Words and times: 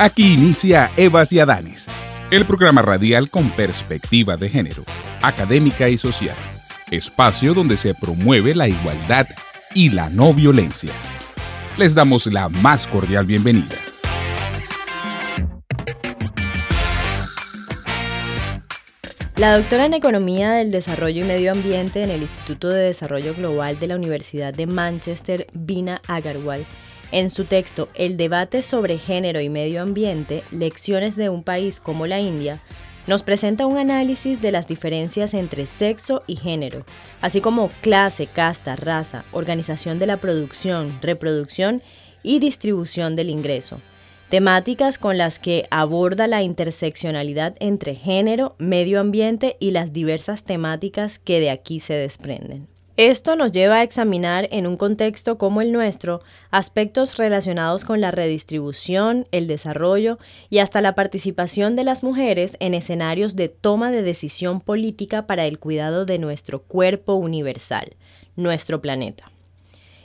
Aquí 0.00 0.34
inicia 0.34 0.92
Evas 0.96 1.32
y 1.32 1.40
Adanes, 1.40 1.88
el 2.30 2.44
programa 2.44 2.82
radial 2.82 3.30
con 3.30 3.50
perspectiva 3.50 4.36
de 4.36 4.48
género, 4.48 4.84
académica 5.22 5.88
y 5.88 5.98
social, 5.98 6.36
espacio 6.92 7.52
donde 7.52 7.76
se 7.76 7.96
promueve 7.96 8.54
la 8.54 8.68
igualdad 8.68 9.26
y 9.74 9.90
la 9.90 10.08
no 10.08 10.32
violencia. 10.32 10.92
Les 11.76 11.96
damos 11.96 12.26
la 12.26 12.48
más 12.48 12.86
cordial 12.86 13.26
bienvenida. 13.26 13.74
La 19.34 19.56
doctora 19.56 19.86
en 19.86 19.94
Economía 19.94 20.52
del 20.52 20.70
Desarrollo 20.70 21.24
y 21.24 21.26
Medio 21.26 21.50
Ambiente 21.50 22.04
en 22.04 22.10
el 22.10 22.22
Instituto 22.22 22.68
de 22.68 22.84
Desarrollo 22.84 23.34
Global 23.34 23.80
de 23.80 23.88
la 23.88 23.96
Universidad 23.96 24.54
de 24.54 24.68
Manchester, 24.68 25.48
Vina 25.54 26.00
Agarwal, 26.06 26.64
en 27.12 27.30
su 27.30 27.44
texto 27.44 27.88
El 27.94 28.16
debate 28.16 28.62
sobre 28.62 28.98
género 28.98 29.40
y 29.40 29.48
medio 29.48 29.82
ambiente, 29.82 30.44
lecciones 30.50 31.16
de 31.16 31.28
un 31.28 31.42
país 31.42 31.80
como 31.80 32.06
la 32.06 32.20
India, 32.20 32.60
nos 33.06 33.22
presenta 33.22 33.66
un 33.66 33.78
análisis 33.78 34.42
de 34.42 34.52
las 34.52 34.68
diferencias 34.68 35.32
entre 35.32 35.64
sexo 35.66 36.22
y 36.26 36.36
género, 36.36 36.84
así 37.22 37.40
como 37.40 37.70
clase, 37.80 38.26
casta, 38.26 38.76
raza, 38.76 39.24
organización 39.32 39.98
de 39.98 40.06
la 40.06 40.18
producción, 40.18 40.98
reproducción 41.00 41.82
y 42.22 42.38
distribución 42.38 43.16
del 43.16 43.30
ingreso. 43.30 43.80
Temáticas 44.28 44.98
con 44.98 45.16
las 45.16 45.38
que 45.38 45.64
aborda 45.70 46.26
la 46.26 46.42
interseccionalidad 46.42 47.56
entre 47.60 47.94
género, 47.94 48.56
medio 48.58 49.00
ambiente 49.00 49.56
y 49.58 49.70
las 49.70 49.94
diversas 49.94 50.44
temáticas 50.44 51.18
que 51.18 51.40
de 51.40 51.48
aquí 51.48 51.80
se 51.80 51.94
desprenden. 51.94 52.68
Esto 52.98 53.36
nos 53.36 53.52
lleva 53.52 53.76
a 53.76 53.82
examinar 53.84 54.48
en 54.50 54.66
un 54.66 54.76
contexto 54.76 55.38
como 55.38 55.60
el 55.60 55.70
nuestro 55.70 56.20
aspectos 56.50 57.16
relacionados 57.16 57.84
con 57.84 58.00
la 58.00 58.10
redistribución, 58.10 59.24
el 59.30 59.46
desarrollo 59.46 60.18
y 60.50 60.58
hasta 60.58 60.80
la 60.80 60.96
participación 60.96 61.76
de 61.76 61.84
las 61.84 62.02
mujeres 62.02 62.56
en 62.58 62.74
escenarios 62.74 63.36
de 63.36 63.50
toma 63.50 63.92
de 63.92 64.02
decisión 64.02 64.60
política 64.60 65.28
para 65.28 65.46
el 65.46 65.60
cuidado 65.60 66.06
de 66.06 66.18
nuestro 66.18 66.60
cuerpo 66.60 67.14
universal, 67.14 67.92
nuestro 68.34 68.82
planeta. 68.82 69.30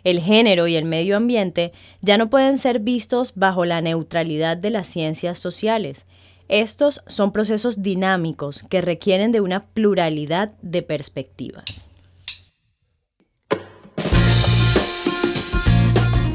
El 0.04 0.20
género 0.20 0.68
y 0.68 0.76
el 0.76 0.86
medio 0.86 1.18
ambiente 1.18 1.74
ya 2.04 2.20
no 2.20 2.30
pueden 2.30 2.60
ser 2.60 2.78
vistos 2.78 3.34
bajo 3.34 3.66
la 3.66 3.82
neutralidad 3.82 4.56
de 4.56 4.70
las 4.70 4.86
ciencias 4.86 5.40
sociales. 5.40 6.06
Estos 6.48 7.02
son 7.08 7.32
procesos 7.32 7.82
dinámicos 7.82 8.64
que 8.70 8.82
requieren 8.82 9.32
de 9.32 9.42
una 9.42 9.64
pluralidad 9.64 10.52
de 10.62 10.84
perspectivas. 10.84 11.90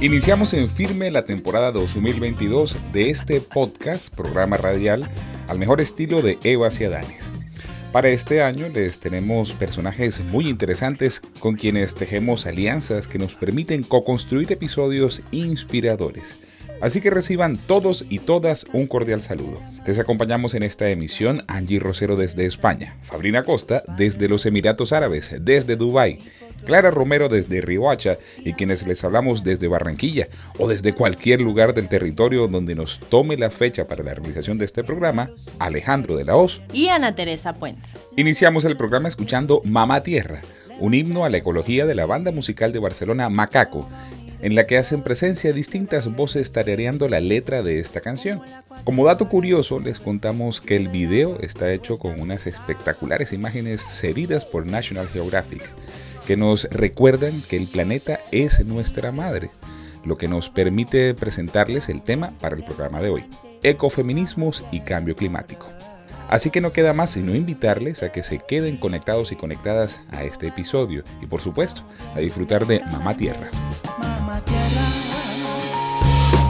Iniciamos 0.01 0.55
en 0.55 0.69
firme 0.69 1.11
la 1.11 1.25
temporada 1.25 1.73
2022 1.73 2.77
de 2.93 3.11
este 3.11 3.41
podcast, 3.41 4.15
programa 4.15 4.57
radial, 4.57 5.11
al 5.49 5.59
mejor 5.59 5.81
estilo 5.81 6.23
de 6.23 6.39
Evas 6.45 6.81
y 6.81 6.85
Adanes. 6.85 7.33
Para 7.91 8.09
este 8.11 8.41
año 8.41 8.69
les 8.69 9.01
tenemos 9.01 9.53
personajes 9.55 10.21
muy 10.21 10.49
interesantes 10.49 11.21
con 11.41 11.57
quienes 11.57 11.97
tejemos 11.97 12.47
alianzas 12.47 13.09
que 13.09 13.19
nos 13.19 13.35
permiten 13.35 13.83
co-construir 13.83 14.53
episodios 14.53 15.21
inspiradores. 15.33 16.39
Así 16.81 17.01
que 17.01 17.11
reciban 17.11 17.57
todos 17.57 18.07
y 18.09 18.21
todas 18.21 18.67
un 18.73 18.87
cordial 18.87 19.21
saludo. 19.21 19.61
Les 19.85 19.99
acompañamos 19.99 20.55
en 20.55 20.63
esta 20.63 20.89
emisión 20.91 21.43
Angie 21.49 21.81
Rosero 21.81 22.15
desde 22.15 22.47
España, 22.47 22.97
Fabrina 23.03 23.43
Costa 23.43 23.83
desde 23.97 24.29
los 24.29 24.47
Emiratos 24.47 24.93
Árabes, 24.93 25.35
desde 25.41 25.75
Dubái, 25.75 26.19
Clara 26.69 26.91
Romero 26.91 27.31
desde 27.31 27.63
Riohacha 27.63 28.19
y 28.45 28.53
quienes 28.53 28.87
les 28.87 29.03
hablamos 29.03 29.43
desde 29.43 29.69
Barranquilla 29.69 30.29
o 30.59 30.69
desde 30.69 30.93
cualquier 30.93 31.41
lugar 31.41 31.73
del 31.73 31.89
territorio 31.89 32.47
donde 32.47 32.75
nos 32.75 33.01
tome 33.09 33.39
la 33.39 33.49
fecha 33.49 33.87
para 33.87 34.05
la 34.05 34.13
realización 34.13 34.59
de 34.59 34.67
este 34.67 34.85
programa, 34.85 35.31
Alejandro 35.59 36.15
de 36.15 36.27
la 36.27 36.37
Hoz 36.37 36.61
y 36.75 36.89
Ana 36.89 37.15
Teresa 37.15 37.55
Puente. 37.55 37.81
Iniciamos 38.19 38.67
el 38.67 38.77
programa 38.77 39.09
escuchando 39.09 39.63
Mamá 39.65 40.03
Tierra, 40.03 40.43
un 40.79 40.93
himno 40.93 41.25
a 41.25 41.31
la 41.31 41.39
ecología 41.39 41.87
de 41.87 41.95
la 41.95 42.05
banda 42.05 42.33
musical 42.33 42.71
de 42.71 42.81
Barcelona 42.81 43.31
Macaco, 43.31 43.89
en 44.43 44.55
la 44.55 44.67
que 44.67 44.77
hacen 44.77 45.01
presencia 45.01 45.55
distintas 45.55 46.15
voces 46.15 46.53
tarareando 46.53 47.09
la 47.09 47.21
letra 47.21 47.63
de 47.63 47.81
esta 47.81 48.03
canción. 48.03 48.43
Como 48.85 49.07
dato 49.07 49.31
curioso, 49.31 49.81
les 49.81 50.01
contamos 50.01 50.61
que 50.61 50.77
el 50.77 50.89
video 50.89 51.41
está 51.41 51.73
hecho 51.73 51.99
con 51.99 52.21
unas 52.21 52.47
espectaculares 52.47 53.33
imágenes 53.33 53.83
cedidas 53.83 54.45
por 54.45 54.67
National 54.67 55.09
Geographic 55.09 55.63
que 56.29 56.37
nos 56.37 56.65
recuerdan 56.65 57.41
que 57.49 57.57
el 57.57 57.67
planeta 57.67 58.21
es 58.33 58.63
nuestra 58.67 59.13
madre, 59.13 59.51
lo 60.05 60.19
que 60.19 60.29
nos 60.29 60.51
permite 60.51 61.15
presentarles 61.15 61.89
el 61.89 62.03
tema 62.03 62.35
para 62.39 62.55
el 62.55 62.65
programa 62.65 63.01
de 63.01 63.09
hoy, 63.09 63.25
ecofeminismos 63.63 64.63
y 64.71 64.81
cambio 64.81 65.17
climático. 65.17 65.71
Así 66.29 66.51
que 66.51 66.61
no 66.61 66.71
queda 66.71 66.93
más 66.93 67.13
sino 67.13 67.35
invitarles 67.35 68.03
a 68.03 68.13
que 68.13 68.23
se 68.23 68.37
queden 68.37 68.77
conectados 68.77 69.33
y 69.33 69.37
conectadas 69.37 70.03
a 70.11 70.23
este 70.23 70.49
episodio 70.49 71.03
y 71.23 71.25
por 71.25 71.41
supuesto 71.41 71.81
a 72.15 72.19
disfrutar 72.19 72.67
de 72.67 72.81
Mamá 72.93 73.17
Tierra. 73.17 73.49
Mamá 73.99 74.43
Tierra. 74.45 74.83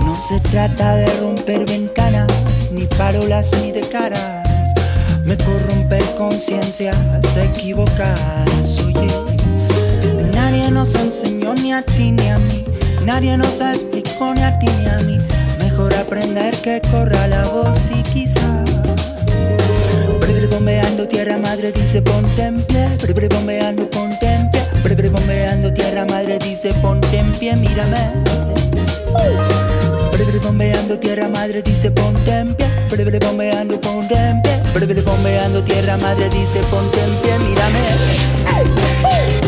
No 0.05 0.17
se 0.17 0.41
trata 0.41 0.97
de 0.97 1.21
romper 1.21 1.65
ventanas, 1.67 2.69
ni 2.72 2.87
parolas 2.87 3.53
ni 3.62 3.71
de 3.71 3.83
caras. 3.83 4.44
Me 5.25 5.37
corrompe 5.37 6.00
conciencia, 6.17 6.93
se 7.33 7.44
equivocadas, 7.44 8.81
oye. 8.84 9.38
Nos 10.78 10.94
enseñó 10.94 11.55
ni 11.55 11.72
a 11.72 11.83
ti 11.83 12.12
ni 12.12 12.28
a 12.28 12.39
mí. 12.39 12.65
Nadie 13.05 13.37
nos 13.37 13.61
explicó 13.61 14.33
ni 14.33 14.43
a 14.43 14.56
ti 14.61 14.69
ni 14.78 14.87
a 14.87 14.99
mí. 14.99 15.19
Mejor 15.59 15.93
aprender 15.93 16.55
que 16.59 16.81
corra 16.89 17.27
la 17.27 17.49
voz 17.49 17.77
y 17.91 18.00
quizás. 18.05 18.71
Breve 20.21 20.47
bombeando 20.47 21.09
tierra 21.09 21.37
madre 21.37 21.72
dice 21.72 22.00
ponte 22.00 22.44
en 22.44 22.62
pie. 22.62 22.87
Breve 23.03 23.27
bombeando 23.27 23.91
ponte 23.91 24.25
en 24.25 24.53
pie. 24.53 24.62
Breve 24.84 25.09
bombeando 25.09 25.75
tierra 25.75 26.05
madre 26.05 26.38
dice 26.38 26.72
ponte 26.75 27.19
en 27.19 27.33
pie. 27.33 27.56
Mírame. 27.56 28.11
Breve 30.12 30.38
bombeando 30.38 30.97
tierra 30.97 31.28
madre 31.28 31.61
dice 31.61 31.91
ponte 31.91 32.31
en 32.31 32.55
pie. 32.55 32.69
Breve 32.88 33.19
bombeando 33.19 33.81
ponte 33.81 34.15
en 34.15 34.41
pie. 34.43 34.62
Breve 34.72 35.03
bombeando 35.03 35.61
tierra 35.65 35.97
madre 35.97 36.28
dice 36.28 36.61
ponte 36.71 37.03
en 37.03 37.11
pie. 37.17 37.38
Mírame 37.49 39.48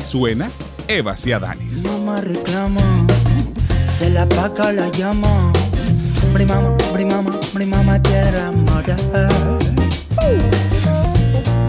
Suena 0.00 0.50
Eva 0.88 1.14
Ciadanis. 1.14 1.82
Mamá 1.84 2.20
reclama, 2.20 2.80
se 3.98 4.10
la 4.10 4.26
paca 4.28 4.72
la 4.72 4.88
llama. 4.90 5.52
Brimama, 6.34 6.76
brimama, 6.92 7.32
brimama 7.54 8.00
tierra 8.02 8.50
mara. 8.52 8.96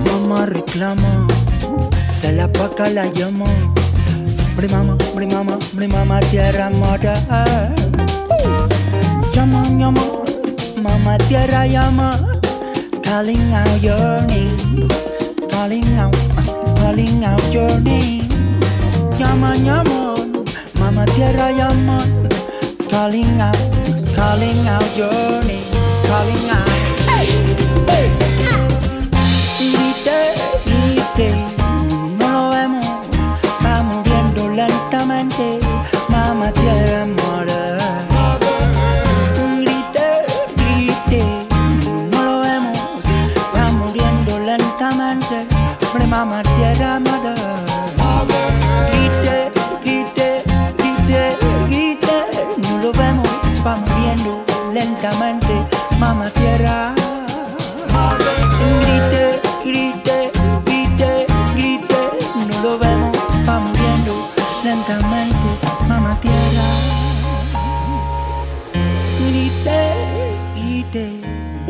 Mamá 0.06 0.46
reclama, 0.46 1.28
se 2.12 2.32
la 2.32 2.48
paca 2.52 2.90
la 2.90 3.06
llama. 3.12 3.46
Brimama, 4.56 4.98
brimama, 5.16 5.58
brimama 5.74 6.20
tierra 6.32 6.70
mara. 6.70 7.14
Llama, 9.34 9.64
llama, 9.78 10.04
mamá 10.82 11.18
tierra 11.28 11.66
llama. 11.68 12.18
Calling 13.04 13.54
out 13.54 13.82
your 13.84 14.22
name. 14.28 14.62
calling 15.62 15.86
out, 15.96 16.16
calling 16.78 17.24
out 17.24 17.54
your 17.54 17.80
name. 17.82 18.21
Llaman, 19.22 19.64
llaman, 19.64 20.44
Mama 20.80 21.06
Tierra 21.06 21.52
llaman, 21.52 22.28
calling 22.90 23.40
out, 23.40 23.56
calling 24.16 24.68
out 24.68 24.98
your 24.98 25.44
name, 25.46 25.62
calling 26.08 26.50
out. 26.50 26.71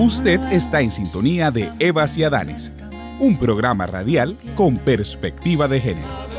Usted 0.01 0.41
está 0.51 0.81
en 0.81 0.89
sintonía 0.89 1.51
de 1.51 1.71
Evas 1.77 2.17
y 2.17 2.23
Adanes, 2.23 2.71
un 3.19 3.37
programa 3.37 3.85
radial 3.85 4.35
con 4.55 4.77
perspectiva 4.79 5.67
de 5.67 5.79
género. 5.79 6.30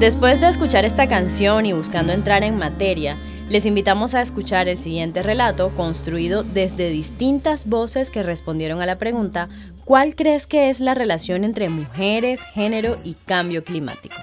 Después 0.00 0.40
de 0.40 0.48
escuchar 0.48 0.84
esta 0.84 1.08
canción 1.08 1.66
y 1.66 1.72
buscando 1.72 2.12
entrar 2.12 2.44
en 2.44 2.56
materia, 2.56 3.16
les 3.48 3.66
invitamos 3.66 4.14
a 4.14 4.22
escuchar 4.22 4.68
el 4.68 4.78
siguiente 4.78 5.22
relato 5.22 5.70
construido 5.70 6.44
desde 6.44 6.90
distintas 6.90 7.66
voces 7.66 8.10
que 8.10 8.22
respondieron 8.22 8.80
a 8.80 8.86
la 8.86 8.98
pregunta 8.98 9.48
¿Cuál 9.84 10.14
crees 10.14 10.46
que 10.46 10.70
es 10.70 10.80
la 10.80 10.94
relación 10.94 11.44
entre 11.44 11.68
mujeres, 11.68 12.40
género 12.52 12.96
y 13.04 13.14
cambio 13.14 13.64
climático? 13.64 14.14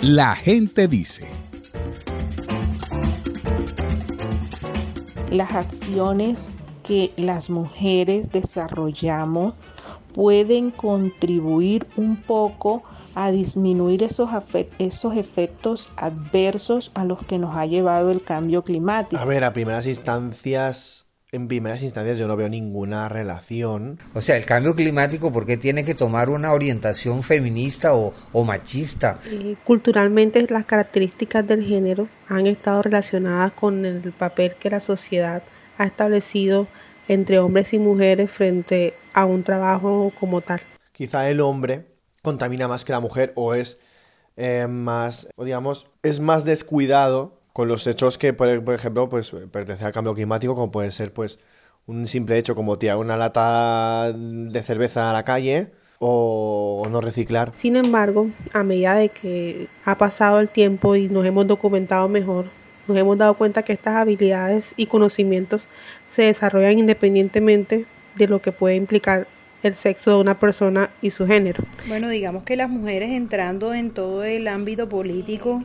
La 0.00 0.34
gente 0.34 0.88
dice. 0.88 1.26
las 5.32 5.52
acciones 5.54 6.52
que 6.84 7.10
las 7.16 7.48
mujeres 7.48 8.30
desarrollamos 8.30 9.54
pueden 10.14 10.70
contribuir 10.70 11.86
un 11.96 12.16
poco 12.16 12.82
a 13.14 13.30
disminuir 13.30 14.02
esos, 14.02 14.30
esos 14.78 15.16
efectos 15.16 15.90
adversos 15.96 16.90
a 16.94 17.04
los 17.04 17.24
que 17.24 17.38
nos 17.38 17.56
ha 17.56 17.66
llevado 17.66 18.10
el 18.10 18.22
cambio 18.22 18.62
climático. 18.62 19.20
A 19.20 19.24
ver, 19.24 19.44
a 19.44 19.52
primeras 19.52 19.86
instancias, 19.86 21.06
en 21.30 21.48
primeras 21.48 21.82
instancias 21.82 22.18
yo 22.18 22.28
no 22.28 22.36
veo 22.36 22.48
ninguna 22.48 23.08
relación. 23.08 23.98
O 24.14 24.20
sea, 24.20 24.36
el 24.36 24.44
cambio 24.44 24.74
climático, 24.74 25.32
¿por 25.32 25.46
qué 25.46 25.56
tiene 25.56 25.84
que 25.84 25.94
tomar 25.94 26.28
una 26.28 26.52
orientación 26.52 27.22
feminista 27.22 27.94
o, 27.94 28.12
o 28.32 28.44
machista? 28.44 29.18
Eh, 29.30 29.56
culturalmente 29.64 30.46
las 30.50 30.66
características 30.66 31.46
del 31.46 31.64
género 31.64 32.08
han 32.28 32.46
estado 32.46 32.82
relacionadas 32.82 33.52
con 33.52 33.84
el 33.84 34.12
papel 34.12 34.52
que 34.58 34.70
la 34.70 34.80
sociedad 34.80 35.42
ha 35.78 35.84
establecido 35.84 36.66
entre 37.08 37.38
hombres 37.38 37.72
y 37.72 37.78
mujeres 37.78 38.30
frente 38.30 38.94
a 39.12 39.24
un 39.24 39.42
trabajo 39.42 40.12
como 40.18 40.40
tal. 40.40 40.60
Quizá 40.92 41.28
el 41.28 41.40
hombre 41.40 41.91
contamina 42.22 42.68
más 42.68 42.84
que 42.84 42.92
la 42.92 43.00
mujer 43.00 43.32
o 43.36 43.54
es 43.54 43.78
eh, 44.36 44.66
más, 44.68 45.28
o 45.36 45.44
digamos, 45.44 45.88
es 46.02 46.20
más 46.20 46.44
descuidado 46.44 47.38
con 47.52 47.68
los 47.68 47.86
hechos 47.86 48.16
que, 48.16 48.32
por, 48.32 48.48
ejemplo, 48.48 49.08
pues 49.08 49.30
pertenece 49.50 49.84
al 49.84 49.92
cambio 49.92 50.14
climático, 50.14 50.54
como 50.54 50.70
puede 50.70 50.90
ser, 50.90 51.12
pues, 51.12 51.38
un 51.86 52.06
simple 52.06 52.38
hecho 52.38 52.54
como 52.54 52.78
tirar 52.78 52.96
una 52.96 53.16
lata 53.16 54.12
de 54.14 54.62
cerveza 54.62 55.10
a 55.10 55.12
la 55.12 55.24
calle 55.24 55.72
o 55.98 56.86
no 56.90 57.00
reciclar. 57.00 57.52
Sin 57.54 57.76
embargo, 57.76 58.28
a 58.52 58.62
medida 58.62 58.94
de 58.94 59.08
que 59.08 59.68
ha 59.84 59.96
pasado 59.96 60.40
el 60.40 60.48
tiempo 60.48 60.96
y 60.96 61.08
nos 61.08 61.26
hemos 61.26 61.46
documentado 61.46 62.08
mejor, 62.08 62.46
nos 62.88 62.96
hemos 62.96 63.18
dado 63.18 63.34
cuenta 63.34 63.62
que 63.62 63.72
estas 63.72 63.96
habilidades 63.96 64.74
y 64.76 64.86
conocimientos 64.86 65.66
se 66.06 66.22
desarrollan 66.22 66.78
independientemente 66.78 67.84
de 68.16 68.28
lo 68.28 68.40
que 68.40 68.52
puede 68.52 68.76
implicar 68.76 69.26
el 69.62 69.74
sexo 69.74 70.10
de 70.16 70.20
una 70.20 70.38
persona 70.38 70.90
y 71.00 71.10
su 71.10 71.26
género. 71.26 71.62
Bueno, 71.88 72.08
digamos 72.08 72.42
que 72.44 72.56
las 72.56 72.68
mujeres 72.68 73.10
entrando 73.10 73.74
en 73.74 73.90
todo 73.90 74.24
el 74.24 74.48
ámbito 74.48 74.88
político 74.88 75.62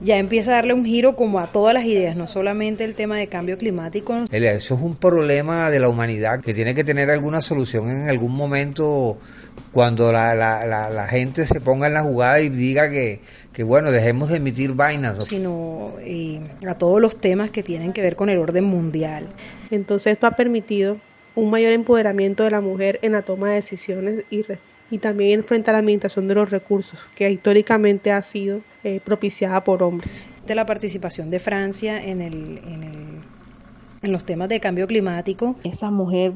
ya 0.00 0.18
empieza 0.18 0.50
a 0.50 0.54
darle 0.54 0.74
un 0.74 0.84
giro 0.84 1.14
como 1.14 1.38
a 1.38 1.46
todas 1.52 1.74
las 1.74 1.84
ideas, 1.84 2.16
no 2.16 2.26
solamente 2.26 2.82
el 2.82 2.94
tema 2.94 3.16
de 3.16 3.28
cambio 3.28 3.56
climático. 3.56 4.24
Eso 4.30 4.74
es 4.74 4.80
un 4.80 4.96
problema 4.96 5.70
de 5.70 5.78
la 5.78 5.88
humanidad 5.88 6.40
que 6.40 6.54
tiene 6.54 6.74
que 6.74 6.82
tener 6.82 7.10
alguna 7.10 7.40
solución 7.40 7.88
en 7.88 8.08
algún 8.08 8.34
momento 8.34 9.18
cuando 9.70 10.12
la, 10.12 10.34
la, 10.34 10.66
la, 10.66 10.90
la 10.90 11.06
gente 11.06 11.44
se 11.44 11.60
ponga 11.60 11.86
en 11.86 11.94
la 11.94 12.02
jugada 12.02 12.40
y 12.40 12.48
diga 12.48 12.90
que, 12.90 13.20
que 13.52 13.62
bueno, 13.62 13.90
dejemos 13.90 14.30
de 14.30 14.38
emitir 14.38 14.72
vainas. 14.72 15.24
sino 15.26 15.92
eh, 16.00 16.40
a 16.66 16.74
todos 16.74 17.00
los 17.00 17.20
temas 17.20 17.50
que 17.50 17.62
tienen 17.62 17.92
que 17.92 18.02
ver 18.02 18.16
con 18.16 18.28
el 18.28 18.38
orden 18.38 18.64
mundial. 18.64 19.28
Entonces 19.70 20.14
esto 20.14 20.26
ha 20.26 20.32
permitido 20.32 20.96
un 21.34 21.50
mayor 21.50 21.72
empoderamiento 21.72 22.42
de 22.44 22.50
la 22.50 22.60
mujer 22.60 22.98
en 23.02 23.12
la 23.12 23.22
toma 23.22 23.48
de 23.48 23.54
decisiones 23.54 24.24
y, 24.30 24.42
re- 24.42 24.58
y 24.90 24.98
también 24.98 25.44
frente 25.44 25.70
a 25.70 25.72
la 25.72 25.78
administración 25.78 26.28
de 26.28 26.34
los 26.34 26.50
recursos, 26.50 26.98
que 27.14 27.30
históricamente 27.30 28.12
ha 28.12 28.22
sido 28.22 28.60
eh, 28.84 29.00
propiciada 29.04 29.64
por 29.64 29.82
hombres. 29.82 30.24
De 30.46 30.54
la 30.54 30.66
participación 30.66 31.30
de 31.30 31.38
Francia 31.38 32.04
en, 32.04 32.20
el, 32.20 32.58
en, 32.66 32.82
el, 32.82 32.96
en 34.02 34.12
los 34.12 34.24
temas 34.24 34.48
de 34.48 34.58
cambio 34.60 34.86
climático. 34.86 35.54
Esa 35.64 35.90
mujer 35.90 36.32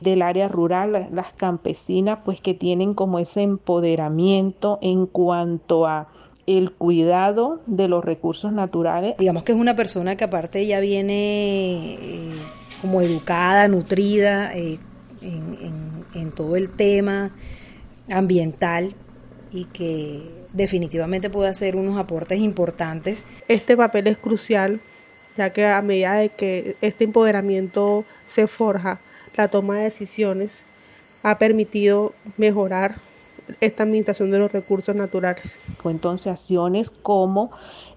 del 0.00 0.22
área 0.22 0.46
rural, 0.48 0.92
la- 0.92 1.08
las 1.10 1.32
campesinas, 1.32 2.18
pues 2.24 2.40
que 2.40 2.54
tienen 2.54 2.94
como 2.94 3.18
ese 3.18 3.42
empoderamiento 3.42 4.78
en 4.82 5.06
cuanto 5.06 5.86
a 5.86 6.08
el 6.46 6.70
cuidado 6.70 7.60
de 7.66 7.88
los 7.88 8.04
recursos 8.04 8.52
naturales. 8.52 9.16
Digamos 9.18 9.42
que 9.42 9.50
es 9.52 9.58
una 9.58 9.74
persona 9.74 10.16
que 10.16 10.22
aparte 10.24 10.64
ya 10.64 10.78
viene 10.78 11.94
eh, 11.94 12.32
como 12.80 13.00
educada, 13.02 13.68
nutrida 13.68 14.54
eh, 14.56 14.78
en, 15.22 15.54
en- 15.60 16.04
en 16.14 16.32
todo 16.32 16.56
el 16.56 16.70
tema 16.70 17.30
ambiental 18.10 18.94
y 19.52 19.64
que 19.66 20.22
definitivamente 20.52 21.30
puede 21.30 21.48
hacer 21.50 21.76
unos 21.76 21.98
aportes 21.98 22.38
importantes. 22.40 23.24
Este 23.48 23.76
papel 23.76 24.06
es 24.06 24.18
crucial, 24.18 24.80
ya 25.36 25.50
que 25.50 25.66
a 25.66 25.82
medida 25.82 26.14
de 26.14 26.28
que 26.30 26.76
este 26.80 27.04
empoderamiento 27.04 28.04
se 28.28 28.46
forja, 28.46 28.98
la 29.36 29.48
toma 29.48 29.76
de 29.76 29.84
decisiones 29.84 30.62
ha 31.22 31.38
permitido 31.38 32.12
mejorar 32.36 32.96
esta 33.60 33.84
administración 33.84 34.30
de 34.30 34.38
los 34.38 34.52
recursos 34.52 34.94
naturales. 34.96 35.58
Entonces, 35.84 36.32
acciones 36.32 36.90
como 36.90 37.50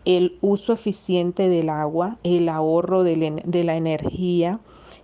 el 0.06 0.38
uso 0.42 0.74
eficiente 0.74 1.50
del 1.50 1.70
agua, 1.70 2.18
el 2.24 2.50
ahorro 2.50 3.04
de 3.04 3.18
la, 3.18 3.42
de 3.44 3.64
la 3.64 3.76
energía, 3.76 4.60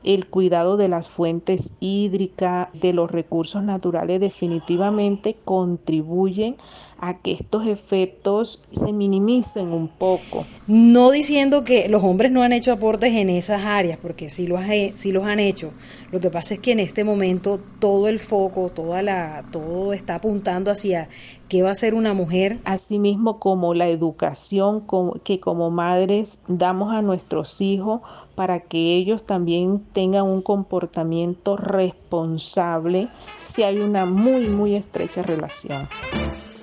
el 0.05 0.29
cuidado 0.29 0.77
de 0.77 0.87
las 0.87 1.09
fuentes 1.09 1.75
hídricas, 1.79 2.69
de 2.73 2.93
los 2.93 3.11
recursos 3.11 3.63
naturales, 3.63 4.19
definitivamente 4.19 5.41
contribuyen 5.43 6.57
a 6.99 7.17
que 7.17 7.33
estos 7.33 7.67
efectos 7.67 8.61
se 8.71 8.93
minimicen 8.93 9.73
un 9.73 9.87
poco. 9.87 10.45
No 10.67 11.11
diciendo 11.11 11.63
que 11.63 11.89
los 11.89 12.03
hombres 12.03 12.31
no 12.31 12.41
han 12.43 12.53
hecho 12.53 12.71
aportes 12.71 13.13
en 13.13 13.29
esas 13.29 13.65
áreas, 13.65 13.99
porque 14.01 14.29
sí 14.29 14.47
los, 14.47 14.61
ha- 14.61 14.95
sí 14.95 15.11
los 15.11 15.25
han 15.25 15.39
hecho. 15.39 15.71
Lo 16.11 16.19
que 16.19 16.29
pasa 16.29 16.53
es 16.53 16.59
que 16.61 16.71
en 16.71 16.79
este 16.79 17.03
momento 17.03 17.59
todo 17.79 18.07
el 18.07 18.19
foco, 18.19 18.69
toda 18.69 19.01
la, 19.01 19.43
todo 19.51 19.93
está 19.93 20.15
apuntando 20.15 20.71
hacia 20.71 21.09
qué 21.49 21.61
va 21.61 21.71
a 21.71 21.75
ser 21.75 21.93
una 21.95 22.13
mujer. 22.13 22.57
Asimismo 22.63 23.39
como 23.39 23.73
la 23.73 23.87
educación 23.87 24.83
que 25.23 25.39
como 25.39 25.71
madres 25.71 26.39
damos 26.47 26.93
a 26.93 27.01
nuestros 27.01 27.59
hijos 27.61 28.01
para 28.35 28.61
que 28.61 28.95
ellos 28.95 29.25
también 29.25 29.81
tengan 29.93 30.23
un 30.25 30.41
comportamiento 30.41 31.57
responsable 31.57 33.09
si 33.39 33.63
hay 33.63 33.79
una 33.79 34.05
muy, 34.05 34.47
muy 34.47 34.75
estrecha 34.75 35.21
relación. 35.21 35.87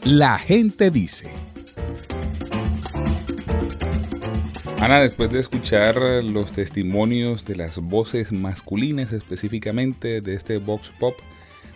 La 0.04 0.36
gente 0.36 0.90
dice. 0.90 1.28
Ana, 4.80 5.00
después 5.00 5.30
de 5.30 5.38
escuchar 5.38 5.96
los 6.24 6.52
testimonios 6.52 7.44
de 7.44 7.54
las 7.54 7.78
voces 7.78 8.32
masculinas 8.32 9.12
específicamente 9.12 10.20
de 10.20 10.34
este 10.34 10.58
Vox 10.58 10.90
Pop, 10.98 11.14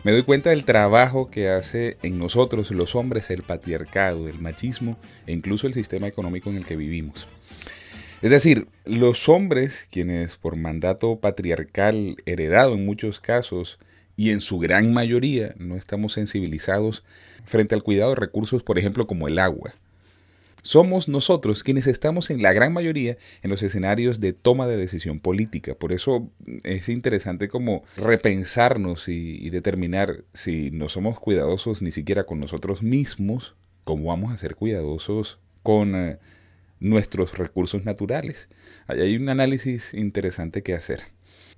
me 0.02 0.11
doy 0.11 0.25
cuenta 0.25 0.50
del 0.50 0.64
trabajo 0.64 1.30
que 1.30 1.50
hace 1.50 1.99
en 2.02 2.18
nosotros 2.18 2.73
los 2.73 2.97
hombres 2.97 3.30
el 3.30 3.45
patriarcado, 3.45 4.28
el 4.28 4.40
machismo 4.40 4.99
e 5.28 5.33
incluso 5.33 5.68
el 5.68 5.75
sistema 5.75 6.09
económico 6.09 6.50
en 6.50 6.56
el 6.56 6.66
que 6.66 6.75
vivimos. 6.75 7.28
Es 8.23 8.30
decir, 8.30 8.66
los 8.85 9.28
hombres, 9.28 9.87
quienes 9.92 10.35
por 10.35 10.56
mandato 10.56 11.21
patriarcal 11.21 12.16
heredado 12.26 12.75
en 12.75 12.87
muchos 12.87 13.21
casos 13.21 13.78
y 14.16 14.30
en 14.30 14.40
su 14.40 14.59
gran 14.59 14.92
mayoría 14.92 15.54
no 15.59 15.76
estamos 15.76 16.14
sensibilizados 16.14 17.04
frente 17.47 17.75
al 17.75 17.83
cuidado 17.83 18.11
de 18.11 18.17
recursos, 18.17 18.62
por 18.62 18.79
ejemplo, 18.79 19.07
como 19.07 19.29
el 19.29 19.38
agua, 19.38 19.73
somos 20.67 21.09
nosotros 21.09 21.62
quienes 21.62 21.87
estamos 21.87 22.29
en 22.29 22.43
la 22.43 22.53
gran 22.53 22.73
mayoría 22.73 23.19
en 23.45 23.50
los 23.50 23.62
escenarios 23.62 24.19
de 24.19 24.33
toma 24.33 24.67
de 24.67 24.76
decisión 24.76 25.21
política. 25.21 25.76
Por 25.76 25.93
eso 25.93 26.29
es 26.65 26.88
interesante 26.88 27.47
como 27.47 27.85
repensarnos 27.97 29.09
y, 29.09 29.49
determinar 29.50 30.25
si 30.35 30.73
no 30.73 30.88
somos 30.88 31.21
cuidadosos 31.21 31.83
ni 31.83 31.93
siquiera 31.93 32.25
con 32.25 32.41
nosotros 32.41 32.83
mismos, 32.83 33.55
cómo 33.85 34.09
vamos 34.09 34.33
a 34.33 34.38
ser 34.38 34.57
cuidadosos 34.57 35.38
con 35.62 35.95
eh, 35.95 36.19
nuestros 36.81 37.38
recursos 37.38 37.85
naturales. 37.85 38.49
Ahí 38.88 39.03
hay 39.03 39.17
un 39.17 39.29
análisis 39.29 39.95
interesante 39.95 40.65
que 40.65 40.75
hacer. 40.75 41.03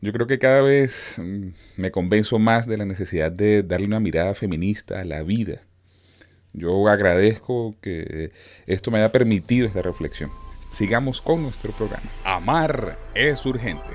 Yo 0.02 0.12
creo 0.12 0.26
que 0.26 0.38
cada 0.38 0.60
vez 0.60 1.16
mm, 1.16 1.48
me 1.78 1.90
convenzo 1.90 2.38
más 2.38 2.66
de 2.66 2.76
la 2.76 2.84
necesidad 2.84 3.32
de 3.32 3.62
darle 3.62 3.86
una 3.86 4.00
mirada 4.00 4.34
feminista 4.34 5.00
a 5.00 5.06
la 5.06 5.22
vida 5.22 5.62
yo 6.52 6.88
agradezco 6.88 7.74
que 7.80 8.32
esto 8.66 8.90
me 8.90 8.98
haya 8.98 9.12
permitido 9.12 9.66
esta 9.66 9.82
reflexión. 9.82 10.30
Sigamos 10.70 11.20
con 11.20 11.42
nuestro 11.42 11.72
programa. 11.72 12.10
Amar 12.24 12.98
es 13.14 13.44
urgente. 13.46 13.88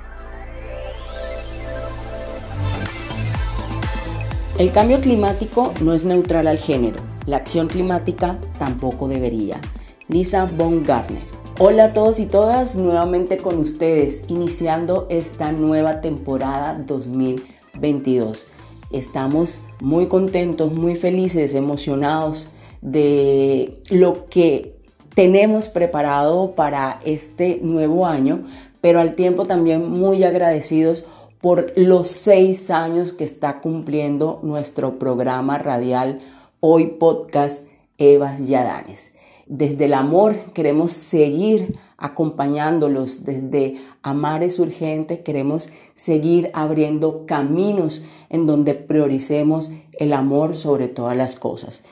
El 4.59 4.71
cambio 4.71 5.01
climático 5.01 5.73
no 5.81 5.93
es 5.93 6.05
neutral 6.05 6.47
al 6.47 6.59
género. 6.59 6.99
La 7.25 7.37
acción 7.37 7.67
climática 7.67 8.37
tampoco 8.59 9.07
debería. 9.07 9.59
Lisa 10.07 10.45
Von 10.45 10.83
Garner. 10.83 11.23
Hola 11.59 11.85
a 11.85 11.93
todos 11.93 12.19
y 12.19 12.25
todas, 12.25 12.75
nuevamente 12.75 13.37
con 13.37 13.57
ustedes, 13.57 14.25
iniciando 14.29 15.07
esta 15.09 15.51
nueva 15.51 16.01
temporada 16.01 16.75
2022. 16.75 18.47
Estamos 18.91 19.61
muy 19.83 20.07
contentos, 20.07 20.71
muy 20.71 20.95
felices, 20.95 21.55
emocionados 21.55 22.47
de 22.81 23.81
lo 23.89 24.29
que 24.29 24.77
tenemos 25.13 25.67
preparado 25.67 26.55
para 26.55 27.01
este 27.03 27.59
nuevo 27.61 28.05
año, 28.05 28.45
pero 28.79 29.01
al 29.01 29.15
tiempo 29.15 29.45
también 29.45 29.91
muy 29.91 30.23
agradecidos 30.23 31.03
por 31.41 31.73
los 31.75 32.07
seis 32.07 32.71
años 32.71 33.11
que 33.11 33.25
está 33.25 33.59
cumpliendo 33.59 34.39
nuestro 34.41 34.97
programa 34.97 35.57
radial 35.57 36.19
Hoy 36.61 36.87
Podcast 36.97 37.67
Evas 37.97 38.47
Yadanes. 38.47 39.15
Desde 39.47 39.85
el 39.85 39.95
amor 39.95 40.37
queremos 40.53 40.93
seguir 40.93 41.77
acompañándolos 41.97 43.25
desde 43.25 43.75
Amar 44.03 44.43
es 44.43 44.59
urgente, 44.59 45.23
queremos 45.23 45.69
seguir 45.93 46.51
abriendo 46.53 47.25
caminos 47.25 48.03
en 48.29 48.45
donde 48.45 48.73
prioricemos 48.73 49.71
el 49.93 50.11
amor 50.11 50.55
sobre 50.55 50.89
todas 50.89 51.15
las 51.15 51.35
cosas. 51.35 51.83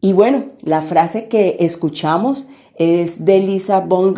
Y 0.00 0.12
bueno, 0.12 0.46
la 0.62 0.82
frase 0.82 1.28
que 1.28 1.56
escuchamos 1.60 2.46
es 2.76 3.24
de 3.24 3.38
Lisa 3.38 3.80
Von. 3.80 4.14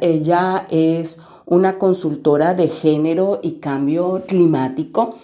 Ella 0.00 0.66
es 0.70 1.20
una 1.46 1.78
consultora 1.78 2.54
de 2.54 2.68
género 2.68 3.40
y 3.42 3.52
cambio 3.52 4.24
climático 4.26 5.14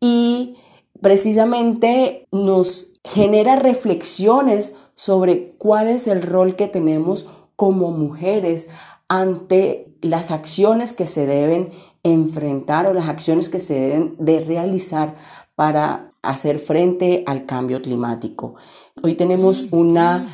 y 0.00 0.56
precisamente 1.00 2.26
nos 2.30 2.92
genera 3.04 3.56
reflexiones 3.56 4.76
sobre 4.94 5.54
cuál 5.58 5.88
es 5.88 6.06
el 6.06 6.22
rol 6.22 6.56
que 6.56 6.68
tenemos 6.68 7.26
como 7.56 7.90
mujeres 7.90 8.68
ante 9.08 9.95
las 10.06 10.30
acciones 10.30 10.92
que 10.92 11.06
se 11.06 11.26
deben 11.26 11.70
enfrentar 12.02 12.86
o 12.86 12.92
las 12.92 13.08
acciones 13.08 13.48
que 13.48 13.60
se 13.60 13.74
deben 13.74 14.16
de 14.18 14.40
realizar 14.40 15.14
para 15.54 16.10
hacer 16.22 16.58
frente 16.58 17.24
al 17.26 17.46
cambio 17.46 17.82
climático. 17.82 18.54
Hoy 19.02 19.14
tenemos 19.14 19.72
una 19.72 20.24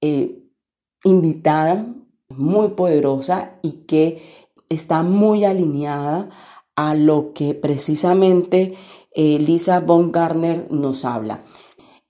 eh, 0.00 0.42
invitada 1.04 1.86
muy 2.28 2.68
poderosa 2.68 3.52
y 3.62 3.84
que 3.86 4.22
está 4.68 5.02
muy 5.02 5.44
alineada 5.44 6.28
a 6.76 6.94
lo 6.94 7.32
que 7.34 7.54
precisamente 7.54 8.74
eh, 9.12 9.38
Lisa 9.38 9.80
Von 9.80 10.12
Garner 10.12 10.70
nos 10.70 11.04
habla, 11.04 11.42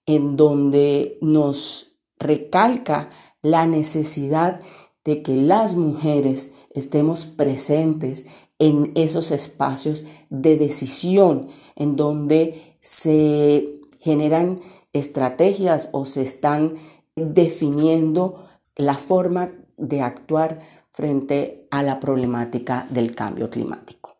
en 0.06 0.36
donde 0.36 1.18
nos 1.22 1.98
recalca 2.18 3.08
la 3.42 3.66
necesidad 3.66 4.60
de 5.04 5.22
que 5.22 5.36
las 5.36 5.76
mujeres 5.76 6.52
estemos 6.70 7.26
presentes 7.26 8.26
en 8.58 8.92
esos 8.94 9.30
espacios 9.30 10.04
de 10.28 10.56
decisión 10.56 11.48
en 11.76 11.96
donde 11.96 12.76
se 12.80 13.80
generan 14.00 14.60
estrategias 14.92 15.90
o 15.92 16.04
se 16.04 16.22
están 16.22 16.74
definiendo 17.16 18.46
la 18.76 18.96
forma 18.96 19.52
de 19.76 20.02
actuar 20.02 20.60
frente 20.90 21.66
a 21.70 21.82
la 21.82 22.00
problemática 22.00 22.86
del 22.90 23.14
cambio 23.14 23.50
climático. 23.50 24.16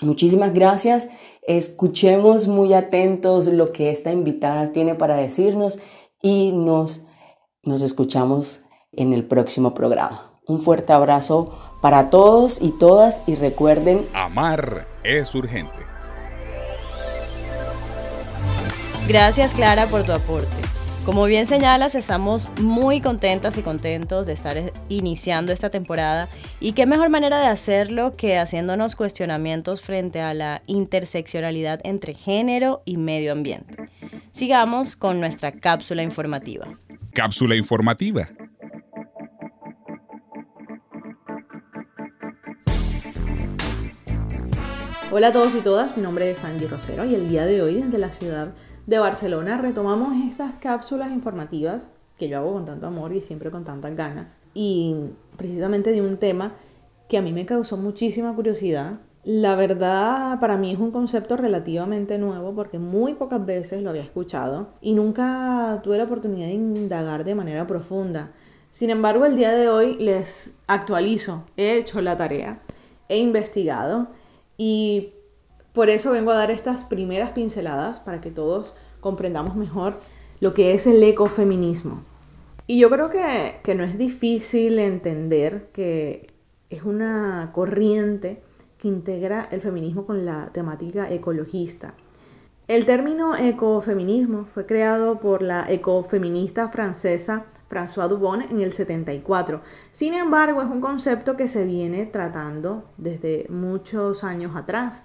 Muchísimas 0.00 0.52
gracias. 0.52 1.10
Escuchemos 1.42 2.48
muy 2.48 2.74
atentos 2.74 3.46
lo 3.46 3.72
que 3.72 3.90
esta 3.90 4.10
invitada 4.10 4.72
tiene 4.72 4.94
para 4.94 5.16
decirnos 5.16 5.78
y 6.20 6.52
nos, 6.52 7.06
nos 7.62 7.82
escuchamos 7.82 8.62
en 8.92 9.12
el 9.12 9.26
próximo 9.26 9.74
programa. 9.74 10.31
Un 10.46 10.58
fuerte 10.58 10.92
abrazo 10.92 11.56
para 11.80 12.10
todos 12.10 12.60
y 12.60 12.72
todas 12.72 13.28
y 13.28 13.36
recuerden, 13.36 14.08
amar 14.12 14.88
es 15.04 15.34
urgente. 15.36 15.78
Gracias 19.06 19.54
Clara 19.54 19.86
por 19.86 20.02
tu 20.04 20.12
aporte. 20.12 20.48
Como 21.04 21.24
bien 21.26 21.46
señalas, 21.46 21.94
estamos 21.96 22.48
muy 22.60 23.00
contentas 23.00 23.56
y 23.58 23.62
contentos 23.62 24.26
de 24.26 24.32
estar 24.32 24.72
iniciando 24.88 25.52
esta 25.52 25.70
temporada 25.70 26.28
y 26.60 26.72
qué 26.72 26.86
mejor 26.86 27.08
manera 27.08 27.40
de 27.40 27.46
hacerlo 27.46 28.12
que 28.16 28.38
haciéndonos 28.38 28.94
cuestionamientos 28.94 29.82
frente 29.82 30.20
a 30.20 30.34
la 30.34 30.62
interseccionalidad 30.66 31.80
entre 31.84 32.14
género 32.14 32.82
y 32.84 32.96
medio 32.96 33.32
ambiente. 33.32 33.76
Sigamos 34.30 34.94
con 34.96 35.20
nuestra 35.20 35.52
cápsula 35.52 36.02
informativa. 36.04 36.66
Cápsula 37.12 37.56
informativa 37.56 38.28
Hola 45.14 45.26
a 45.26 45.32
todos 45.34 45.54
y 45.54 45.60
todas, 45.60 45.94
mi 45.98 46.02
nombre 46.02 46.30
es 46.30 46.42
Angie 46.42 46.66
Rosero 46.66 47.04
y 47.04 47.14
el 47.14 47.28
día 47.28 47.44
de 47.44 47.60
hoy 47.60 47.82
desde 47.82 47.98
la 47.98 48.10
ciudad 48.10 48.54
de 48.86 48.98
Barcelona 48.98 49.58
retomamos 49.58 50.16
estas 50.26 50.54
cápsulas 50.54 51.10
informativas 51.12 51.88
que 52.16 52.30
yo 52.30 52.38
hago 52.38 52.54
con 52.54 52.64
tanto 52.64 52.86
amor 52.86 53.12
y 53.12 53.20
siempre 53.20 53.50
con 53.50 53.62
tantas 53.62 53.94
ganas 53.94 54.38
y 54.54 54.96
precisamente 55.36 55.92
de 55.92 56.00
un 56.00 56.16
tema 56.16 56.54
que 57.10 57.18
a 57.18 57.20
mí 57.20 57.30
me 57.30 57.44
causó 57.44 57.76
muchísima 57.76 58.34
curiosidad. 58.34 59.00
La 59.22 59.54
verdad 59.54 60.40
para 60.40 60.56
mí 60.56 60.72
es 60.72 60.78
un 60.78 60.92
concepto 60.92 61.36
relativamente 61.36 62.16
nuevo 62.16 62.54
porque 62.54 62.78
muy 62.78 63.12
pocas 63.12 63.44
veces 63.44 63.82
lo 63.82 63.90
había 63.90 64.04
escuchado 64.04 64.70
y 64.80 64.94
nunca 64.94 65.78
tuve 65.84 65.98
la 65.98 66.04
oportunidad 66.04 66.46
de 66.46 66.54
indagar 66.54 67.24
de 67.24 67.34
manera 67.34 67.66
profunda. 67.66 68.32
Sin 68.70 68.88
embargo, 68.88 69.26
el 69.26 69.36
día 69.36 69.52
de 69.52 69.68
hoy 69.68 69.98
les 69.98 70.54
actualizo, 70.68 71.44
he 71.58 71.76
hecho 71.76 72.00
la 72.00 72.16
tarea, 72.16 72.62
he 73.10 73.18
investigado 73.18 74.08
y 74.64 75.12
por 75.72 75.90
eso 75.90 76.12
vengo 76.12 76.30
a 76.30 76.36
dar 76.36 76.52
estas 76.52 76.84
primeras 76.84 77.30
pinceladas 77.30 77.98
para 77.98 78.20
que 78.20 78.30
todos 78.30 78.74
comprendamos 79.00 79.56
mejor 79.56 79.98
lo 80.38 80.54
que 80.54 80.72
es 80.72 80.86
el 80.86 81.02
ecofeminismo. 81.02 82.04
Y 82.68 82.78
yo 82.78 82.88
creo 82.88 83.10
que, 83.10 83.58
que 83.64 83.74
no 83.74 83.82
es 83.82 83.98
difícil 83.98 84.78
entender 84.78 85.68
que 85.72 86.32
es 86.70 86.84
una 86.84 87.50
corriente 87.52 88.40
que 88.78 88.86
integra 88.86 89.48
el 89.50 89.60
feminismo 89.60 90.06
con 90.06 90.24
la 90.24 90.52
temática 90.52 91.10
ecologista. 91.10 91.94
El 92.68 92.86
término 92.86 93.36
ecofeminismo 93.36 94.44
fue 94.44 94.66
creado 94.66 95.18
por 95.18 95.42
la 95.42 95.66
ecofeminista 95.68 96.68
francesa 96.68 97.44
François 97.68 98.06
Dubon 98.06 98.40
en 98.40 98.60
el 98.60 98.72
74. 98.72 99.60
Sin 99.90 100.14
embargo, 100.14 100.62
es 100.62 100.68
un 100.68 100.80
concepto 100.80 101.36
que 101.36 101.48
se 101.48 101.64
viene 101.64 102.06
tratando 102.06 102.84
desde 102.98 103.46
muchos 103.48 104.22
años 104.22 104.54
atrás 104.54 105.02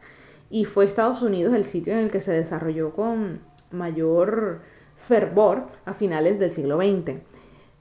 y 0.52 0.66
fue 0.66 0.86
Estados 0.86 1.24
Unidos 1.24 1.56
el 1.56 1.66
sitio 1.66 1.94
en 1.94 2.00
el 2.00 2.12
que 2.12 2.22
se 2.22 2.32
desarrolló 2.32 2.94
con 2.94 3.40
mayor 3.72 4.62
fervor 4.96 5.66
a 5.86 5.96
finales 5.96 6.38
del 6.38 6.52
siglo 6.52 6.78
XX. 6.78 7.22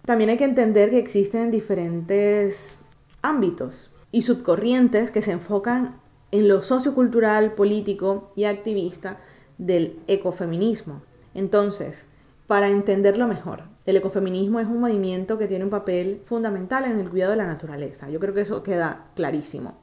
También 0.06 0.30
hay 0.30 0.38
que 0.38 0.44
entender 0.44 0.88
que 0.88 0.98
existen 0.98 1.50
diferentes 1.50 2.78
ámbitos 3.20 3.90
y 4.10 4.22
subcorrientes 4.22 5.10
que 5.10 5.20
se 5.20 5.32
enfocan 5.32 6.00
en 6.30 6.48
lo 6.48 6.62
sociocultural, 6.62 7.52
político 7.54 8.30
y 8.34 8.44
activista 8.44 9.18
del 9.58 9.98
ecofeminismo. 10.06 11.02
Entonces, 11.34 12.06
para 12.46 12.70
entenderlo 12.70 13.26
mejor, 13.26 13.64
el 13.86 13.96
ecofeminismo 13.96 14.60
es 14.60 14.66
un 14.66 14.80
movimiento 14.80 15.38
que 15.38 15.46
tiene 15.46 15.64
un 15.64 15.70
papel 15.70 16.20
fundamental 16.24 16.84
en 16.84 16.98
el 16.98 17.10
cuidado 17.10 17.32
de 17.32 17.38
la 17.38 17.46
naturaleza. 17.46 18.10
Yo 18.10 18.20
creo 18.20 18.34
que 18.34 18.40
eso 18.42 18.62
queda 18.62 19.10
clarísimo. 19.14 19.78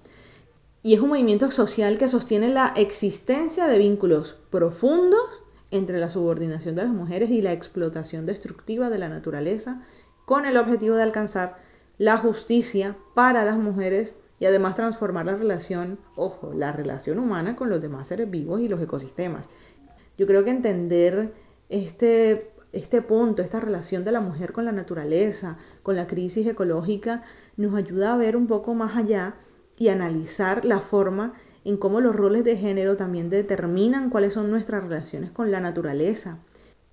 Y 0.82 0.94
es 0.94 1.00
un 1.00 1.10
movimiento 1.10 1.50
social 1.51 1.98
que 1.98 2.10
sostiene 2.10 2.50
la 2.50 2.74
existencia 2.75 3.68
de 3.68 3.77
vínculos 3.77 4.38
profundos 4.50 5.44
entre 5.72 6.00
la 6.00 6.10
subordinación 6.10 6.75
de 6.75 6.84
las 6.84 6.92
mujeres 6.92 7.30
y 7.30 7.42
la 7.42 7.53
explotación 7.53 8.25
destructiva 8.25 8.89
de 8.89 9.00
la 9.00 9.10
naturaleza 9.10 9.82
con 10.25 10.46
el 10.46 10.58
objetivo 10.58 10.96
de 10.96 11.03
alcanzar 11.03 11.58
la 11.98 12.18
justicia 12.18 12.98
para 13.15 13.46
las 13.46 13.58
mujeres 13.58 14.15
y 14.39 14.45
además 14.45 14.75
transformar 14.75 15.25
la 15.25 15.35
relación, 15.35 15.99
ojo, 16.15 16.53
la 16.53 16.71
relación 16.71 17.19
humana 17.19 17.55
con 17.55 17.69
los 17.69 17.81
demás 17.81 18.07
seres 18.07 18.29
vivos 18.29 18.61
y 18.61 18.67
los 18.67 18.81
ecosistemas. 18.81 19.47
Yo 20.17 20.27
creo 20.27 20.43
que 20.43 20.51
entender 20.51 21.33
este, 21.69 22.51
este 22.71 23.01
punto, 23.01 23.41
esta 23.41 23.59
relación 23.59 24.03
de 24.03 24.11
la 24.11 24.21
mujer 24.21 24.53
con 24.53 24.65
la 24.65 24.71
naturaleza, 24.71 25.57
con 25.81 25.95
la 25.95 26.07
crisis 26.07 26.45
ecológica, 26.47 27.23
nos 27.57 27.75
ayuda 27.75 28.13
a 28.13 28.17
ver 28.17 28.35
un 28.35 28.47
poco 28.47 28.73
más 28.73 28.97
allá 28.97 29.35
y 29.77 29.89
analizar 29.89 30.65
la 30.65 30.79
forma 30.79 31.33
en 31.65 31.77
cómo 31.77 32.01
los 32.01 32.15
roles 32.15 32.43
de 32.43 32.57
género 32.57 32.97
también 32.97 33.29
determinan 33.29 34.09
cuáles 34.09 34.33
son 34.33 34.51
nuestras 34.51 34.83
relaciones 34.83 35.31
con 35.31 35.51
la 35.51 35.59
naturaleza, 35.59 36.39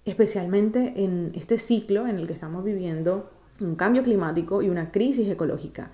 especialmente 0.04 0.94
en 0.96 1.32
este 1.34 1.58
ciclo 1.58 2.06
en 2.06 2.18
el 2.18 2.26
que 2.26 2.32
estamos 2.32 2.64
viviendo 2.64 3.30
un 3.60 3.74
cambio 3.74 4.02
climático 4.02 4.62
y 4.62 4.70
una 4.70 4.90
crisis 4.90 5.28
ecológica. 5.28 5.90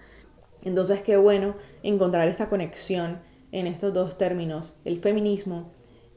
Entonces, 0.66 1.00
qué 1.00 1.16
bueno 1.16 1.54
encontrar 1.85 2.26
esta 2.26 2.49
conexión 2.49 3.20
en 3.52 3.68
estos 3.68 3.94
dos 3.94 4.18
términos, 4.18 4.73
el 4.85 4.99
feminismo 4.99 5.70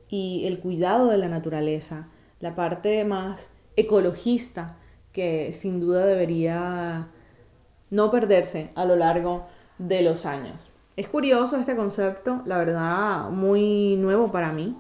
y 0.10 0.46
el 0.48 0.60
cuidado 0.60 1.08
de 1.10 1.20
la 1.20 1.28
naturaleza, 1.28 2.10
la 2.40 2.56
parte 2.56 3.06
más 3.06 3.52
ecologista 3.76 4.76
que 5.12 5.54
sin 5.54 5.80
duda 5.80 6.04
debería 6.04 7.10
no 7.92 8.10
perderse 8.10 8.72
a 8.74 8.86
lo 8.86 8.96
largo 8.96 9.46
de 9.78 10.02
los 10.02 10.26
años. 10.26 10.72
Es 10.96 11.08
curioso 11.08 11.58
este 11.58 11.76
concepto, 11.76 12.42
la 12.46 12.58
verdad, 12.58 13.30
muy 13.30 13.98
nuevo 13.98 14.32
para 14.32 14.52
mí, 14.52 14.76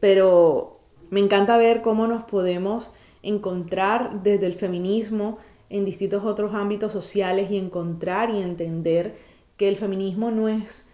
pero 0.00 0.80
me 1.10 1.20
encanta 1.20 1.58
ver 1.58 1.82
cómo 1.82 2.06
nos 2.06 2.24
podemos 2.24 2.90
encontrar 3.22 4.22
desde 4.22 4.46
el 4.46 4.54
feminismo 4.54 5.36
en 5.70 5.84
distintos 5.84 6.24
otros 6.24 6.54
ámbitos 6.54 6.92
sociales 6.92 7.50
y 7.50 7.58
encontrar 7.58 8.30
y 8.30 8.42
entender 8.42 9.16
que 9.56 9.68
el 9.68 9.76
feminismo 9.76 10.30
no 10.30 10.48
es 10.48 10.86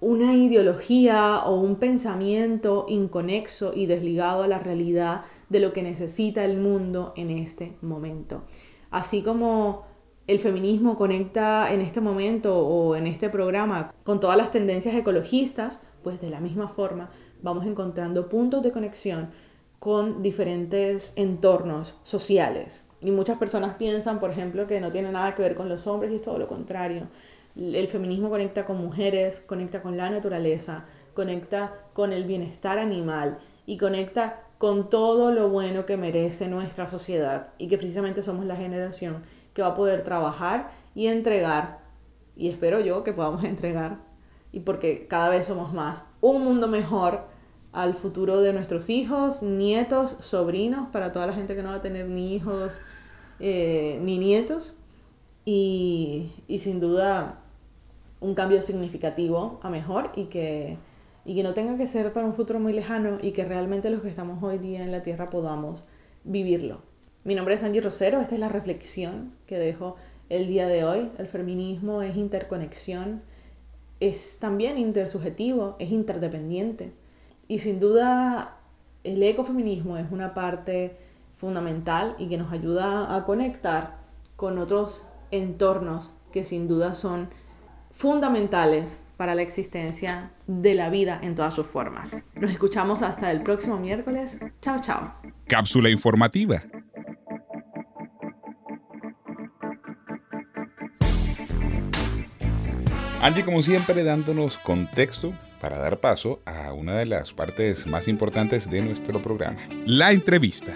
una 0.00 0.34
ideología 0.34 1.42
o 1.44 1.56
un 1.56 1.76
pensamiento 1.76 2.86
inconexo 2.88 3.72
y 3.74 3.86
desligado 3.86 4.42
a 4.42 4.48
la 4.48 4.58
realidad 4.58 5.22
de 5.50 5.60
lo 5.60 5.72
que 5.72 5.82
necesita 5.82 6.44
el 6.44 6.58
mundo 6.58 7.12
en 7.16 7.30
este 7.30 7.76
momento. 7.82 8.44
Así 8.90 9.22
como 9.22 9.84
el 10.26 10.38
feminismo 10.38 10.96
conecta 10.96 11.72
en 11.72 11.80
este 11.80 12.00
momento 12.00 12.66
o 12.66 12.96
en 12.96 13.06
este 13.06 13.28
programa 13.28 13.92
con 14.04 14.20
todas 14.20 14.36
las 14.36 14.50
tendencias 14.50 14.94
ecologistas, 14.94 15.80
pues 16.02 16.20
de 16.20 16.30
la 16.30 16.40
misma 16.40 16.68
forma 16.68 17.10
vamos 17.42 17.66
encontrando 17.66 18.28
puntos 18.28 18.62
de 18.62 18.72
conexión 18.72 19.30
con 19.78 20.22
diferentes 20.22 21.12
entornos 21.16 21.96
sociales. 22.04 22.86
Y 23.02 23.10
muchas 23.10 23.38
personas 23.38 23.76
piensan, 23.76 24.20
por 24.20 24.30
ejemplo, 24.30 24.66
que 24.66 24.80
no 24.80 24.90
tiene 24.90 25.10
nada 25.10 25.34
que 25.34 25.42
ver 25.42 25.54
con 25.54 25.68
los 25.68 25.86
hombres 25.86 26.12
y 26.12 26.16
es 26.16 26.22
todo 26.22 26.38
lo 26.38 26.46
contrario. 26.46 27.08
El 27.56 27.88
feminismo 27.88 28.30
conecta 28.30 28.64
con 28.64 28.76
mujeres, 28.76 29.40
conecta 29.40 29.82
con 29.82 29.96
la 29.96 30.10
naturaleza, 30.10 30.84
conecta 31.14 31.74
con 31.94 32.12
el 32.12 32.24
bienestar 32.24 32.78
animal 32.78 33.38
y 33.66 33.78
conecta 33.78 34.42
con 34.58 34.90
todo 34.90 35.32
lo 35.32 35.48
bueno 35.48 35.86
que 35.86 35.96
merece 35.96 36.46
nuestra 36.48 36.86
sociedad 36.86 37.52
y 37.56 37.68
que 37.68 37.78
precisamente 37.78 38.22
somos 38.22 38.44
la 38.44 38.56
generación 38.56 39.22
que 39.54 39.62
va 39.62 39.68
a 39.68 39.74
poder 39.74 40.04
trabajar 40.04 40.70
y 40.94 41.06
entregar, 41.06 41.78
y 42.36 42.48
espero 42.48 42.80
yo 42.80 43.02
que 43.02 43.14
podamos 43.14 43.42
entregar, 43.44 43.98
y 44.52 44.60
porque 44.60 45.06
cada 45.08 45.30
vez 45.30 45.46
somos 45.46 45.72
más, 45.72 46.04
un 46.20 46.44
mundo 46.44 46.68
mejor 46.68 47.24
al 47.72 47.94
futuro 47.94 48.40
de 48.40 48.52
nuestros 48.52 48.90
hijos, 48.90 49.42
nietos, 49.42 50.16
sobrinos, 50.20 50.88
para 50.90 51.12
toda 51.12 51.26
la 51.26 51.32
gente 51.32 51.54
que 51.54 51.62
no 51.62 51.70
va 51.70 51.76
a 51.76 51.82
tener 51.82 52.08
ni 52.08 52.34
hijos 52.34 52.72
eh, 53.38 53.98
ni 54.02 54.18
nietos, 54.18 54.74
y, 55.44 56.32
y, 56.46 56.58
sin 56.58 56.80
duda 56.80 57.40
un 58.20 58.34
cambio 58.34 58.60
significativo 58.62 59.58
a 59.62 59.70
mejor 59.70 60.12
y 60.14 60.24
que, 60.24 60.76
y 61.24 61.34
que 61.34 61.42
no 61.42 61.54
tenga 61.54 61.76
que 61.76 61.86
ser 61.86 62.12
para 62.12 62.26
un 62.26 62.34
futuro 62.34 62.60
muy 62.60 62.72
lejano 62.72 63.18
y 63.22 63.32
que 63.32 63.44
realmente 63.44 63.88
los 63.88 64.02
que 64.02 64.08
estamos 64.08 64.42
hoy 64.42 64.58
día 64.58 64.84
en 64.84 64.92
la 64.92 65.02
Tierra 65.02 65.30
podamos 65.30 65.82
vivirlo. 66.24 66.82
Mi 67.24 67.34
nombre 67.34 67.54
es 67.54 67.62
Angie 67.62 67.80
Rosero, 67.80 68.20
esta 68.20 68.34
es 68.34 68.40
la 68.40 68.48
reflexión 68.50 69.32
que 69.46 69.58
dejo 69.58 69.96
el 70.28 70.46
día 70.46 70.66
de 70.66 70.84
hoy. 70.84 71.10
El 71.18 71.28
feminismo 71.28 72.02
es 72.02 72.16
interconexión, 72.16 73.22
es 74.00 74.38
también 74.38 74.78
intersubjetivo, 74.78 75.76
es 75.78 75.90
interdependiente. 75.90 76.92
Y 77.50 77.58
sin 77.58 77.80
duda 77.80 78.58
el 79.02 79.20
ecofeminismo 79.24 79.96
es 79.96 80.06
una 80.12 80.34
parte 80.34 80.96
fundamental 81.34 82.14
y 82.16 82.28
que 82.28 82.38
nos 82.38 82.52
ayuda 82.52 83.16
a 83.16 83.24
conectar 83.24 83.96
con 84.36 84.56
otros 84.56 85.04
entornos 85.32 86.12
que 86.30 86.44
sin 86.44 86.68
duda 86.68 86.94
son 86.94 87.28
fundamentales 87.90 89.00
para 89.16 89.34
la 89.34 89.42
existencia 89.42 90.30
de 90.46 90.76
la 90.76 90.90
vida 90.90 91.18
en 91.20 91.34
todas 91.34 91.52
sus 91.52 91.66
formas. 91.66 92.22
Nos 92.36 92.52
escuchamos 92.52 93.02
hasta 93.02 93.32
el 93.32 93.42
próximo 93.42 93.78
miércoles. 93.78 94.38
Chao, 94.62 94.78
chao. 94.80 95.12
Cápsula 95.48 95.90
informativa 95.90 96.62
Angie, 103.22 103.44
como 103.44 103.62
siempre, 103.62 104.02
dándonos 104.02 104.56
contexto 104.56 105.34
para 105.60 105.76
dar 105.76 106.00
paso 106.00 106.40
a 106.46 106.72
una 106.72 106.98
de 106.98 107.04
las 107.04 107.34
partes 107.34 107.86
más 107.86 108.08
importantes 108.08 108.70
de 108.70 108.80
nuestro 108.80 109.20
programa, 109.20 109.60
la 109.84 110.10
entrevista. 110.12 110.72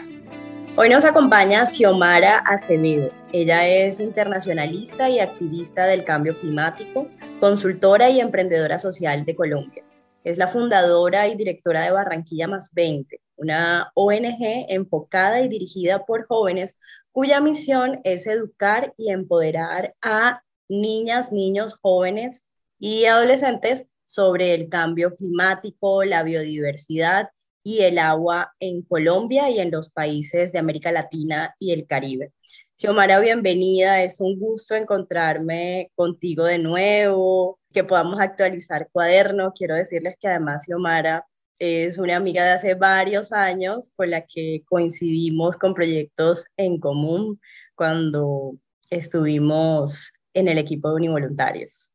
Hoy 0.77 0.91
nos 0.91 1.07
acompaña 1.07 1.65
Xiomara 1.65 2.41
Acevedo. 2.41 3.11
Ella 3.33 3.67
es 3.67 3.99
internacionalista 3.99 5.09
y 5.09 5.21
activista 5.21 5.87
del 5.87 6.05
cambio 6.05 6.39
climático, 6.39 7.09
consultora 7.41 8.11
y 8.11 8.21
emprendedora 8.21 8.79
social 8.79 9.25
de 9.25 9.35
Colombia. 9.35 9.83
Es 10.23 10.37
la 10.37 10.47
fundadora 10.47 11.27
y 11.29 11.37
directora 11.37 11.81
de 11.81 11.93
Barranquilla 11.93 12.47
Más 12.47 12.75
20, 12.75 13.23
una 13.37 13.91
ONG 13.95 14.67
enfocada 14.69 15.41
y 15.41 15.49
dirigida 15.49 16.05
por 16.05 16.27
jóvenes 16.27 16.75
cuya 17.11 17.41
misión 17.41 18.01
es 18.05 18.27
educar 18.27 18.93
y 18.99 19.11
empoderar 19.13 19.95
a 20.03 20.43
niñas, 20.69 21.33
niños, 21.33 21.75
jóvenes 21.81 22.47
y 22.79 23.07
adolescentes 23.07 23.87
sobre 24.05 24.55
el 24.55 24.69
cambio 24.69 25.15
climático, 25.15 26.05
la 26.05 26.23
biodiversidad 26.23 27.29
y 27.63 27.81
el 27.81 27.99
agua 27.99 28.55
en 28.61 28.83
Colombia 28.83 29.49
y 29.51 29.59
en 29.59 29.71
los 29.71 29.91
países 29.91 30.53
de 30.53 30.59
América 30.59 30.93
Latina 30.93 31.55
y 31.59 31.73
el 31.73 31.87
Caribe. 31.87 32.33
Xiomara, 32.77 33.21
bienvenida, 33.21 34.03
es 34.03 34.21
un 34.21 34.39
gusto 34.39 34.75
encontrarme 34.75 35.91
contigo 35.95 36.45
de 36.45 36.59
nuevo, 36.59 37.61
que 37.73 37.85
podamos 37.85 38.21
actualizar 38.21 38.89
cuaderno. 38.91 39.53
Quiero 39.53 39.77
decirles 39.77 40.17
que 40.21 40.29
además 40.29 40.65
Xiomara 40.65 41.25
es 41.59 41.99
una 41.99 42.17
amiga 42.17 42.45
de 42.45 42.51
hace 42.51 42.75
varios 42.75 43.33
años 43.33 43.93
con 43.95 44.11
la 44.11 44.27
que 44.27 44.63
coincidimos 44.67 45.57
con 45.57 45.73
proyectos 45.73 46.45
en 46.57 46.81
común 46.81 47.41
cuando 47.77 48.57
estuvimos 48.91 50.13
en 50.35 50.49
el 50.49 50.59
equipo 50.59 50.89
de 50.89 50.97
univoluntarios. 50.97 51.93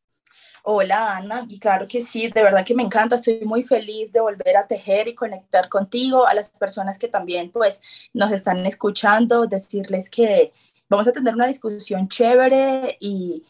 Hola 0.64 1.18
Ana, 1.18 1.46
y 1.48 1.58
claro 1.58 1.88
que 1.88 2.02
sí, 2.02 2.30
de 2.30 2.44
verdad 2.44 2.66
que 2.66 2.76
me 2.76 2.84
encanta, 2.84 3.16
estoy 3.16 3.40
muy 3.46 3.64
feliz 3.64 4.12
de 4.12 4.20
volver 4.20 4.58
a 4.58 4.68
tejer 4.68 5.08
y 5.08 5.16
conectar 5.16 5.70
contigo, 5.70 6.28
a 6.28 6.34
las 6.34 6.50
personas 6.50 7.00
que 7.00 7.08
también 7.08 7.50
pues 7.52 7.82
nos 8.14 8.32
están 8.32 8.66
escuchando, 8.66 9.46
decirles 9.46 10.10
que 10.10 10.52
vamos 10.90 11.08
a 11.08 11.12
tener 11.14 11.34
una 11.34 11.48
discusión 11.48 12.10
chévere 12.10 12.98
y, 13.00 13.46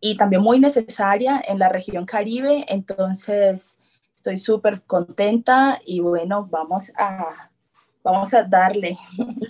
y 0.00 0.16
también 0.16 0.42
muy 0.42 0.60
necesaria 0.60 1.42
en 1.46 1.58
la 1.58 1.68
región 1.68 2.06
Caribe, 2.06 2.64
entonces 2.68 3.78
estoy 4.14 4.38
súper 4.38 4.82
contenta 4.82 5.80
y 5.84 6.00
bueno, 6.00 6.46
vamos 6.50 6.92
a, 6.96 7.50
vamos 8.02 8.32
a 8.32 8.44
darle. 8.44 8.96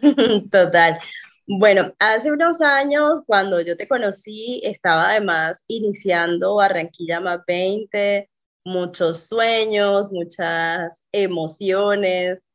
Total. 0.51 0.99
Bueno, 1.47 1.93
hace 1.99 2.33
unos 2.33 2.63
años, 2.63 3.23
cuando 3.27 3.61
yo 3.61 3.77
te 3.77 3.87
conocí, 3.87 4.63
estaba 4.65 5.11
además 5.11 5.65
iniciando 5.69 6.55
Barranquilla 6.55 7.21
más 7.21 7.41
20, 7.47 8.31
muchos 8.65 9.27
sueños, 9.27 10.11
muchas 10.11 11.05
emociones. 11.13 12.49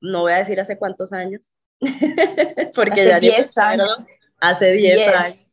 No 0.00 0.22
voy 0.22 0.32
a 0.32 0.38
decir 0.38 0.60
hace 0.60 0.76
cuántos 0.76 1.14
años, 1.14 1.52
porque 2.74 3.00
hace 3.00 3.08
ya 3.08 3.20
10 3.20 3.56
años. 3.56 4.08
Hace 4.38 4.72
10 4.72 5.08
años. 5.08 5.46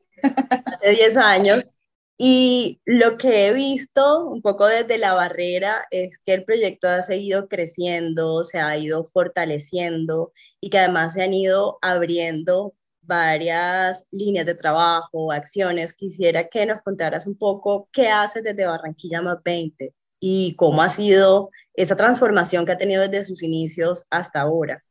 Hace 0.66 0.92
10 0.92 1.18
años. 1.18 1.70
Y 2.18 2.82
lo 2.86 3.18
que 3.18 3.48
he 3.48 3.54
visto 3.54 4.28
un 4.28 4.42
poco 4.42 4.68
desde 4.68 4.98
la 4.98 5.14
barrera 5.14 5.88
es 5.90 6.20
que 6.20 6.34
el 6.34 6.44
proyecto 6.44 6.88
ha 6.88 7.02
seguido 7.02 7.48
creciendo, 7.48 8.44
se 8.44 8.60
ha 8.60 8.78
ido 8.78 9.06
fortaleciendo 9.06 10.32
y 10.60 10.70
que 10.70 10.78
además 10.78 11.14
se 11.14 11.24
han 11.24 11.34
ido 11.34 11.80
abriendo 11.82 12.76
varias 13.02 14.08
líneas 14.12 14.46
de 14.46 14.56
trabajo, 14.56 15.32
acciones. 15.32 15.94
Quisiera 15.94 16.48
que 16.48 16.66
nos 16.66 16.82
contaras 16.82 17.28
un 17.28 17.36
poco 17.36 17.90
qué 17.92 18.10
haces 18.10 18.44
desde 18.44 18.66
Barranquilla 18.66 19.22
más 19.22 19.42
20 19.44 19.94
y 20.20 20.56
cómo 20.56 20.82
ha 20.82 20.90
sido 20.90 21.50
esa 21.74 21.96
transformación 21.96 22.66
que 22.66 22.74
ha 22.74 22.78
tenido 22.78 23.02
desde 23.02 23.26
sus 23.26 23.44
inicios 23.44 24.06
hasta 24.10 24.42
ahora. 24.42 24.84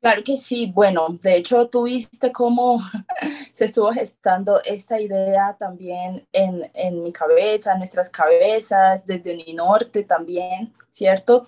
Claro 0.00 0.22
que 0.24 0.38
sí. 0.38 0.72
Bueno, 0.74 1.08
de 1.20 1.36
hecho, 1.36 1.68
tú 1.68 1.82
viste 1.82 2.32
cómo 2.32 2.80
se 3.52 3.66
estuvo 3.66 3.92
gestando 3.92 4.62
esta 4.64 4.98
idea 4.98 5.56
también 5.58 6.26
en, 6.32 6.70
en 6.72 7.02
mi 7.02 7.12
cabeza, 7.12 7.72
en 7.72 7.78
nuestras 7.78 8.08
cabezas, 8.08 9.06
desde 9.06 9.52
norte 9.52 10.04
también, 10.04 10.72
¿cierto? 10.90 11.46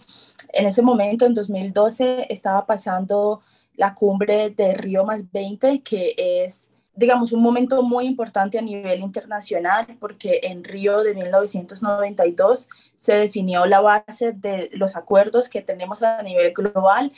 En 0.52 0.66
ese 0.66 0.82
momento, 0.82 1.24
en 1.24 1.32
2012, 1.32 2.26
estaba 2.28 2.66
pasando 2.66 3.40
la 3.74 3.94
cumbre 3.94 4.50
de 4.50 4.74
Río 4.74 5.04
más 5.04 5.30
20, 5.30 5.82
que 5.82 6.14
es 6.16 6.72
digamos, 6.94 7.32
un 7.32 7.42
momento 7.42 7.82
muy 7.82 8.06
importante 8.06 8.58
a 8.58 8.62
nivel 8.62 9.00
internacional 9.00 9.86
porque 9.98 10.40
en 10.42 10.62
Río 10.62 11.02
de 11.02 11.14
1992 11.14 12.68
se 12.96 13.14
definió 13.14 13.64
la 13.64 13.80
base 13.80 14.32
de 14.32 14.68
los 14.74 14.94
acuerdos 14.94 15.48
que 15.48 15.62
tenemos 15.62 16.02
a 16.02 16.22
nivel 16.22 16.52
global 16.52 17.10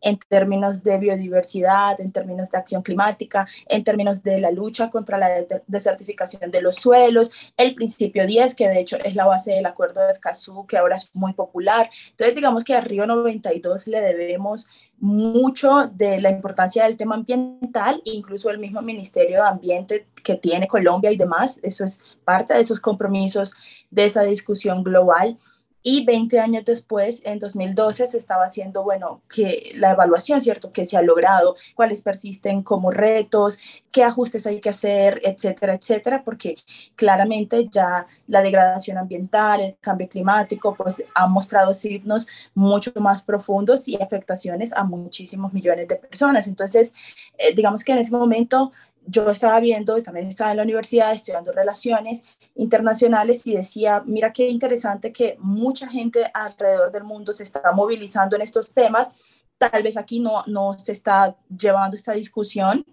en 0.00 0.18
términos 0.28 0.82
de 0.82 0.98
biodiversidad, 0.98 2.00
en 2.00 2.10
términos 2.10 2.50
de 2.50 2.58
acción 2.58 2.82
climática, 2.82 3.46
en 3.68 3.84
términos 3.84 4.22
de 4.24 4.40
la 4.40 4.50
lucha 4.50 4.90
contra 4.90 5.16
la 5.16 5.28
desertificación 5.68 6.50
de 6.50 6.62
los 6.62 6.76
suelos, 6.76 7.52
el 7.56 7.76
principio 7.76 8.26
10, 8.26 8.56
que 8.56 8.68
de 8.68 8.80
hecho 8.80 8.96
es 8.96 9.14
la 9.14 9.26
base 9.26 9.52
del 9.52 9.66
acuerdo 9.66 10.02
de 10.02 10.10
Escazú, 10.10 10.66
que 10.66 10.76
ahora 10.76 10.96
es 10.96 11.14
muy 11.14 11.34
popular. 11.34 11.88
Entonces, 12.10 12.34
digamos 12.34 12.64
que 12.64 12.74
a 12.74 12.80
Río 12.80 13.06
92 13.06 13.86
le 13.86 14.00
debemos 14.00 14.66
mucho 15.00 15.90
de 15.92 16.20
la 16.20 16.30
importancia 16.30 16.84
del 16.84 16.96
tema 16.96 17.14
ambiental, 17.14 18.00
incluso 18.04 18.50
el 18.50 18.58
mismo 18.58 18.82
Ministerio 18.82 19.42
de 19.42 19.48
Ambiente 19.48 20.06
que 20.22 20.36
tiene 20.36 20.68
Colombia 20.68 21.10
y 21.10 21.16
demás, 21.16 21.58
eso 21.62 21.84
es 21.84 22.00
parte 22.24 22.54
de 22.54 22.60
esos 22.60 22.80
compromisos 22.80 23.52
de 23.90 24.04
esa 24.04 24.22
discusión 24.22 24.84
global. 24.84 25.38
Y 25.82 26.04
20 26.04 26.38
años 26.38 26.64
después, 26.64 27.22
en 27.24 27.38
2012, 27.38 28.06
se 28.06 28.18
estaba 28.18 28.44
haciendo, 28.44 28.82
bueno, 28.82 29.22
que 29.28 29.72
la 29.76 29.92
evaluación, 29.92 30.40
¿cierto? 30.42 30.72
Que 30.72 30.84
se 30.84 30.96
ha 30.96 31.02
logrado, 31.02 31.56
cuáles 31.74 32.02
persisten 32.02 32.62
como 32.62 32.90
retos, 32.90 33.58
qué 33.90 34.04
ajustes 34.04 34.46
hay 34.46 34.60
que 34.60 34.68
hacer, 34.68 35.20
etcétera, 35.24 35.74
etcétera, 35.74 36.22
porque 36.24 36.56
claramente 36.96 37.68
ya 37.70 38.06
la 38.26 38.42
degradación 38.42 38.98
ambiental, 38.98 39.60
el 39.60 39.76
cambio 39.80 40.08
climático, 40.08 40.74
pues 40.74 41.02
han 41.14 41.32
mostrado 41.32 41.72
signos 41.72 42.26
mucho 42.54 42.92
más 42.96 43.22
profundos 43.22 43.88
y 43.88 43.96
afectaciones 43.96 44.72
a 44.74 44.84
muchísimos 44.84 45.52
millones 45.52 45.88
de 45.88 45.96
personas. 45.96 46.46
Entonces, 46.46 46.94
eh, 47.38 47.54
digamos 47.54 47.84
que 47.84 47.92
en 47.92 47.98
ese 47.98 48.12
momento 48.12 48.72
yo 49.06 49.28
estaba 49.30 49.58
viendo, 49.60 50.02
también 50.02 50.28
estaba 50.28 50.50
en 50.50 50.58
la 50.58 50.62
universidad 50.62 51.12
estudiando 51.12 51.52
relaciones 51.52 52.24
internacionales 52.54 53.46
y 53.46 53.56
decía, 53.56 54.02
mira 54.06 54.32
qué 54.32 54.48
interesante 54.48 55.12
que 55.12 55.36
mucha 55.40 55.88
gente 55.88 56.30
alrededor 56.32 56.92
del 56.92 57.04
mundo 57.04 57.32
se 57.32 57.44
está 57.44 57.72
movilizando 57.72 58.36
en 58.36 58.42
estos 58.42 58.72
temas. 58.74 59.12
Tal 59.58 59.82
vez 59.82 59.96
aquí 59.96 60.20
no, 60.20 60.44
no 60.46 60.78
se 60.78 60.92
está 60.92 61.36
llevando 61.48 61.96
esta 61.96 62.12
discusión, 62.12 62.84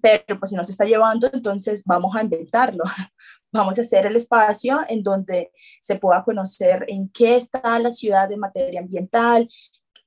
pero 0.00 0.38
pues 0.38 0.50
si 0.50 0.56
no 0.56 0.64
se 0.64 0.72
está 0.72 0.84
llevando, 0.84 1.28
entonces 1.32 1.84
vamos 1.84 2.14
a 2.14 2.22
inventarlo. 2.22 2.84
Vamos 3.52 3.78
a 3.78 3.82
hacer 3.82 4.04
el 4.04 4.16
espacio 4.16 4.80
en 4.86 5.02
donde 5.02 5.50
se 5.80 5.96
pueda 5.96 6.22
conocer 6.24 6.84
en 6.88 7.08
qué 7.08 7.36
está 7.36 7.78
la 7.78 7.90
ciudad 7.90 8.30
en 8.30 8.40
materia 8.40 8.80
ambiental, 8.80 9.48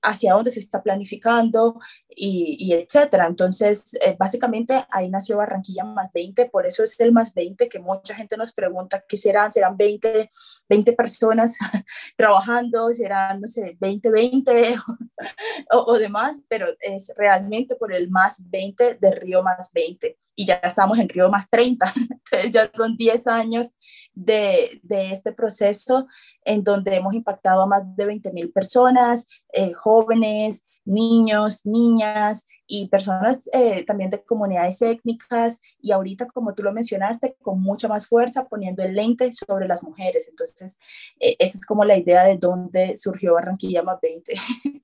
hacia 0.01 0.33
dónde 0.33 0.51
se 0.51 0.59
está 0.59 0.81
planificando 0.81 1.79
y, 2.07 2.73
etcétera. 2.73 3.27
Entonces, 3.27 3.93
eh, 4.01 4.15
básicamente 4.17 4.85
ahí 4.91 5.09
nació 5.09 5.37
Barranquilla 5.37 5.83
más 5.83 6.11
20, 6.13 6.47
por 6.47 6.65
eso 6.65 6.83
es 6.83 6.99
el 6.99 7.11
más 7.11 7.33
20 7.33 7.69
que 7.69 7.79
mucha 7.79 8.15
gente 8.15 8.37
nos 8.37 8.53
pregunta 8.53 9.03
qué 9.07 9.17
serán, 9.17 9.51
serán 9.51 9.77
20, 9.77 10.29
20 10.67 10.93
personas 10.93 11.57
trabajando, 12.17 12.91
serán, 12.93 13.41
no 13.41 13.47
sé, 13.47 13.77
20, 13.79 14.09
20 14.09 14.75
o, 15.71 15.77
o 15.77 15.99
demás, 15.99 16.43
pero 16.47 16.67
es 16.79 17.11
realmente 17.17 17.75
por 17.75 17.93
el 17.93 18.09
más 18.09 18.49
20 18.49 18.95
de 18.95 19.11
Río 19.11 19.43
más 19.43 19.71
20 19.73 20.17
y 20.39 20.45
ya 20.45 20.53
estamos 20.55 20.97
en 20.97 21.09
Río 21.09 21.29
más 21.29 21.49
30. 21.49 21.93
Ya 22.53 22.69
son 22.75 22.95
10 22.95 23.27
años 23.27 23.73
de, 24.13 24.79
de, 24.83 25.11
este 25.11 25.31
proceso 25.31 26.07
en 26.43 26.63
donde 26.63 26.95
hemos 26.95 27.13
impactado 27.13 27.63
a 27.63 27.67
más 27.67 27.95
de 27.95 28.05
20 28.05 28.31
mil 28.33 28.51
personas, 28.51 29.27
eh, 29.53 29.73
jóvenes, 29.73 30.65
niños, 30.89 31.65
niñas 31.65 32.47
y 32.65 32.87
personas 32.87 33.49
eh, 33.53 33.85
también 33.85 34.09
de 34.09 34.23
comunidades 34.23 34.81
étnicas 34.81 35.61
y 35.79 35.91
ahorita, 35.91 36.27
como 36.27 36.53
tú 36.53 36.63
lo 36.63 36.73
mencionaste, 36.73 37.35
con 37.41 37.61
mucha 37.61 37.87
más 37.87 38.07
fuerza 38.07 38.47
poniendo 38.47 38.83
el 38.83 38.95
lente 38.95 39.31
sobre 39.33 39.67
las 39.67 39.83
mujeres. 39.83 40.27
Entonces, 40.29 40.77
eh, 41.19 41.35
esa 41.39 41.57
es 41.57 41.65
como 41.65 41.85
la 41.85 41.97
idea 41.97 42.23
de 42.23 42.37
dónde 42.37 42.97
surgió 42.97 43.35
Barranquilla 43.35 43.83
más 43.83 43.99
20. 44.01 44.33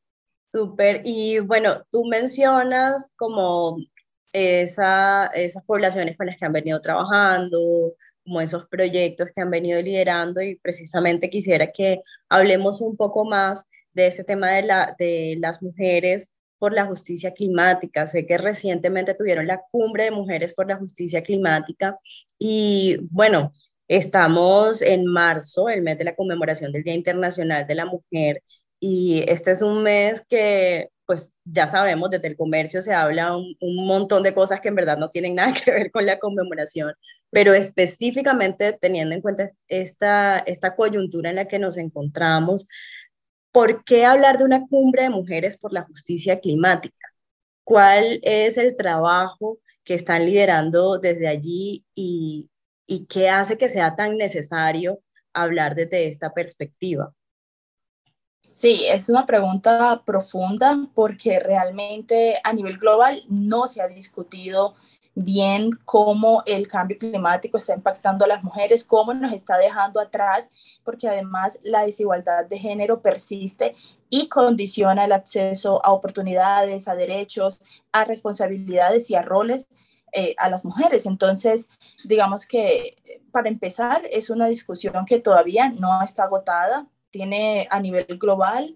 Súper. 0.51 1.01
Y 1.03 1.39
bueno, 1.39 1.83
tú 1.91 2.05
mencionas 2.05 3.11
como 3.17 3.77
esa, 4.35 5.27
esas 5.27 5.63
poblaciones 5.63 6.17
con 6.17 6.27
las 6.27 6.35
que 6.35 6.45
han 6.45 6.51
venido 6.51 6.81
trabajando, 6.81 7.93
como 8.25 8.41
esos 8.41 8.67
proyectos 8.67 9.31
que 9.33 9.41
han 9.41 9.49
venido 9.49 9.81
liderando 9.81 10.41
y 10.41 10.57
precisamente 10.57 11.29
quisiera 11.29 11.71
que 11.71 12.01
hablemos 12.27 12.81
un 12.81 12.97
poco 12.97 13.23
más 13.23 13.65
de 13.93 14.07
ese 14.07 14.25
tema 14.25 14.51
de, 14.51 14.63
la, 14.63 14.95
de 14.99 15.37
las 15.39 15.61
mujeres 15.61 16.31
por 16.59 16.73
la 16.73 16.85
justicia 16.85 17.31
climática. 17.33 18.07
Sé 18.07 18.25
que 18.25 18.37
recientemente 18.37 19.13
tuvieron 19.13 19.47
la 19.47 19.61
cumbre 19.71 20.05
de 20.05 20.11
mujeres 20.11 20.53
por 20.53 20.67
la 20.67 20.77
justicia 20.77 21.23
climática 21.23 21.97
y 22.37 22.97
bueno, 23.11 23.53
estamos 23.87 24.81
en 24.81 25.05
marzo, 25.05 25.69
el 25.69 25.81
mes 25.81 25.97
de 25.97 26.05
la 26.05 26.15
conmemoración 26.15 26.73
del 26.73 26.83
Día 26.83 26.93
Internacional 26.93 27.67
de 27.67 27.75
la 27.75 27.85
Mujer 27.85 28.43
y 28.81 29.23
este 29.27 29.51
es 29.51 29.61
un 29.61 29.83
mes 29.83 30.25
que 30.27 30.89
pues 31.05 31.33
ya 31.45 31.67
sabemos, 31.67 32.09
desde 32.09 32.27
el 32.27 32.37
comercio 32.37 32.81
se 32.81 32.93
habla 32.93 33.35
un, 33.37 33.55
montón 33.87 34.23
de 34.23 34.33
cosas 34.33 34.61
que 34.61 34.69
en 34.69 34.75
verdad 34.75 34.97
no 34.97 35.09
tienen 35.09 35.35
nada 35.35 35.53
que 35.53 35.71
ver 35.71 35.91
con 35.91 36.05
la 36.05 36.19
conmemoración, 36.19 36.93
pero 37.29 37.53
específicamente 37.53 38.73
teniendo 38.73 39.15
en 39.15 39.21
cuenta 39.21 39.47
esta, 39.67 40.39
esta 40.39 40.75
coyuntura 40.75 41.29
en 41.29 41.37
la 41.37 41.47
que 41.47 41.59
nos 41.59 41.77
encontramos, 41.77 42.67
¿por 43.51 43.83
qué 43.83 44.05
hablar 44.05 44.37
de 44.37 44.45
una 44.45 44.65
cumbre 44.67 45.03
de 45.03 45.09
mujeres 45.09 45.57
por 45.57 45.73
la 45.73 45.83
justicia 45.83 46.39
climática? 46.39 47.07
¿Cuál 47.63 48.19
es 48.23 48.57
el 48.57 48.75
trabajo 48.77 49.59
que 49.83 49.95
están 49.95 50.25
liderando 50.25 50.99
desde 50.99 51.27
allí 51.27 51.85
y, 51.95 52.49
y 52.87 53.05
qué 53.07 53.29
hace 53.29 53.57
que 53.57 53.69
sea 53.69 53.95
tan 53.95 54.17
necesario 54.17 54.99
hablar 55.33 55.75
desde 55.75 56.07
esta 56.07 56.33
perspectiva? 56.33 57.13
Sí, 58.55 58.85
es 58.87 59.09
una 59.09 59.25
pregunta 59.25 60.01
profunda 60.05 60.87
porque 60.93 61.41
realmente 61.41 62.39
a 62.41 62.53
nivel 62.53 62.77
global 62.77 63.21
no 63.27 63.67
se 63.67 63.81
ha 63.81 63.89
discutido 63.89 64.75
bien 65.13 65.71
cómo 65.83 66.41
el 66.45 66.65
cambio 66.65 66.97
climático 66.97 67.57
está 67.57 67.73
impactando 67.73 68.23
a 68.23 68.29
las 68.29 68.45
mujeres, 68.45 68.85
cómo 68.85 69.13
nos 69.13 69.33
está 69.33 69.57
dejando 69.57 69.99
atrás, 69.99 70.51
porque 70.85 71.09
además 71.09 71.59
la 71.63 71.83
desigualdad 71.83 72.45
de 72.45 72.57
género 72.57 73.01
persiste 73.01 73.75
y 74.09 74.29
condiciona 74.29 75.03
el 75.03 75.11
acceso 75.11 75.85
a 75.85 75.91
oportunidades, 75.91 76.87
a 76.87 76.95
derechos, 76.95 77.59
a 77.91 78.05
responsabilidades 78.05 79.11
y 79.11 79.15
a 79.15 79.21
roles 79.21 79.67
eh, 80.13 80.33
a 80.37 80.49
las 80.49 80.63
mujeres. 80.63 81.05
Entonces, 81.05 81.69
digamos 82.05 82.45
que 82.45 82.95
para 83.33 83.49
empezar, 83.49 84.03
es 84.09 84.29
una 84.29 84.47
discusión 84.47 85.05
que 85.05 85.19
todavía 85.19 85.67
no 85.71 86.01
está 86.01 86.23
agotada, 86.23 86.87
tiene 87.15 87.65
a 87.71 87.79
nivel 87.79 88.17
global, 88.19 88.75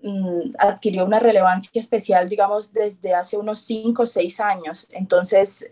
mm, 0.00 0.52
adquirió 0.56 1.04
una 1.04 1.18
relevancia 1.18 1.80
especial, 1.80 2.28
digamos, 2.28 2.72
desde 2.72 3.12
hace 3.12 3.36
unos 3.36 3.60
5 3.62 4.04
o 4.04 4.06
6 4.06 4.38
años. 4.38 4.86
Entonces, 4.92 5.66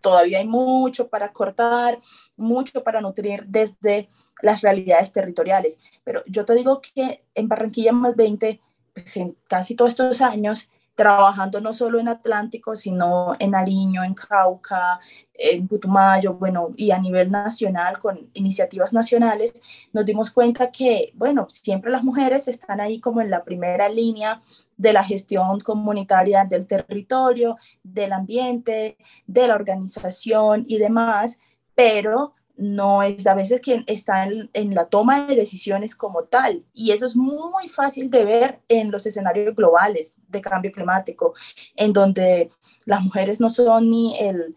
todavía 0.00 0.38
hay 0.38 0.46
mucho 0.46 1.08
para 1.08 1.32
cortar, 1.32 2.00
mucho 2.36 2.84
para 2.84 3.00
nutrir 3.00 3.46
desde 3.48 4.08
las 4.42 4.60
realidades 4.60 5.12
territoriales. 5.12 5.80
Pero 6.04 6.22
yo 6.26 6.44
te 6.44 6.54
digo 6.54 6.80
que 6.80 7.24
en 7.34 7.48
Barranquilla 7.48 7.90
más 7.90 8.14
20, 8.14 8.60
pues 8.92 9.16
en 9.16 9.36
casi 9.48 9.74
todos 9.74 9.90
estos 9.90 10.20
años, 10.20 10.70
trabajando 10.94 11.60
no 11.60 11.72
solo 11.72 11.98
en 11.98 12.08
Atlántico, 12.08 12.76
sino 12.76 13.34
en 13.38 13.50
Nariño, 13.50 14.04
en 14.04 14.14
Cauca, 14.14 15.00
en 15.32 15.66
Putumayo, 15.66 16.34
bueno, 16.34 16.70
y 16.76 16.92
a 16.92 16.98
nivel 16.98 17.30
nacional, 17.30 17.98
con 17.98 18.30
iniciativas 18.34 18.92
nacionales, 18.92 19.60
nos 19.92 20.04
dimos 20.04 20.30
cuenta 20.30 20.70
que, 20.70 21.12
bueno, 21.14 21.46
siempre 21.48 21.90
las 21.90 22.04
mujeres 22.04 22.46
están 22.46 22.80
ahí 22.80 23.00
como 23.00 23.20
en 23.20 23.30
la 23.30 23.42
primera 23.42 23.88
línea 23.88 24.40
de 24.76 24.92
la 24.92 25.04
gestión 25.04 25.60
comunitaria 25.60 26.44
del 26.44 26.66
territorio, 26.66 27.56
del 27.82 28.12
ambiente, 28.12 28.96
de 29.26 29.48
la 29.48 29.54
organización 29.54 30.64
y 30.68 30.78
demás, 30.78 31.40
pero 31.74 32.34
no 32.56 33.02
es 33.02 33.26
a 33.26 33.34
veces 33.34 33.60
quien 33.60 33.84
está 33.86 34.24
en, 34.24 34.74
la 34.74 34.86
toma 34.86 35.26
de 35.26 35.36
decisiones 35.36 35.94
como 35.94 36.24
tal. 36.24 36.64
Y 36.72 36.92
eso 36.92 37.06
es 37.06 37.16
muy 37.16 37.68
fácil 37.68 38.10
de 38.10 38.24
ver 38.24 38.60
en 38.68 38.90
los 38.90 39.06
escenarios 39.06 39.54
globales 39.54 40.18
de 40.28 40.40
cambio 40.40 40.72
climático, 40.72 41.34
en 41.76 41.92
donde 41.92 42.50
las 42.84 43.02
mujeres 43.02 43.40
no 43.40 43.48
son 43.48 43.90
ni 43.90 44.18
el 44.18 44.56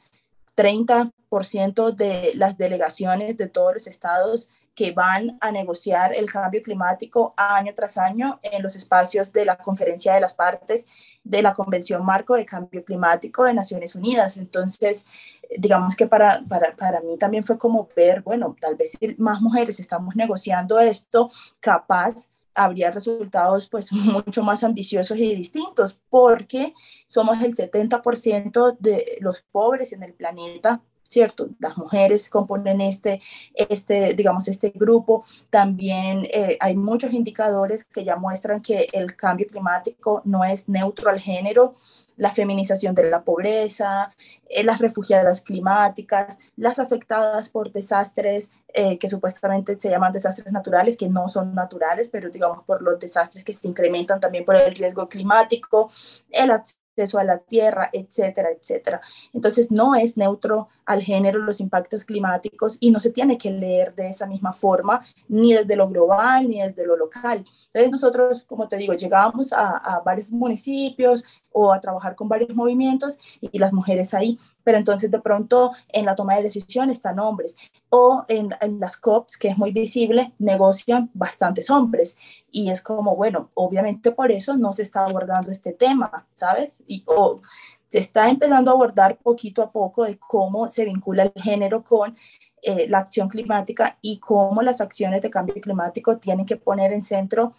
30% 0.56 1.96
de 1.96 2.32
las 2.36 2.58
delegaciones 2.58 3.38
de 3.38 3.48
todos 3.48 3.74
los 3.74 3.88
estados 3.88 4.50
que 4.78 4.92
van 4.92 5.40
a 5.42 5.52
negociar 5.52 6.14
el 6.14 6.32
cambio 6.32 6.62
climático 6.62 7.34
año 7.36 7.74
tras 7.76 7.98
año 7.98 8.40
en 8.44 8.62
los 8.62 8.76
espacios 8.76 9.34
de 9.34 9.44
la 9.44 9.58
Conferencia 9.58 10.14
de 10.14 10.22
las 10.22 10.36
Partes 10.36 10.86
de 11.24 11.42
la 11.42 11.56
Convención 11.56 12.06
Marco 12.06 12.36
de 12.36 12.46
Cambio 12.46 12.86
Climático 12.86 13.44
de 13.44 13.56
Naciones 13.56 13.96
Unidas. 13.96 14.38
Entonces, 14.38 15.08
digamos 15.58 15.96
que 15.96 16.06
para, 16.06 16.44
para, 16.48 16.76
para 16.76 17.02
mí 17.02 17.18
también 17.18 17.44
fue 17.44 17.58
como 17.58 17.90
ver, 17.96 18.22
bueno, 18.22 18.56
tal 18.62 18.76
vez 18.76 18.92
si 18.92 19.16
más 19.18 19.42
mujeres 19.42 19.80
estamos 19.80 20.16
negociando 20.16 20.80
esto, 20.80 21.32
capaz 21.60 22.30
habría 22.54 22.92
resultados 22.92 23.68
pues 23.70 23.92
mucho 23.92 24.44
más 24.44 24.64
ambiciosos 24.64 25.18
y 25.18 25.34
distintos, 25.34 25.98
porque 26.12 26.76
somos 27.08 27.42
el 27.42 27.56
70% 27.56 28.78
de 28.78 29.18
los 29.22 29.42
pobres 29.42 29.92
en 29.92 30.04
el 30.04 30.14
planeta 30.14 30.84
¿cierto? 31.08 31.50
Las 31.60 31.78
mujeres 31.78 32.30
componen 32.30 32.82
este, 32.82 33.22
este 33.54 34.14
digamos, 34.14 34.48
este 34.48 34.70
grupo. 34.70 35.26
También 35.50 36.28
eh, 36.32 36.58
hay 36.60 36.76
muchos 36.76 37.14
indicadores 37.14 37.86
que 37.86 38.04
ya 38.04 38.16
muestran 38.16 38.62
que 38.62 38.88
el 38.94 39.16
cambio 39.16 39.48
climático 39.48 40.22
no 40.26 40.44
es 40.44 40.70
neutro 40.70 41.10
al 41.10 41.20
género, 41.20 41.76
la 42.18 42.32
feminización 42.32 42.96
de 42.96 43.10
la 43.10 43.24
pobreza, 43.24 44.14
eh, 44.50 44.64
las 44.64 44.80
refugiadas 44.80 45.42
climáticas, 45.42 46.40
las 46.56 46.80
afectadas 46.80 47.50
por 47.50 47.72
desastres 47.72 48.52
eh, 48.74 48.98
que 48.98 49.08
supuestamente 49.08 49.80
se 49.80 49.90
llaman 49.90 50.14
desastres 50.14 50.52
naturales, 50.52 50.98
que 50.98 51.08
no 51.08 51.30
son 51.30 51.54
naturales, 51.54 52.10
pero 52.12 52.30
digamos 52.30 52.64
por 52.66 52.82
los 52.82 53.00
desastres 53.00 53.46
que 53.46 53.54
se 53.54 53.68
incrementan 53.68 54.20
también 54.20 54.44
por 54.44 54.56
el 54.56 54.76
riesgo 54.76 55.08
climático, 55.08 55.92
el 56.32 56.52
acceso 56.98 57.20
a 57.20 57.24
la 57.24 57.38
tierra, 57.38 57.90
etcétera, 57.94 58.50
etcétera. 58.50 59.02
Entonces 59.34 59.72
no 59.72 59.96
es 59.96 60.18
neutro 60.18 60.70
al 60.86 61.02
género 61.02 61.40
los 61.40 61.60
impactos 61.60 62.04
climáticos 62.06 62.78
y 62.80 62.92
no 62.92 63.00
se 63.00 63.12
tiene 63.12 63.38
que 63.38 63.52
leer 63.52 63.94
de 63.94 64.10
esa 64.10 64.26
misma 64.26 64.54
forma, 64.54 65.06
ni 65.28 65.54
desde 65.54 65.76
lo 65.76 65.88
global 65.88 66.50
ni 66.50 66.62
desde 66.62 66.86
lo 66.86 66.98
local. 66.98 67.46
Entonces 67.68 67.92
nosotros, 67.92 68.44
como 68.48 68.68
te 68.68 68.78
digo, 68.78 68.94
llegamos 68.94 69.54
a, 69.54 69.78
a 69.78 70.00
varios 70.00 70.30
municipios 70.30 71.24
o 71.52 71.72
a 71.72 71.80
trabajar 71.80 72.16
con 72.16 72.28
varios 72.28 72.56
movimientos 72.56 73.20
y 73.42 73.60
las 73.60 73.74
mujeres 73.74 74.14
ahí 74.14 74.40
pero 74.68 74.80
entonces 74.80 75.10
de 75.10 75.22
pronto 75.22 75.72
en 75.88 76.06
la 76.06 76.14
toma 76.14 76.36
de 76.36 76.44
decisión 76.44 76.90
están 76.90 77.20
hombres. 77.20 77.56
O 77.88 78.26
en, 78.28 78.54
las 78.82 78.98
COPs, 78.98 79.38
que 79.38 79.48
es 79.48 79.58
muy 79.58 79.72
visible, 79.72 80.34
negocian 80.40 81.10
bastantes 81.14 81.70
hombres. 81.70 82.18
Y 82.52 82.70
es 82.70 82.82
como, 82.82 83.16
bueno, 83.16 83.50
obviamente 83.54 84.12
por 84.12 84.30
eso 84.30 84.58
no 84.58 84.74
se 84.74 84.84
está 84.84 85.06
abordando 85.06 85.52
este 85.52 85.72
tema, 85.72 86.28
¿sabes? 86.34 86.84
Y, 86.86 87.06
o 87.06 87.40
se 87.88 88.00
está 88.00 88.28
empezando 88.30 88.70
a 88.70 88.74
abordar 88.74 89.16
poquito 89.20 89.62
a 89.62 89.72
poco 89.72 90.04
de 90.04 90.20
cómo 90.20 90.68
se 90.68 90.84
vincula 90.84 91.24
el 91.24 91.42
género 91.42 91.86
con 91.86 92.18
eh, 92.62 92.90
la 92.90 92.98
acción 92.98 93.30
climática 93.30 93.98
y 94.02 94.20
cómo 94.20 94.62
las 94.64 94.82
acciones 94.82 95.22
de 95.22 95.30
cambio 95.30 95.56
climático 95.62 96.18
tienen 96.18 96.46
que 96.46 96.58
poner 96.58 96.92
en 96.92 97.04
centro 97.04 97.54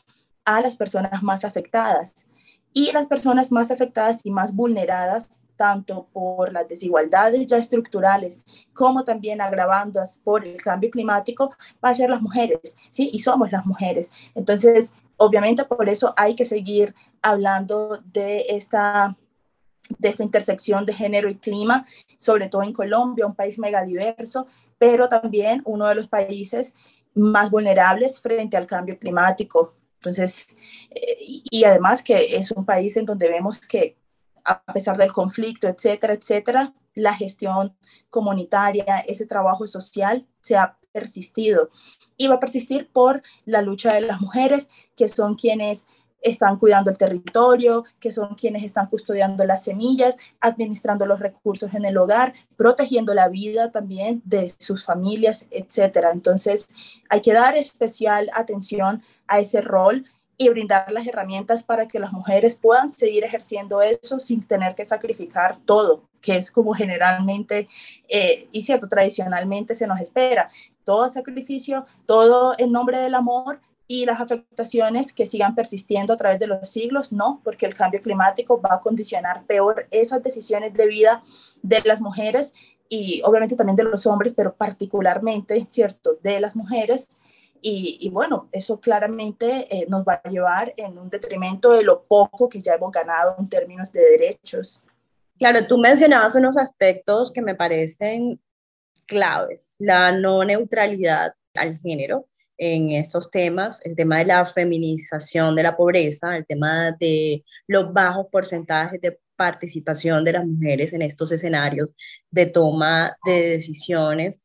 a 0.45 0.61
las 0.61 0.77
personas 0.77 1.23
más 1.23 1.47
afectadas. 1.47 2.27
Y 2.75 2.93
las 2.93 3.07
personas 3.07 3.51
más 3.51 3.71
afectadas 3.71 4.27
y 4.27 4.31
más 4.31 4.55
vulneradas 4.55 5.41
tanto 5.59 6.07
por 6.13 6.53
las 6.53 6.69
desigualdades 6.69 7.47
ya 7.47 7.59
estructurales 7.59 8.43
como 8.73 9.03
también 9.03 9.41
agravandas 9.41 10.21
por 10.23 10.47
el 10.47 10.63
cambio 10.63 10.89
climático, 10.91 11.51
va 11.85 11.91
a 11.91 11.95
ser 11.95 12.09
las 12.11 12.23
mujeres, 12.23 12.77
¿sí? 12.93 13.11
Y 13.13 13.19
somos 13.19 13.51
las 13.51 13.67
mujeres. 13.67 14.13
Entonces, 14.37 14.95
obviamente 15.17 15.65
por 15.65 15.89
eso 15.89 16.15
hay 16.17 16.37
que 16.37 16.45
seguir 16.45 16.95
hablando 17.21 17.99
de 18.13 18.47
esta 18.49 19.17
de 19.99 20.11
esta 20.11 20.23
intersección 20.23 20.85
de 20.85 20.93
género 20.93 21.31
y 21.31 21.37
clima, 21.37 21.87
sobre 22.19 22.49
todo 22.49 22.63
en 22.63 22.75
Colombia, 22.75 23.27
un 23.27 23.35
país 23.35 23.59
megadiverso, 23.59 24.47
pero 24.77 25.09
también 25.09 25.63
uno 25.65 25.87
de 25.87 25.95
los 25.95 26.09
países 26.09 26.75
más 27.15 27.51
vulnerables 27.51 28.21
frente 28.21 28.57
al 28.57 28.67
cambio 28.67 28.99
climático. 28.99 29.75
Entonces, 29.95 30.47
eh, 30.91 31.17
y 31.51 31.65
además 31.65 32.03
que 32.03 32.37
es 32.37 32.51
un 32.53 32.65
país 32.65 32.97
en 32.99 33.07
donde 33.07 33.29
vemos 33.29 33.59
que 33.59 33.97
a 34.49 34.73
pesar 34.73 34.97
del 34.97 35.13
conflicto, 35.13 35.69
etcétera, 35.69 36.15
etcétera, 36.15 36.73
la 36.95 37.15
gestión 37.15 37.77
comunitaria, 38.09 39.01
ese 39.07 39.27
trabajo 39.27 39.67
social 39.67 40.27
se 40.41 40.57
ha 40.57 40.79
persistido 40.91 41.71
y 42.17 42.29
va 42.29 42.37
a 42.37 42.41
persistir 42.41 42.89
por 42.91 43.23
la 43.45 43.61
lucha 43.61 43.93
de 43.93 44.01
las 44.01 44.21
mujeres, 44.21 44.71
que 44.97 45.09
son 45.09 45.35
quienes 45.35 45.87
están 46.23 46.59
cuidando 46.59 46.91
el 46.91 46.99
territorio, 46.99 47.85
que 48.01 48.11
son 48.11 48.35
quienes 48.35 48.65
están 48.65 48.87
custodiando 48.87 49.45
las 49.45 49.65
semillas, 49.65 50.17
administrando 50.41 51.07
los 51.07 51.21
recursos 51.21 51.75
en 51.75 51.85
el 51.85 51.97
hogar, 51.97 52.33
protegiendo 52.57 53.15
la 53.15 53.29
vida 53.29 53.71
también 53.71 54.23
de 54.25 54.53
sus 54.59 54.85
familias, 54.85 55.47
etcétera. 55.51 56.11
Entonces, 56.13 56.69
hay 57.09 57.21
que 57.21 57.35
dar 57.35 57.57
especial 57.57 58.31
atención 58.35 59.03
a 59.29 59.39
ese 59.41 59.61
rol 59.61 60.07
y 60.41 60.49
brindar 60.49 60.91
las 60.93 61.07
herramientas 61.07 61.65
para 61.65 61.89
que 61.89 61.99
las 61.99 62.13
mujeres 62.13 62.55
puedan 62.55 62.91
seguir 62.91 63.25
ejerciendo 63.25 63.83
eso 63.83 64.21
sin 64.21 64.47
tener 64.47 64.77
que 64.77 64.85
sacrificar 64.85 65.59
todo, 65.65 66.05
que 66.21 66.37
es 66.37 66.53
como 66.53 66.75
generalmente 66.75 67.69
eh, 68.09 68.49
y 68.53 68.63
cierto, 68.63 68.89
tradicionalmente 68.89 69.75
se 69.75 69.89
nos 69.89 70.01
espera. 70.01 70.49
Todo 70.85 71.09
sacrificio, 71.09 71.87
todo 72.07 72.55
en 72.57 72.71
nombre 72.71 72.99
del 72.99 73.17
amor 73.17 73.61
y 73.89 74.07
las 74.07 74.21
afectaciones 74.21 75.13
que 75.13 75.27
sigan 75.27 75.57
persistiendo 75.57 76.13
a 76.13 76.17
través 76.17 76.39
de 76.39 76.47
los 76.47 76.71
siglos, 76.71 77.13
no, 77.13 77.41
porque 77.43 77.67
el 77.67 77.75
cambio 77.75 78.01
climático 78.01 78.61
va 78.61 78.77
a 78.77 78.81
condicionar 78.81 79.45
peor 79.45 79.89
esas 79.91 80.23
decisiones 80.23 80.73
de 80.75 80.87
vida 80.87 81.25
de 81.63 81.83
las 81.85 82.01
mujeres 82.01 82.55
y 82.89 83.23
obviamente 83.25 83.57
también 83.57 83.77
de 83.77 83.85
los 83.85 84.07
hombres, 84.07 84.35
pero 84.35 84.55
particularmente, 84.55 85.67
¿cierto?, 85.69 86.19
de 86.23 86.41
las 86.41 86.55
mujeres 86.55 87.19
y, 87.63 88.09
bueno, 88.11 88.49
eso 88.53 88.81
claramente 88.81 89.67
eh, 89.71 89.87
nos 89.89 90.03
va 90.03 90.21
a 90.23 90.29
llevar 90.29 90.73
en 90.77 90.99
un 90.99 91.09
detrimento 91.11 91.73
de 91.73 91.83
lo 91.83 92.05
poco 92.05 92.49
que 92.49 92.61
ya 92.61 92.75
hemos 92.75 92.93
ganado 92.93 93.37
en 93.39 93.49
términos 93.49 93.93
de 93.93 94.01
derechos. 94.01 94.83
Claro, 95.39 95.67
tú 95.67 95.79
mencionabas 95.79 96.35
unos 96.35 96.57
aspectos 96.57 97.31
que 97.31 97.43
me 97.43 97.55
parecen 97.55 98.41
claves, 99.07 99.77
la 99.79 100.13
no 100.13 100.45
neutralidad 100.45 101.33
al 101.55 101.79
género 101.79 102.27
en 102.59 102.91
estos 102.91 103.31
temas, 103.31 103.81
el 103.85 103.95
tema 103.95 104.19
de 104.19 104.27
la 104.27 104.45
feminización 104.45 105.55
de 105.55 105.63
la 105.63 105.77
pobreza, 105.77 106.37
el 106.37 106.45
tema 106.45 106.93
de 106.99 107.43
los 107.67 107.93
bajos 107.93 108.27
porcentajes 108.31 109.01
de 109.01 109.19
participación 109.37 110.25
de 110.25 110.33
las 110.33 110.45
mujeres 110.45 110.93
en 110.93 111.03
estos 111.03 111.31
escenarios 111.31 111.91
de 112.31 112.47
toma 112.47 113.17
de 113.25 113.51
decisiones 113.51 114.41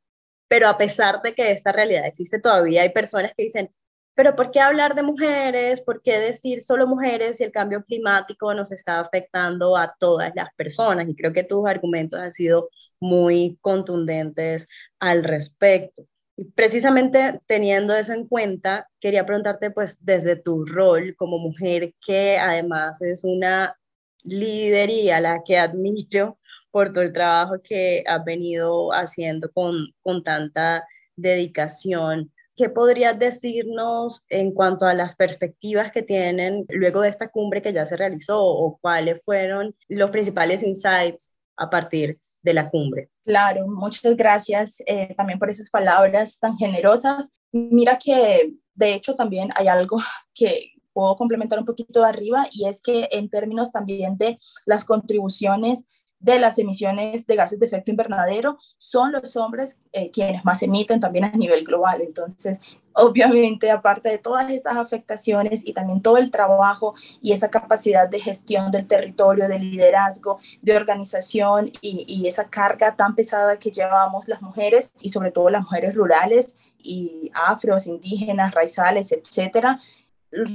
pero 0.53 0.67
a 0.67 0.77
pesar 0.77 1.19
de 1.23 1.33
que 1.33 1.49
esta 1.49 1.71
realidad 1.71 2.05
existe 2.05 2.39
todavía, 2.39 2.83
hay 2.83 2.89
personas 2.89 3.31
que 3.35 3.45
dicen, 3.45 3.71
pero 4.13 4.35
¿por 4.35 4.51
qué 4.51 4.59
hablar 4.59 4.93
de 4.93 5.01
mujeres? 5.01 5.81
¿Por 5.81 6.03
qué 6.03 6.19
decir 6.19 6.61
solo 6.61 6.85
mujeres 6.85 7.37
si 7.37 7.43
el 7.43 7.51
cambio 7.51 7.83
climático 7.83 8.53
nos 8.53 8.71
está 8.71 8.99
afectando 8.99 9.75
a 9.75 9.95
todas 9.99 10.31
las 10.35 10.49
personas? 10.55 11.09
Y 11.09 11.15
creo 11.15 11.33
que 11.33 11.43
tus 11.43 11.67
argumentos 11.67 12.19
han 12.19 12.31
sido 12.31 12.69
muy 12.99 13.57
contundentes 13.61 14.67
al 14.99 15.23
respecto. 15.23 16.05
Y 16.37 16.43
precisamente 16.51 17.41
teniendo 17.47 17.95
eso 17.95 18.13
en 18.13 18.27
cuenta, 18.27 18.87
quería 18.99 19.25
preguntarte, 19.25 19.71
pues, 19.71 20.05
desde 20.05 20.35
tu 20.35 20.65
rol 20.65 21.15
como 21.15 21.39
mujer, 21.39 21.95
que 22.05 22.37
además 22.37 23.01
es 23.01 23.23
una 23.23 23.75
lidería 24.23 25.19
la 25.19 25.43
que 25.43 25.57
admiro, 25.57 26.37
por 26.71 26.91
todo 26.91 27.03
el 27.03 27.13
trabajo 27.13 27.61
que 27.63 28.03
has 28.07 28.25
venido 28.25 28.91
haciendo 28.91 29.51
con, 29.51 29.93
con 30.01 30.23
tanta 30.23 30.87
dedicación. 31.15 32.31
¿Qué 32.55 32.69
podrías 32.69 33.17
decirnos 33.17 34.25
en 34.29 34.51
cuanto 34.51 34.85
a 34.85 34.93
las 34.93 35.15
perspectivas 35.15 35.91
que 35.91 36.01
tienen 36.01 36.65
luego 36.69 37.01
de 37.01 37.09
esta 37.09 37.29
cumbre 37.29 37.61
que 37.61 37.73
ya 37.73 37.85
se 37.85 37.97
realizó 37.97 38.43
o 38.43 38.77
cuáles 38.79 39.23
fueron 39.23 39.75
los 39.87 40.09
principales 40.09 40.63
insights 40.63 41.33
a 41.57 41.69
partir 41.69 42.19
de 42.41 42.53
la 42.53 42.69
cumbre? 42.69 43.09
Claro, 43.23 43.67
muchas 43.67 44.15
gracias 44.15 44.81
eh, 44.85 45.13
también 45.15 45.39
por 45.39 45.49
esas 45.49 45.69
palabras 45.69 46.39
tan 46.39 46.57
generosas. 46.57 47.33
Mira 47.51 47.97
que 47.97 48.53
de 48.75 48.93
hecho 48.93 49.15
también 49.15 49.49
hay 49.55 49.67
algo 49.67 49.97
que 50.33 50.72
puedo 50.93 51.15
complementar 51.17 51.59
un 51.59 51.65
poquito 51.65 52.01
de 52.01 52.07
arriba 52.07 52.47
y 52.51 52.67
es 52.67 52.81
que 52.81 53.09
en 53.11 53.29
términos 53.29 53.71
también 53.71 54.17
de 54.17 54.39
las 54.65 54.85
contribuciones 54.85 55.87
de 56.23 56.39
las 56.39 56.57
emisiones 56.57 57.27
de 57.27 57.35
gases 57.35 57.59
de 57.59 57.65
efecto 57.65 57.91
invernadero, 57.91 58.57
son 58.77 59.11
los 59.11 59.35
hombres 59.35 59.81
eh, 59.91 60.09
quienes 60.09 60.45
más 60.45 60.63
emiten 60.63 61.01
también 61.01 61.25
a 61.25 61.31
nivel 61.31 61.65
global. 61.65 62.01
Entonces, 62.01 62.61
obviamente, 62.93 63.69
aparte 63.69 64.07
de 64.07 64.19
todas 64.19 64.49
estas 64.49 64.77
afectaciones 64.77 65.67
y 65.67 65.73
también 65.73 66.01
todo 66.01 66.15
el 66.15 66.31
trabajo 66.31 66.95
y 67.19 67.33
esa 67.33 67.49
capacidad 67.49 68.07
de 68.07 68.21
gestión 68.21 68.71
del 68.71 68.87
territorio, 68.87 69.49
de 69.49 69.59
liderazgo, 69.59 70.39
de 70.61 70.77
organización 70.77 71.71
y, 71.81 72.25
esa 72.25 72.49
carga 72.49 72.95
tan 72.95 73.15
pesada 73.15 73.59
que 73.59 73.69
llevamos 73.69 74.25
las 74.29 74.41
mujeres 74.41 74.93
y 75.01 75.09
sobre 75.09 75.31
todo 75.31 75.49
las 75.49 75.63
mujeres 75.63 75.93
rurales 75.93 76.55
y 76.81 77.31
afros, 77.33 77.85
indígenas, 77.85 78.55
raizales, 78.55 79.11
etcétera, 79.11 79.81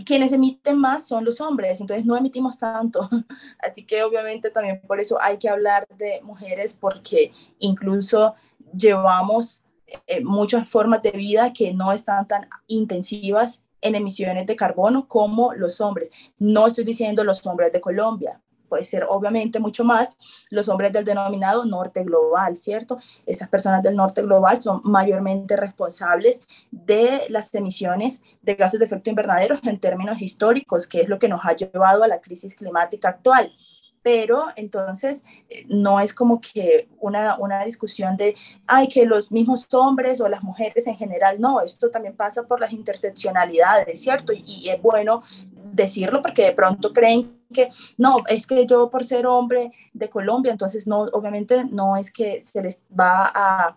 quienes 0.05 0.33
emiten 0.33 0.79
más 0.79 1.07
son 1.07 1.25
los 1.25 1.41
hombres, 1.41 1.81
entonces 1.81 2.05
no 2.05 2.17
emitimos 2.17 2.59
tanto. 2.59 3.09
Así 3.61 3.85
que 3.85 4.03
obviamente 4.03 4.51
también 4.51 4.81
por 4.87 5.01
eso 5.01 5.21
hay 5.21 5.39
que 5.39 5.49
hablar 5.49 5.87
de 5.97 6.21
mujeres 6.23 6.77
porque 6.79 7.33
incluso 7.59 8.35
llevamos 8.77 9.63
eh, 10.07 10.23
muchas 10.23 10.69
formas 10.69 11.03
de 11.03 11.13
vida 11.13 11.53
que 11.53 11.73
no 11.73 11.93
están 11.93 12.27
tan 12.29 12.49
intensivas 12.67 13.65
en 13.81 13.95
emisiones 13.95 14.47
de 14.47 14.57
carbono 14.57 15.07
como 15.09 15.55
los 15.55 15.81
hombres. 15.81 16.11
No 16.39 16.67
estoy 16.67 16.85
diciendo 16.85 17.25
los 17.25 17.47
hombres 17.47 17.73
de 17.73 17.81
Colombia, 17.81 18.41
puede 18.69 18.85
ser 18.85 19.07
obviamente 19.09 19.59
mucho 19.59 19.85
más 19.85 20.17
los 20.51 20.69
hombres 20.69 20.93
del 20.93 21.05
denominado 21.05 21.65
norte 21.65 22.05
global, 22.05 22.57
¿cierto? 22.57 22.99
Esas 23.27 23.49
personas 23.49 23.83
del 23.83 23.97
norte 23.97 24.23
global 24.23 24.61
son 24.63 24.81
mayormente 24.85 25.57
responsables 25.57 26.43
de 26.71 27.23
las 27.29 27.55
emisiones 27.55 28.23
de 28.43 28.55
gases 28.55 28.79
de 28.81 28.87
efecto 28.87 29.11
invernadero 29.11 29.59
en 29.63 29.79
términos 29.79 30.21
históricos, 30.23 30.87
que 30.87 31.03
es 31.03 31.09
lo 31.09 31.19
que 31.19 31.29
nos 31.29 31.45
ha 31.45 31.55
llevado 31.55 32.03
a 32.03 32.09
la 32.09 32.21
crisis 32.21 32.55
climática 32.55 33.09
actual 33.09 33.53
pero 34.03 34.47
entonces 34.57 35.25
no 35.67 36.01
es 36.01 36.15
como 36.15 36.41
que 36.41 36.89
una, 36.99 37.37
una, 37.39 37.65
discusión 37.65 38.17
de, 38.17 38.35
ay, 38.67 38.89
que 38.89 39.05
los 39.05 39.31
mismos 39.31 39.67
hombres 39.75 40.21
o 40.21 40.29
las 40.29 40.43
mujeres 40.43 40.87
en 40.87 40.97
general, 40.97 41.41
no, 41.41 41.61
esto 41.61 41.91
también 41.91 42.17
pasa 42.17 42.45
por 42.45 42.61
las 42.61 42.73
interseccionalidades, 42.73 44.01
¿cierto? 44.01 44.33
Y, 44.33 44.43
y 44.47 44.71
es 44.71 44.81
bueno 44.81 45.23
decirlo 45.73 46.23
porque 46.23 46.45
de 46.45 46.53
pronto 46.53 46.93
creen 46.93 47.38
que 47.53 47.71
no, 47.97 48.19
es 48.29 48.47
que 48.47 48.67
yo 48.67 48.91
por 48.91 49.05
ser 49.05 49.27
hombre 49.27 49.73
de 49.93 50.09
Colombia, 50.09 50.53
entonces 50.53 50.87
no, 50.87 51.01
obviamente 51.13 51.65
no 51.65 51.97
es 51.97 52.13
que 52.13 52.41
se 52.41 52.63
les 52.63 52.85
va 52.99 53.31
a 53.35 53.77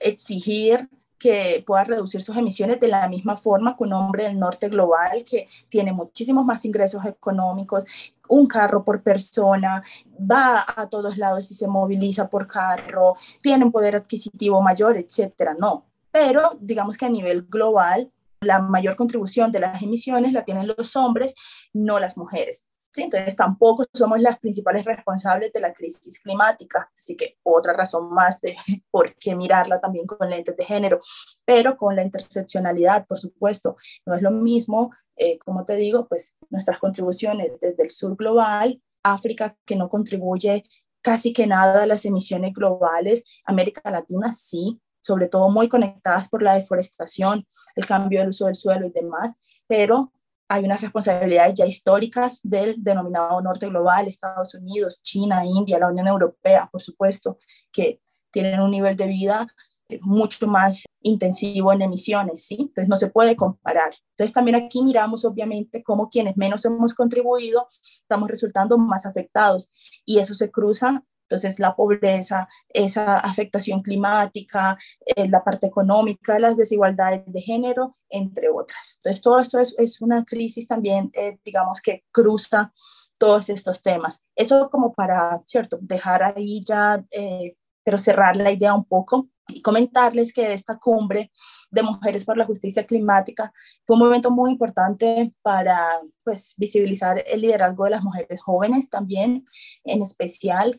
exigir 0.00 0.88
que 1.22 1.62
pueda 1.64 1.84
reducir 1.84 2.20
sus 2.20 2.36
emisiones 2.36 2.80
de 2.80 2.88
la 2.88 3.06
misma 3.08 3.36
forma 3.36 3.76
que 3.76 3.84
un 3.84 3.92
hombre 3.92 4.24
del 4.24 4.40
norte 4.40 4.68
global 4.68 5.24
que 5.24 5.46
tiene 5.68 5.92
muchísimos 5.92 6.44
más 6.44 6.64
ingresos 6.64 7.04
económicos, 7.04 7.86
un 8.28 8.48
carro 8.48 8.84
por 8.84 9.04
persona, 9.04 9.84
va 10.18 10.64
a 10.66 10.88
todos 10.88 11.16
lados 11.16 11.48
y 11.50 11.54
se 11.54 11.68
moviliza 11.68 12.28
por 12.28 12.48
carro, 12.48 13.14
tiene 13.40 13.64
un 13.64 13.70
poder 13.70 13.94
adquisitivo 13.94 14.60
mayor, 14.60 14.96
etcétera. 14.96 15.54
No, 15.56 15.86
pero 16.10 16.58
digamos 16.60 16.96
que 16.96 17.06
a 17.06 17.10
nivel 17.10 17.42
global 17.42 18.10
la 18.40 18.60
mayor 18.60 18.96
contribución 18.96 19.52
de 19.52 19.60
las 19.60 19.80
emisiones 19.80 20.32
la 20.32 20.44
tienen 20.44 20.72
los 20.76 20.96
hombres, 20.96 21.36
no 21.72 22.00
las 22.00 22.16
mujeres. 22.16 22.66
Entonces 22.96 23.36
tampoco 23.36 23.84
somos 23.94 24.20
las 24.20 24.38
principales 24.38 24.84
responsables 24.84 25.52
de 25.52 25.60
la 25.60 25.72
crisis 25.72 26.20
climática, 26.20 26.90
así 26.98 27.16
que 27.16 27.38
otra 27.42 27.72
razón 27.72 28.12
más 28.12 28.40
de 28.40 28.56
por 28.90 29.14
qué 29.16 29.34
mirarla 29.34 29.80
también 29.80 30.06
con 30.06 30.28
lentes 30.28 30.56
de 30.56 30.64
género, 30.64 31.00
pero 31.44 31.76
con 31.76 31.96
la 31.96 32.02
interseccionalidad, 32.02 33.06
por 33.06 33.18
supuesto, 33.18 33.76
no 34.04 34.14
es 34.14 34.22
lo 34.22 34.30
mismo, 34.30 34.90
eh, 35.16 35.38
como 35.38 35.64
te 35.64 35.76
digo, 35.76 36.06
pues 36.08 36.36
nuestras 36.50 36.78
contribuciones 36.78 37.58
desde 37.60 37.82
el 37.82 37.90
sur 37.90 38.16
global, 38.16 38.82
África 39.02 39.56
que 39.64 39.76
no 39.76 39.88
contribuye 39.88 40.64
casi 41.00 41.32
que 41.32 41.46
nada 41.46 41.82
a 41.82 41.86
las 41.86 42.04
emisiones 42.04 42.52
globales, 42.54 43.24
América 43.44 43.90
Latina 43.90 44.32
sí, 44.32 44.80
sobre 45.02 45.28
todo 45.28 45.50
muy 45.50 45.68
conectadas 45.68 46.28
por 46.28 46.42
la 46.42 46.54
deforestación, 46.54 47.46
el 47.74 47.86
cambio 47.86 48.20
del 48.20 48.28
uso 48.28 48.46
del 48.46 48.54
suelo 48.54 48.86
y 48.86 48.90
demás, 48.90 49.40
pero 49.66 50.12
hay 50.52 50.64
unas 50.66 50.82
responsabilidades 50.82 51.54
ya 51.54 51.64
históricas 51.64 52.40
del 52.42 52.74
denominado 52.76 53.40
norte 53.40 53.70
global, 53.70 54.06
Estados 54.06 54.54
Unidos, 54.54 55.02
China, 55.02 55.46
India, 55.46 55.78
la 55.78 55.88
Unión 55.88 56.06
Europea, 56.08 56.68
por 56.70 56.82
supuesto, 56.82 57.38
que 57.72 58.02
tienen 58.30 58.60
un 58.60 58.70
nivel 58.70 58.94
de 58.94 59.06
vida 59.06 59.46
eh, 59.88 59.98
mucho 60.02 60.46
más 60.46 60.84
intensivo 61.00 61.72
en 61.72 61.80
emisiones, 61.80 62.44
¿sí? 62.44 62.56
Entonces 62.60 62.86
no 62.86 62.98
se 62.98 63.08
puede 63.08 63.34
comparar. 63.34 63.94
Entonces 64.10 64.34
también 64.34 64.56
aquí 64.56 64.82
miramos 64.82 65.24
obviamente 65.24 65.82
cómo 65.82 66.10
quienes 66.10 66.36
menos 66.36 66.62
hemos 66.66 66.92
contribuido 66.92 67.66
estamos 68.02 68.28
resultando 68.28 68.76
más 68.76 69.06
afectados 69.06 69.72
y 70.04 70.18
eso 70.18 70.34
se 70.34 70.50
cruza 70.50 71.02
entonces, 71.32 71.58
la 71.58 71.74
pobreza, 71.74 72.46
esa 72.68 73.16
afectación 73.16 73.80
climática, 73.80 74.76
eh, 75.06 75.26
la 75.30 75.42
parte 75.42 75.66
económica, 75.66 76.38
las 76.38 76.58
desigualdades 76.58 77.22
de 77.24 77.40
género, 77.40 77.96
entre 78.10 78.50
otras. 78.50 78.96
Entonces, 78.96 79.22
todo 79.22 79.40
esto 79.40 79.58
es, 79.58 80.02
una 80.02 80.26
crisis 80.26 80.68
también, 80.68 81.10
eh, 81.14 81.38
digamos, 81.42 81.80
que 81.80 82.04
cruza 82.12 82.70
todos 83.18 83.48
estos 83.48 83.82
temas. 83.82 84.22
Eso 84.36 84.68
como 84.68 84.92
para, 84.92 85.40
¿cierto?, 85.46 85.78
dejar 85.80 86.22
ahí 86.22 86.62
ya, 86.62 87.02
eh, 87.10 87.56
pero 87.82 87.96
cerrar 87.96 88.36
la 88.36 88.52
idea 88.52 88.74
un 88.74 88.84
poco 88.84 89.28
y 89.48 89.62
comentarles 89.62 90.34
que 90.34 90.52
esta 90.52 90.78
cumbre 90.78 91.30
de 91.70 91.82
mujeres 91.82 92.26
por 92.26 92.36
la 92.36 92.44
justicia 92.44 92.84
climática 92.84 93.54
fue 93.86 93.96
un 93.96 94.02
momento 94.02 94.30
muy 94.30 94.50
importante 94.50 95.32
para 95.40 95.98
pues 96.24 96.52
visibilizar 96.58 97.22
el 97.26 97.40
liderazgo 97.40 97.84
de 97.84 97.90
las 97.90 98.02
mujeres 98.02 98.42
jóvenes 98.42 98.90
también, 98.90 99.46
en 99.84 100.02
especial 100.02 100.78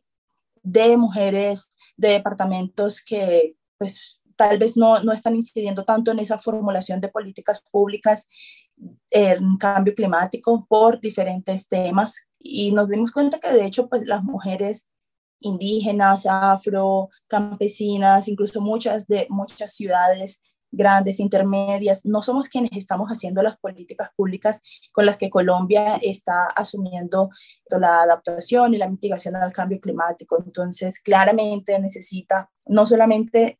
de 0.63 0.97
mujeres 0.97 1.69
de 1.97 2.09
departamentos 2.09 3.03
que 3.03 3.55
pues 3.77 4.21
tal 4.35 4.57
vez 4.57 4.75
no, 4.75 5.03
no 5.03 5.11
están 5.11 5.35
incidiendo 5.35 5.83
tanto 5.85 6.11
en 6.11 6.19
esa 6.19 6.39
formulación 6.39 6.99
de 6.99 7.09
políticas 7.09 7.61
públicas 7.71 8.27
en 9.11 9.57
cambio 9.57 9.93
climático 9.93 10.65
por 10.67 10.99
diferentes 10.99 11.67
temas. 11.67 12.15
Y 12.39 12.71
nos 12.71 12.89
dimos 12.89 13.11
cuenta 13.11 13.39
que 13.39 13.51
de 13.51 13.65
hecho 13.65 13.87
pues 13.87 14.05
las 14.05 14.23
mujeres 14.23 14.87
indígenas, 15.39 16.25
afro, 16.25 17.09
campesinas, 17.27 18.27
incluso 18.27 18.61
muchas 18.61 19.07
de 19.07 19.27
muchas 19.29 19.73
ciudades 19.73 20.41
grandes, 20.73 21.19
intermedias, 21.19 22.05
no 22.05 22.21
somos 22.21 22.49
quienes 22.49 22.71
estamos 22.73 23.09
haciendo 23.09 23.41
las 23.43 23.57
políticas 23.57 24.09
públicas 24.15 24.61
con 24.91 25.05
las 25.05 25.17
que 25.17 25.29
Colombia 25.29 25.97
está 26.01 26.45
asumiendo 26.45 27.29
la 27.69 28.01
adaptación 28.01 28.73
y 28.73 28.77
la 28.77 28.89
mitigación 28.89 29.35
al 29.35 29.53
cambio 29.53 29.79
climático. 29.79 30.41
Entonces, 30.43 30.99
claramente 30.99 31.79
necesita 31.79 32.49
no 32.65 32.85
solamente 32.85 33.59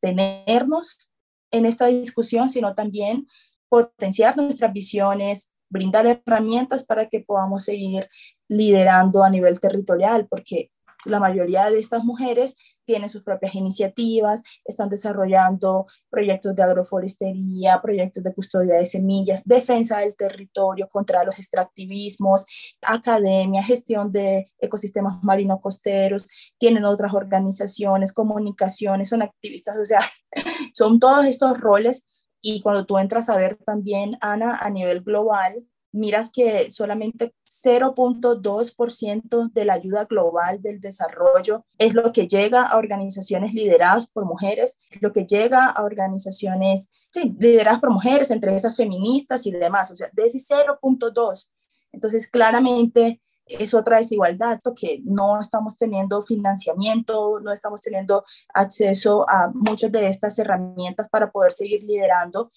tenernos 0.00 1.10
en 1.50 1.66
esta 1.66 1.86
discusión, 1.86 2.48
sino 2.48 2.74
también 2.74 3.26
potenciar 3.68 4.36
nuestras 4.36 4.72
visiones, 4.72 5.52
brindar 5.68 6.06
herramientas 6.06 6.84
para 6.84 7.08
que 7.08 7.20
podamos 7.20 7.64
seguir 7.64 8.08
liderando 8.48 9.24
a 9.24 9.30
nivel 9.30 9.58
territorial, 9.58 10.26
porque 10.28 10.70
la 11.04 11.18
mayoría 11.18 11.70
de 11.70 11.80
estas 11.80 12.04
mujeres 12.04 12.56
tienen 12.92 13.08
sus 13.08 13.22
propias 13.22 13.54
iniciativas, 13.54 14.42
están 14.66 14.90
desarrollando 14.90 15.86
proyectos 16.10 16.54
de 16.54 16.62
agroforestería, 16.62 17.80
proyectos 17.80 18.22
de 18.22 18.34
custodia 18.34 18.74
de 18.74 18.84
semillas, 18.84 19.44
defensa 19.46 20.00
del 20.00 20.14
territorio 20.14 20.90
contra 20.90 21.24
los 21.24 21.38
extractivismos, 21.38 22.44
academia, 22.82 23.62
gestión 23.62 24.12
de 24.12 24.52
ecosistemas 24.58 25.24
marino-costeros, 25.24 26.28
tienen 26.58 26.84
otras 26.84 27.14
organizaciones, 27.14 28.12
comunicaciones, 28.12 29.08
son 29.08 29.22
activistas, 29.22 29.78
o 29.78 29.86
sea, 29.86 30.00
son 30.74 31.00
todos 31.00 31.24
estos 31.24 31.58
roles. 31.58 32.06
Y 32.42 32.60
cuando 32.60 32.84
tú 32.84 32.98
entras 32.98 33.30
a 33.30 33.36
ver 33.36 33.56
también, 33.64 34.18
Ana, 34.20 34.58
a 34.58 34.68
nivel 34.68 35.00
global, 35.00 35.64
miras 35.92 36.30
que 36.32 36.70
solamente 36.70 37.34
0.2% 37.46 39.52
de 39.52 39.64
la 39.64 39.74
ayuda 39.74 40.06
global 40.06 40.62
del 40.62 40.80
desarrollo 40.80 41.66
es 41.78 41.94
lo 41.94 42.12
que 42.12 42.26
llega 42.26 42.66
a 42.66 42.78
organizaciones 42.78 43.52
lideradas 43.52 44.10
por 44.10 44.24
mujeres, 44.24 44.80
lo 45.00 45.12
que 45.12 45.26
llega 45.26 45.66
a 45.66 45.84
organizaciones 45.84 46.90
lideradas 47.14 47.80
por 47.80 47.90
mujeres, 47.90 48.30
entre 48.30 48.56
esas 48.56 48.76
feministas 48.76 49.46
y 49.46 49.52
demás, 49.52 49.90
o 49.90 49.96
sea, 49.96 50.08
de 50.12 50.24
ese 50.24 50.38
0.2. 50.38 51.50
Entonces, 51.92 52.26
claramente 52.26 53.20
es 53.44 53.74
otra 53.74 53.98
desigualdad, 53.98 54.60
que 54.74 55.00
no 55.04 55.40
estamos 55.40 55.76
teniendo 55.76 56.22
financiamiento, 56.22 57.38
no 57.40 57.52
estamos 57.52 57.80
teniendo 57.80 58.24
acceso 58.54 59.28
a 59.28 59.50
muchas 59.52 59.92
de 59.92 60.08
estas 60.08 60.38
herramientas 60.38 61.08
para 61.10 61.30
poder 61.30 61.52
seguir 61.52 61.82
liderando 61.82 62.50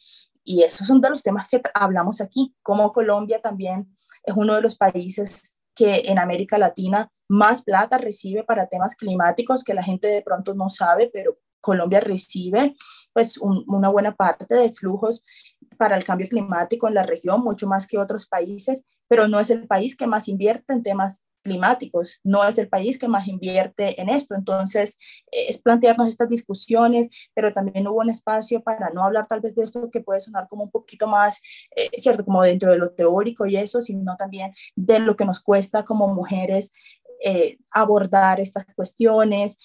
y 0.45 0.63
esos 0.63 0.87
son 0.87 1.01
de 1.01 1.09
los 1.09 1.23
temas 1.23 1.47
que 1.49 1.61
hablamos 1.73 2.21
aquí, 2.21 2.55
como 2.61 2.93
Colombia 2.93 3.41
también 3.41 3.95
es 4.23 4.35
uno 4.35 4.55
de 4.55 4.61
los 4.61 4.77
países 4.77 5.55
que 5.75 6.03
en 6.05 6.19
América 6.19 6.57
Latina 6.57 7.11
más 7.27 7.63
plata 7.63 7.97
recibe 7.97 8.43
para 8.43 8.67
temas 8.67 8.95
climáticos 8.95 9.63
que 9.63 9.73
la 9.73 9.83
gente 9.83 10.07
de 10.07 10.21
pronto 10.21 10.53
no 10.53 10.69
sabe, 10.69 11.09
pero 11.11 11.37
Colombia 11.59 11.99
recibe 11.99 12.75
pues 13.11 13.37
una 13.39 13.89
buena 13.89 14.15
parte 14.15 14.53
de 14.53 14.71
flujos 14.71 15.25
para 15.77 15.97
el 15.97 16.03
cambio 16.03 16.29
climático 16.29 16.87
en 16.87 16.93
la 16.93 17.03
región, 17.03 17.41
mucho 17.41 17.67
más 17.67 17.87
que 17.87 17.97
otros 17.97 18.27
países, 18.27 18.85
pero 19.07 19.27
no 19.27 19.39
es 19.39 19.49
el 19.49 19.67
país 19.67 19.97
que 19.97 20.07
más 20.07 20.27
invierte 20.27 20.73
en 20.73 20.83
temas 20.83 21.25
climáticos. 21.45 22.19
No 22.23 22.43
es 22.43 22.57
el 22.57 22.67
país 22.67 22.97
que 22.97 23.07
más 23.07 23.27
invierte 23.27 24.01
en 24.01 24.09
esto. 24.09 24.35
Entonces, 24.35 24.97
es 25.31 25.61
plantearnos 25.61 26.09
estas 26.09 26.27
discusiones, 26.27 27.09
pero 27.33 27.53
también 27.53 27.87
hubo 27.87 28.01
un 28.01 28.09
espacio 28.09 28.61
para 28.61 28.89
no 28.89 29.03
hablar 29.03 29.27
tal 29.27 29.41
vez 29.41 29.55
de 29.55 29.63
esto 29.63 29.89
que 29.91 30.01
puede 30.01 30.19
sonar 30.19 30.47
como 30.49 30.63
un 30.63 30.71
poquito 30.71 31.07
más, 31.07 31.41
eh, 31.75 31.89
¿cierto? 31.97 32.25
Como 32.25 32.41
dentro 32.41 32.71
de 32.71 32.77
lo 32.77 32.91
teórico 32.91 33.45
y 33.45 33.55
eso, 33.55 33.81
sino 33.81 34.17
también 34.17 34.51
de 34.75 34.99
lo 34.99 35.15
que 35.15 35.25
nos 35.25 35.39
cuesta 35.39 35.85
como 35.85 36.07
mujeres 36.07 36.73
eh, 37.23 37.57
abordar 37.71 38.39
estas 38.39 38.65
cuestiones, 38.75 39.57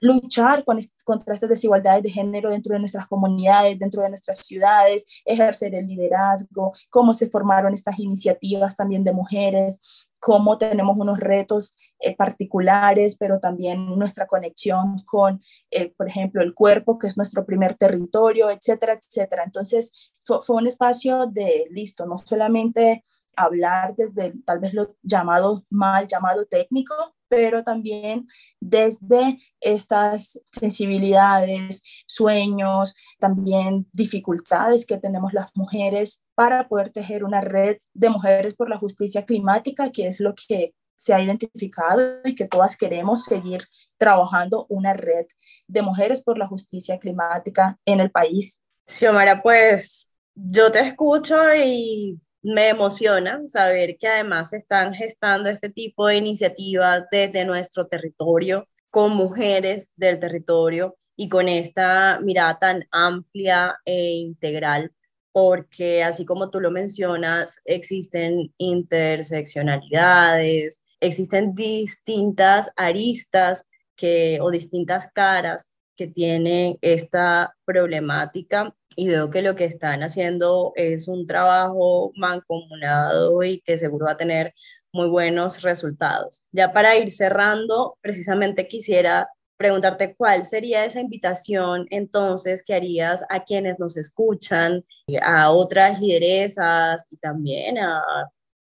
luchar 0.00 0.64
con 0.64 0.78
contra 1.04 1.34
estas 1.34 1.48
desigualdades 1.48 2.02
de 2.02 2.10
género 2.10 2.50
dentro 2.50 2.74
de 2.74 2.80
nuestras 2.80 3.06
comunidades, 3.06 3.78
dentro 3.78 4.02
de 4.02 4.10
nuestras 4.10 4.38
ciudades, 4.40 5.06
ejercer 5.24 5.74
el 5.74 5.86
liderazgo, 5.86 6.72
cómo 6.90 7.14
se 7.14 7.28
formaron 7.28 7.74
estas 7.74 7.98
iniciativas 7.98 8.76
también 8.76 9.04
de 9.04 9.12
mujeres, 9.12 9.80
cómo 10.26 10.58
tenemos 10.58 10.98
unos 10.98 11.20
retos 11.20 11.76
eh, 12.00 12.16
particulares, 12.16 13.16
pero 13.16 13.38
también 13.38 13.86
nuestra 13.96 14.26
conexión 14.26 15.04
con, 15.06 15.40
eh, 15.70 15.94
por 15.96 16.08
ejemplo, 16.08 16.42
el 16.42 16.52
cuerpo, 16.52 16.98
que 16.98 17.06
es 17.06 17.16
nuestro 17.16 17.46
primer 17.46 17.74
territorio, 17.74 18.50
etcétera, 18.50 18.94
etcétera. 18.94 19.44
Entonces, 19.44 19.92
fue, 20.24 20.42
fue 20.42 20.56
un 20.56 20.66
espacio 20.66 21.26
de, 21.26 21.68
listo, 21.70 22.06
no 22.06 22.18
solamente 22.18 23.04
hablar 23.36 23.94
desde 23.94 24.32
tal 24.44 24.58
vez 24.58 24.74
lo 24.74 24.96
llamado 25.00 25.64
mal 25.70 26.08
llamado 26.08 26.44
técnico, 26.46 26.94
pero 27.28 27.64
también 27.64 28.26
desde 28.60 29.38
estas 29.60 30.40
sensibilidades, 30.52 31.82
sueños, 32.06 32.94
también 33.18 33.86
dificultades 33.92 34.86
que 34.86 34.98
tenemos 34.98 35.32
las 35.32 35.50
mujeres 35.54 36.22
para 36.34 36.68
poder 36.68 36.90
tejer 36.90 37.24
una 37.24 37.40
red 37.40 37.76
de 37.94 38.10
mujeres 38.10 38.54
por 38.54 38.68
la 38.68 38.78
justicia 38.78 39.24
climática, 39.24 39.90
que 39.90 40.06
es 40.06 40.20
lo 40.20 40.34
que 40.34 40.74
se 40.96 41.12
ha 41.12 41.20
identificado 41.20 42.20
y 42.24 42.34
que 42.34 42.46
todas 42.46 42.76
queremos 42.76 43.24
seguir 43.24 43.64
trabajando 43.98 44.66
una 44.68 44.94
red 44.94 45.26
de 45.68 45.82
mujeres 45.82 46.22
por 46.22 46.38
la 46.38 46.46
justicia 46.46 46.98
climática 46.98 47.78
en 47.84 48.00
el 48.00 48.10
país. 48.10 48.60
Xiomara, 48.86 49.42
pues 49.42 50.14
yo 50.34 50.70
te 50.72 50.80
escucho 50.80 51.36
y 51.54 52.18
me 52.46 52.68
emociona 52.68 53.42
saber 53.48 53.98
que 53.98 54.06
además 54.06 54.52
están 54.52 54.94
gestando 54.94 55.50
este 55.50 55.68
tipo 55.68 56.06
de 56.06 56.14
iniciativas 56.16 57.02
desde 57.10 57.44
nuestro 57.44 57.88
territorio 57.88 58.68
con 58.88 59.16
mujeres 59.16 59.90
del 59.96 60.20
territorio 60.20 60.96
y 61.16 61.28
con 61.28 61.48
esta 61.48 62.20
mirada 62.22 62.56
tan 62.60 62.86
amplia 62.92 63.74
e 63.84 64.12
integral, 64.12 64.92
porque 65.32 66.04
así 66.04 66.24
como 66.24 66.50
tú 66.50 66.60
lo 66.60 66.70
mencionas, 66.70 67.58
existen 67.64 68.54
interseccionalidades, 68.58 70.82
existen 71.00 71.52
distintas 71.52 72.70
aristas 72.76 73.64
que, 73.96 74.38
o 74.40 74.52
distintas 74.52 75.08
caras 75.12 75.68
que 75.96 76.06
tienen 76.06 76.78
esta 76.80 77.56
problemática 77.64 78.72
y 78.96 79.08
veo 79.08 79.30
que 79.30 79.42
lo 79.42 79.54
que 79.54 79.66
están 79.66 80.02
haciendo 80.02 80.72
es 80.74 81.06
un 81.06 81.26
trabajo 81.26 82.12
mancomunado 82.16 83.42
y 83.42 83.60
que 83.60 83.78
seguro 83.78 84.06
va 84.06 84.12
a 84.12 84.16
tener 84.16 84.54
muy 84.92 85.08
buenos 85.08 85.62
resultados. 85.62 86.46
Ya 86.50 86.72
para 86.72 86.96
ir 86.96 87.12
cerrando, 87.12 87.98
precisamente 88.00 88.66
quisiera 88.66 89.28
preguntarte 89.58 90.14
cuál 90.16 90.44
sería 90.44 90.84
esa 90.84 91.00
invitación 91.00 91.86
entonces 91.90 92.62
que 92.62 92.74
harías 92.74 93.22
a 93.28 93.44
quienes 93.44 93.78
nos 93.78 93.96
escuchan, 93.96 94.84
a 95.22 95.50
otras 95.50 96.00
lideresas 96.00 97.06
y 97.10 97.18
también 97.18 97.78
a 97.78 98.02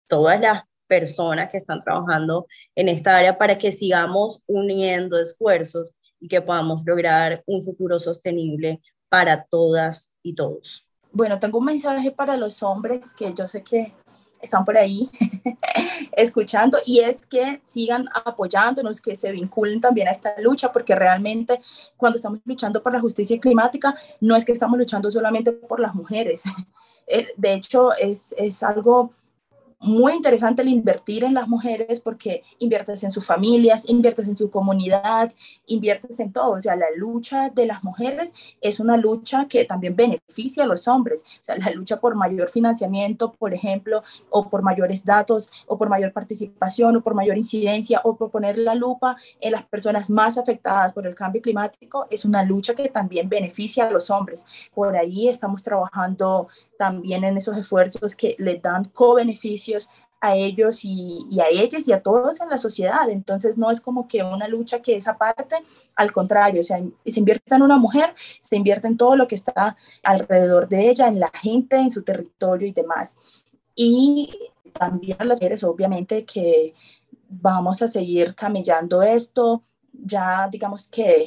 todas 0.08 0.40
las 0.40 0.62
personas 0.86 1.48
que 1.50 1.58
están 1.58 1.80
trabajando 1.80 2.46
en 2.74 2.88
esta 2.88 3.16
área 3.16 3.38
para 3.38 3.58
que 3.58 3.70
sigamos 3.72 4.40
uniendo 4.46 5.18
esfuerzos 5.20 5.94
y 6.20 6.28
que 6.28 6.42
podamos 6.42 6.82
lograr 6.84 7.42
un 7.46 7.62
futuro 7.62 7.98
sostenible 7.98 8.80
para 9.10 9.44
todas 9.44 10.14
y 10.22 10.34
todos. 10.34 10.86
Bueno, 11.12 11.38
tengo 11.38 11.58
un 11.58 11.66
mensaje 11.66 12.10
para 12.10 12.38
los 12.38 12.62
hombres 12.62 13.12
que 13.12 13.34
yo 13.34 13.46
sé 13.46 13.62
que 13.62 13.92
están 14.40 14.64
por 14.64 14.78
ahí 14.78 15.10
escuchando 16.12 16.78
y 16.86 17.00
es 17.00 17.26
que 17.26 17.60
sigan 17.64 18.08
apoyándonos, 18.24 19.00
que 19.00 19.14
se 19.16 19.32
vinculen 19.32 19.80
también 19.80 20.08
a 20.08 20.12
esta 20.12 20.34
lucha, 20.40 20.72
porque 20.72 20.94
realmente 20.94 21.60
cuando 21.96 22.16
estamos 22.16 22.40
luchando 22.44 22.82
por 22.82 22.92
la 22.92 23.00
justicia 23.00 23.38
climática, 23.38 23.94
no 24.20 24.36
es 24.36 24.44
que 24.44 24.52
estamos 24.52 24.78
luchando 24.78 25.10
solamente 25.10 25.52
por 25.52 25.80
las 25.80 25.94
mujeres. 25.94 26.42
Eh, 27.12 27.26
de 27.36 27.54
hecho, 27.54 27.92
es, 27.96 28.32
es 28.38 28.62
algo 28.62 29.12
muy 29.80 30.12
interesante 30.12 30.60
el 30.60 30.68
invertir 30.68 31.24
en 31.24 31.32
las 31.32 31.48
mujeres 31.48 32.00
porque 32.00 32.42
inviertes 32.58 33.02
en 33.02 33.10
sus 33.10 33.26
familias, 33.26 33.88
inviertes 33.88 34.28
en 34.28 34.36
su 34.36 34.50
comunidad, 34.50 35.32
inviertes 35.66 36.20
en 36.20 36.32
todo. 36.32 36.52
O 36.52 36.60
sea, 36.60 36.76
la 36.76 36.90
lucha 36.94 37.48
de 37.48 37.66
las 37.66 37.82
mujeres 37.82 38.34
es 38.60 38.78
una 38.78 38.98
lucha 38.98 39.48
que 39.48 39.64
también 39.64 39.96
beneficia 39.96 40.64
a 40.64 40.66
los 40.66 40.86
hombres. 40.86 41.24
O 41.40 41.44
sea, 41.44 41.56
la 41.56 41.70
lucha 41.70 41.98
por 41.98 42.14
mayor 42.14 42.50
financiamiento, 42.50 43.32
por 43.32 43.54
ejemplo, 43.54 44.02
o 44.28 44.50
por 44.50 44.60
mayores 44.62 45.04
datos, 45.04 45.50
o 45.66 45.78
por 45.78 45.88
mayor 45.88 46.12
participación, 46.12 46.96
o 46.96 47.02
por 47.02 47.14
mayor 47.14 47.38
incidencia, 47.38 48.02
o 48.04 48.16
por 48.16 48.30
poner 48.30 48.58
la 48.58 48.74
lupa 48.74 49.16
en 49.40 49.52
las 49.52 49.64
personas 49.64 50.10
más 50.10 50.36
afectadas 50.36 50.92
por 50.92 51.06
el 51.06 51.14
cambio 51.14 51.40
climático, 51.40 52.06
es 52.10 52.26
una 52.26 52.42
lucha 52.42 52.74
que 52.74 52.90
también 52.90 53.30
beneficia 53.30 53.88
a 53.88 53.90
los 53.90 54.10
hombres. 54.10 54.44
Por 54.74 54.94
ahí 54.94 55.28
estamos 55.28 55.62
trabajando 55.62 56.48
también 56.78 57.24
en 57.24 57.36
esos 57.36 57.56
esfuerzos 57.56 58.14
que 58.14 58.34
le 58.38 58.58
dan 58.58 58.84
a 60.20 60.36
ellos 60.36 60.84
y, 60.84 61.26
a 61.40 61.48
ellas 61.50 61.88
y 61.88 61.92
a 61.92 62.02
todos 62.02 62.40
en 62.40 62.50
la 62.50 62.58
sociedad. 62.58 63.08
Entonces 63.08 63.56
no 63.56 63.70
es 63.70 63.80
como 63.80 64.06
que 64.06 64.22
una 64.22 64.48
lucha 64.48 64.80
que 64.82 64.96
es 64.96 65.08
aparte, 65.08 65.56
al 65.96 66.12
contrario, 66.12 66.60
o 66.60 66.64
sea, 66.64 66.78
se 67.06 67.18
invierte 67.18 67.54
en 67.54 67.62
una 67.62 67.78
mujer, 67.78 68.14
se 68.38 68.56
invierte 68.56 68.86
en 68.86 68.96
todo 68.96 69.16
lo 69.16 69.26
que 69.26 69.34
está 69.34 69.76
alrededor 70.02 70.68
de 70.68 70.90
ella, 70.90 71.08
en 71.08 71.20
la 71.20 71.30
gente, 71.30 71.76
en 71.76 71.90
su 71.90 72.02
territorio 72.02 72.68
y 72.68 72.72
demás. 72.72 73.18
Y 73.74 74.30
también 74.72 75.16
las 75.20 75.40
mujeres, 75.40 75.64
obviamente, 75.64 76.24
que 76.24 76.74
vamos 77.28 77.80
a 77.80 77.88
seguir 77.88 78.34
camellando 78.34 79.02
esto, 79.02 79.62
ya 79.92 80.48
digamos 80.50 80.88
que 80.88 81.26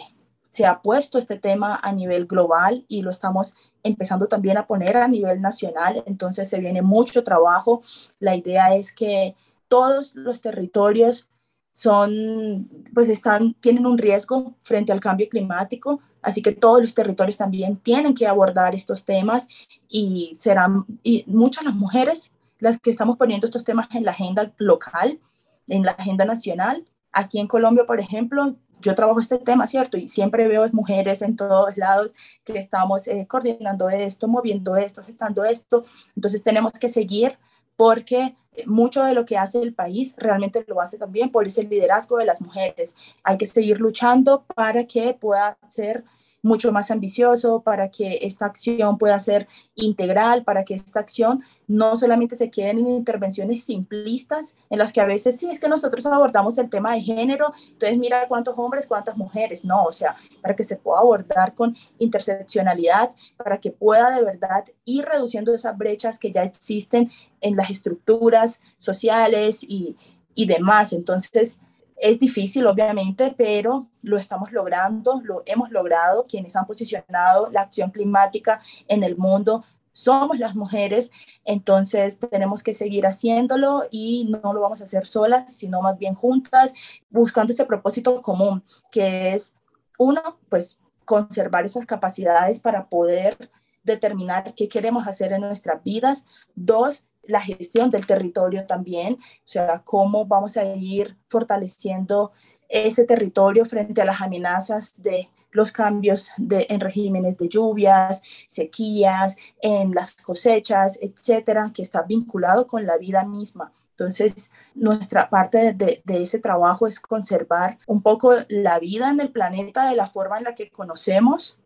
se 0.54 0.68
ha 0.68 0.84
puesto 0.84 1.18
este 1.18 1.39
tema 1.39 1.80
a 1.82 1.91
nivel 1.91 2.28
global 2.28 2.86
y 2.88 3.01
lo 3.01 3.10
estamos 3.10 3.56
empezando 3.82 4.28
también 4.28 4.56
a 4.60 4.68
poner 4.68 4.97
a 4.97 5.08
nivel 5.08 5.41
nacional, 5.41 6.04
entonces 6.06 6.47
se 6.47 6.60
viene 6.60 6.84
mucho 6.84 7.24
trabajo. 7.24 7.82
La 8.20 8.36
idea 8.36 8.76
es 8.76 8.93
que 8.93 9.34
todos 9.68 10.14
los 10.14 10.41
territorios 10.41 11.28
son, 11.72 12.70
pues 12.93 13.10
están, 13.10 13.56
tienen 13.56 13.88
un 13.88 13.97
riesgo 13.97 14.54
frente 14.62 14.91
al 14.91 14.99
cambio 14.99 15.28
climático, 15.28 16.01
así 16.22 16.43
que 16.43 16.51
todos 16.51 16.84
los 16.84 16.93
territorios 16.93 17.38
también 17.38 17.78
tienen 17.78 18.14
que 18.14 18.28
abordar 18.28 18.76
estos 18.76 19.06
temas 19.06 19.47
y 19.89 20.34
serán 20.36 20.86
y 21.01 21.24
muchas 21.26 21.64
las 21.64 21.74
mujeres 21.74 22.32
las 22.60 22.80
que 22.80 22.91
estamos 22.91 23.18
poniendo 23.18 23.47
estos 23.47 23.64
temas 23.64 23.88
en 23.95 24.06
la 24.06 24.12
agenda 24.12 24.54
local, 24.58 25.20
en 25.68 25.82
la 25.82 25.93
agenda 25.93 26.26
nacional. 26.26 26.86
Aquí 27.12 27.39
en 27.39 27.47
Colombia, 27.47 27.86
por 27.88 27.99
ejemplo, 27.99 28.56
yo 28.84 28.95
trabajo 28.95 29.19
este 29.19 29.38
tema, 29.38 29.67
¿cierto? 29.67 29.97
Y 29.97 30.07
siempre 30.07 30.47
veo 30.47 30.67
mujeres 30.73 31.21
en 31.21 31.36
todos 31.36 31.75
lados 31.77 32.13
que 32.43 32.57
estamos 32.59 33.07
eh, 33.07 33.25
coordinando 33.27 33.89
esto, 33.89 34.27
moviendo 34.27 34.75
esto, 34.75 35.03
gestando 35.03 35.43
esto. 35.43 35.86
Entonces 36.15 36.43
tenemos 36.43 36.73
que 36.73 36.89
seguir 36.89 37.38
porque 37.75 38.36
mucho 38.65 39.03
de 39.03 39.13
lo 39.13 39.25
que 39.25 39.38
hace 39.38 39.61
el 39.61 39.73
país 39.73 40.15
realmente 40.17 40.63
lo 40.67 40.79
hace 40.81 40.97
también 40.97 41.31
por 41.31 41.47
ese 41.47 41.63
liderazgo 41.63 42.17
de 42.17 42.25
las 42.25 42.41
mujeres. 42.41 42.95
Hay 43.23 43.38
que 43.38 43.45
seguir 43.45 43.79
luchando 43.79 44.43
para 44.55 44.86
que 44.86 45.13
pueda 45.13 45.57
ser 45.67 46.03
mucho 46.44 46.72
más 46.72 46.91
ambicioso, 46.91 47.62
para 47.62 47.89
que 47.89 48.20
esta 48.22 48.46
acción 48.46 48.98
pueda 48.98 49.18
ser 49.18 49.48
integral, 49.76 50.44
para 50.44 50.64
que 50.64 50.76
esta 50.76 51.00
acción 51.00 51.41
no 51.68 51.96
solamente 51.96 52.36
se 52.36 52.52
queden 52.52 52.80
en 52.80 52.89
intervenciones 52.89 53.64
simplistas 53.64 54.58
en 54.70 54.78
las 54.78 54.91
que 54.91 55.00
a 55.00 55.06
veces 55.06 55.39
sí 55.39 55.50
es 55.50 55.60
que 55.60 55.70
nosotros 55.70 56.06
abordamos 56.06 56.58
el 56.58 56.70
tema 56.70 56.94
de 56.94 57.02
género, 57.02 57.54
entonces 57.70 57.98
mira 57.98 58.28
cuántos 58.28 58.56
hombres, 58.58 58.86
cuántas 58.86 59.16
mujeres, 59.16 59.64
no, 59.64 59.86
o 59.86 59.91
sea, 59.94 60.16
para 60.41 60.56
que 60.56 60.66
se 60.66 60.76
pueda 60.76 61.00
abordar 61.00 61.56
con 61.56 61.76
interseccionalidad, 61.98 63.12
para 63.38 63.58
que 63.60 63.72
pueda 63.72 64.12
de 64.12 64.24
verdad 64.24 64.66
ir 64.84 65.06
reduciendo 65.06 65.54
esas 65.54 65.78
brechas 65.78 66.20
que 66.20 66.32
ya 66.32 66.44
existen 66.44 67.10
en 67.39 67.56
las 67.56 67.70
estructuras 67.70 68.62
sociales 68.78 69.64
y, 69.64 69.96
y 70.36 70.46
demás. 70.46 70.91
Entonces, 70.91 71.62
es 71.98 72.20
difícil, 72.20 72.68
obviamente, 72.68 73.34
pero 73.38 73.88
lo 74.02 74.18
estamos 74.18 74.52
logrando, 74.52 75.22
lo 75.24 75.44
hemos 75.46 75.72
logrado. 75.72 76.26
Quienes 76.28 76.56
han 76.56 76.66
posicionado 76.66 77.50
la 77.52 77.62
acción 77.62 77.91
climática 77.91 78.60
en 78.88 79.04
el 79.04 79.18
mundo 79.18 79.64
somos 79.94 80.39
las 80.39 80.56
mujeres, 80.56 81.12
entonces 81.46 82.20
tenemos 82.20 82.64
que 82.64 82.74
seguir 82.74 83.06
haciéndolo 83.06 83.84
y 83.91 84.26
no 84.26 84.52
lo 84.52 84.60
vamos 84.60 84.82
a 84.82 84.86
hacer 84.86 85.06
solas, 85.06 85.54
sino 85.56 85.82
más 85.82 85.98
bien 86.00 86.16
juntas, 86.16 86.74
buscando 87.12 87.54
ese 87.54 87.66
propósito 87.66 88.22
común, 88.24 88.64
que 88.91 89.36
es, 89.36 89.54
uno, 90.00 90.39
pues 90.50 90.80
conservar 91.06 91.66
esas 91.66 91.86
capacidades 91.86 92.60
para 92.60 92.89
poder 92.89 93.52
determinar 93.84 94.54
qué 94.56 94.68
queremos 94.68 95.08
hacer 95.08 95.32
en 95.32 95.41
nuestras 95.41 95.84
vidas. 95.84 96.26
Dos, 96.56 97.04
la 97.24 97.41
gestión 97.41 97.89
del 97.89 98.05
territorio 98.05 98.65
también, 98.65 99.13
o 99.13 99.17
sea, 99.45 99.82
cómo 99.84 100.26
vamos 100.26 100.57
a 100.57 100.65
ir 100.65 101.17
fortaleciendo 101.30 102.32
ese 102.69 103.05
territorio 103.05 103.65
frente 103.65 104.01
a 104.01 104.05
las 104.05 104.21
amenazas 104.21 105.01
de 105.01 105.30
los 105.51 105.71
cambios 105.71 106.32
en 106.49 106.80
regímenes 106.80 107.38
de 107.38 107.47
lluvias, 107.47 108.21
sequías, 108.47 109.38
en 109.61 109.93
las 109.93 110.13
cosechas, 110.13 110.97
etcétera, 111.01 111.71
que 111.74 111.84
está 111.84 112.01
vinculado 112.01 112.67
con 112.67 112.86
la 112.86 112.97
vida 112.97 113.24
misma. 113.24 113.71
Entonces, 113.91 114.51
nuestra 114.74 115.30
parte 115.30 115.74
de, 115.74 116.01
ese 116.07 116.39
trabajo 116.39 116.88
es 116.88 116.99
conservar 116.99 117.78
un 117.86 118.01
poco 118.01 118.34
la 118.49 118.80
vida 118.80 119.11
en 119.11 119.19
el 119.19 119.32
planeta 119.32 119.88
de 119.88 119.95
la 119.95 120.07
forma 120.07 120.39
en 120.39 120.45
la 120.45 120.55
que 120.55 120.71
conocemos 120.71 121.59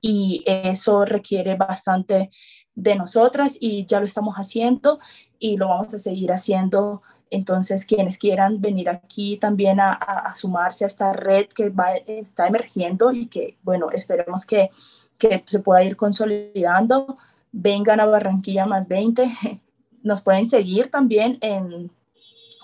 y 0.00 0.44
eso 0.46 1.04
requiere 1.04 1.56
bastante 1.56 2.30
de 2.74 2.96
nosotras 2.96 3.56
y 3.60 3.86
ya 3.86 4.00
lo 4.00 4.06
estamos 4.06 4.36
haciendo 4.36 4.98
y 5.38 5.56
lo 5.56 5.68
vamos 5.68 5.94
a 5.94 5.98
seguir 5.98 6.32
haciendo 6.32 7.02
entonces, 7.34 7.84
quienes 7.84 8.18
quieran 8.18 8.60
venir 8.60 8.88
aquí 8.88 9.36
también 9.36 9.80
a, 9.80 10.32
sumarse 10.36 10.84
a 10.84 10.86
esta 10.86 11.12
red 11.12 11.46
que 11.48 11.70
va, 11.70 11.94
está 12.06 12.46
emergiendo 12.46 13.12
y 13.12 13.26
que, 13.26 13.56
bueno, 13.62 13.90
esperemos 13.90 14.46
que, 14.46 14.70
que 15.18 15.42
se 15.44 15.58
pueda 15.58 15.82
ir 15.82 15.96
consolidando, 15.96 17.18
vengan 17.50 17.98
a 17.98 18.06
Barranquilla 18.06 18.66
más 18.66 18.86
20. 18.86 19.28
Nos 20.04 20.22
pueden 20.22 20.46
seguir 20.46 20.92
también 20.92 21.38
en 21.40 21.90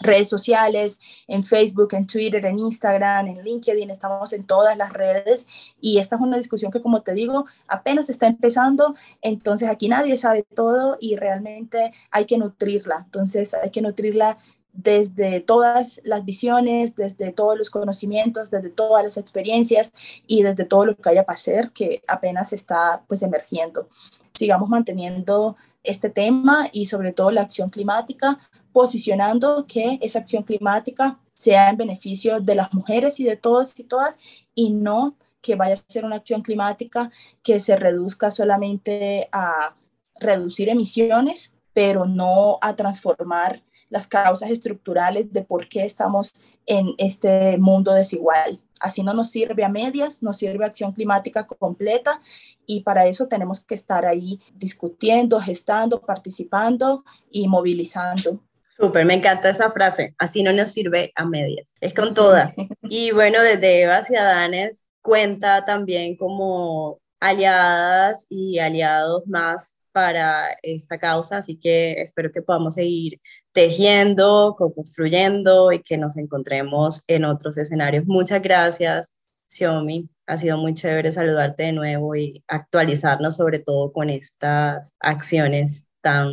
redes 0.01 0.29
sociales, 0.29 1.01
en 1.27 1.43
Facebook, 1.43 1.95
en 1.95 2.07
Twitter, 2.07 2.45
en 2.45 2.59
Instagram, 2.59 3.29
en 3.29 3.43
LinkedIn, 3.43 3.91
estamos 3.91 4.33
en 4.33 4.45
todas 4.45 4.77
las 4.77 4.93
redes 4.93 5.47
y 5.81 5.99
esta 5.99 6.17
es 6.17 6.23
una 6.23 6.37
discusión 6.37 6.71
que, 6.71 6.81
como 6.81 7.03
te 7.03 7.13
digo, 7.13 7.47
apenas 7.69 8.09
está 8.09 8.27
empezando, 8.27 8.95
entonces 9.23 9.69
aquí 9.69 9.89
nadie 9.89 10.17
sabe 10.17 10.45
todo 10.55 10.97
y 11.01 11.17
realmente 11.17 11.93
hay 12.11 12.25
que 12.25 12.39
nutrirla, 12.39 13.03
entonces 13.07 13.55
hay 13.55 13.71
que 13.71 13.83
nutrirla 13.83 14.39
desde 14.73 15.41
todas 15.41 16.01
las 16.05 16.25
visiones, 16.25 16.97
desde 16.97 17.33
todos 17.33 17.59
los 17.59 17.71
conocimientos, 17.71 18.51
desde 18.51 18.71
todas 18.71 19.03
las 19.03 19.17
experiencias 19.17 19.93
y 20.27 20.43
desde 20.43 20.65
todo 20.65 20.87
lo 20.87 20.97
que 20.97 21.09
haya 21.09 21.25
para 21.25 21.35
hacer 21.35 21.71
que 21.73 22.03
apenas 22.07 22.53
está 22.53 23.03
pues 23.09 23.23
emergiendo. 23.23 23.89
Sigamos 24.33 24.69
manteniendo 24.69 25.57
este 25.83 26.11
tema 26.11 26.69
y 26.73 26.87
sobre 26.87 27.13
todo 27.13 27.31
la 27.31 27.43
acción 27.43 27.71
climática, 27.71 28.39
posicionando 28.73 29.67
que 29.67 29.99
esa 30.01 30.21
acción 30.21 30.43
climática 30.43 31.19
sea 31.33 31.71
en 31.71 31.77
beneficio 31.77 32.41
de 32.41 32.55
las 32.55 32.73
mujeres 32.75 33.21
y 33.21 33.25
de 33.25 33.37
todos 33.37 33.79
y 33.79 33.85
todas 33.85 34.19
y 34.55 34.71
no 34.71 35.17
que 35.41 35.57
vaya 35.57 35.75
a 35.75 35.93
ser 35.93 36.05
una 36.05 36.17
acción 36.17 36.43
climática 36.43 37.11
que 37.43 37.61
se 37.61 37.77
reduzca 37.77 38.31
solamente 38.31 39.29
a 39.33 39.75
reducir 40.19 40.69
emisiones, 40.69 41.53
pero 41.73 42.05
no 42.05 42.59
a 42.61 42.77
transformar 42.77 43.63
las 43.89 44.07
causas 44.07 44.51
estructurales 44.51 45.33
de 45.33 45.43
por 45.43 45.69
qué 45.69 45.85
estamos 45.85 46.33
en 46.67 46.95
este 46.99 47.59
mundo 47.59 47.93
desigual. 47.93 48.61
Así 48.79 49.03
no 49.03 49.13
nos 49.13 49.31
sirve 49.31 49.65
a 49.65 49.69
medias, 49.69 50.23
nos 50.23 50.39
sirve 50.39 50.65
acción 50.65 50.93
climática 50.93 51.47
completa 51.47 52.21
y 52.67 52.81
para 52.81 53.07
eso 53.07 53.29
tenemos 53.29 53.61
que 53.61 53.75
estar 53.75 54.07
ahí 54.07 54.41
discutiendo, 54.55 55.41
gestando, 55.41 56.01
participando 56.01 57.05
y 57.31 57.49
movilizando. 57.49 58.41
Súper, 58.81 59.05
me 59.05 59.15
encanta 59.15 59.51
esa 59.51 59.71
frase, 59.71 60.15
así 60.17 60.43
no 60.43 60.53
nos 60.55 60.73
sirve 60.73 61.13
a 61.15 61.27
medias, 61.27 61.77
es 61.81 61.93
con 61.93 62.15
toda. 62.15 62.55
Y 62.83 63.11
bueno, 63.11 63.43
desde 63.43 63.83
Eva 63.83 63.99
hacia 63.99 64.23
Danes 64.23 64.89
cuenta 65.03 65.65
también 65.67 66.17
como 66.17 66.99
aliadas 67.21 68.27
y 68.31 68.59
aliados 68.59 69.27
más 69.27 69.77
para 69.93 70.57
esta 70.63 70.99
causa, 70.99 71.39
así 71.39 71.59
que 71.59 72.01
espero 72.01 72.31
que 72.33 72.43
podamos 72.43 72.75
seguir 72.75 73.21
tejiendo, 73.53 74.55
co-construyendo 74.57 75.73
y 75.73 75.83
que 75.83 75.99
nos 75.99 76.17
encontremos 76.17 77.03
en 77.07 77.25
otros 77.25 77.59
escenarios. 77.59 78.07
Muchas 78.07 78.41
gracias, 78.41 79.13
Xiaomi. 79.49 80.09
Ha 80.27 80.37
sido 80.37 80.57
muy 80.57 80.75
chévere 80.75 81.13
saludarte 81.13 81.65
de 81.65 81.73
nuevo 81.73 82.15
y 82.17 82.43
actualizarnos 82.49 83.37
sobre 83.37 83.59
todo 83.59 83.93
con 83.93 84.09
estas 84.09 84.95
acciones 85.01 85.87
tan 86.01 86.31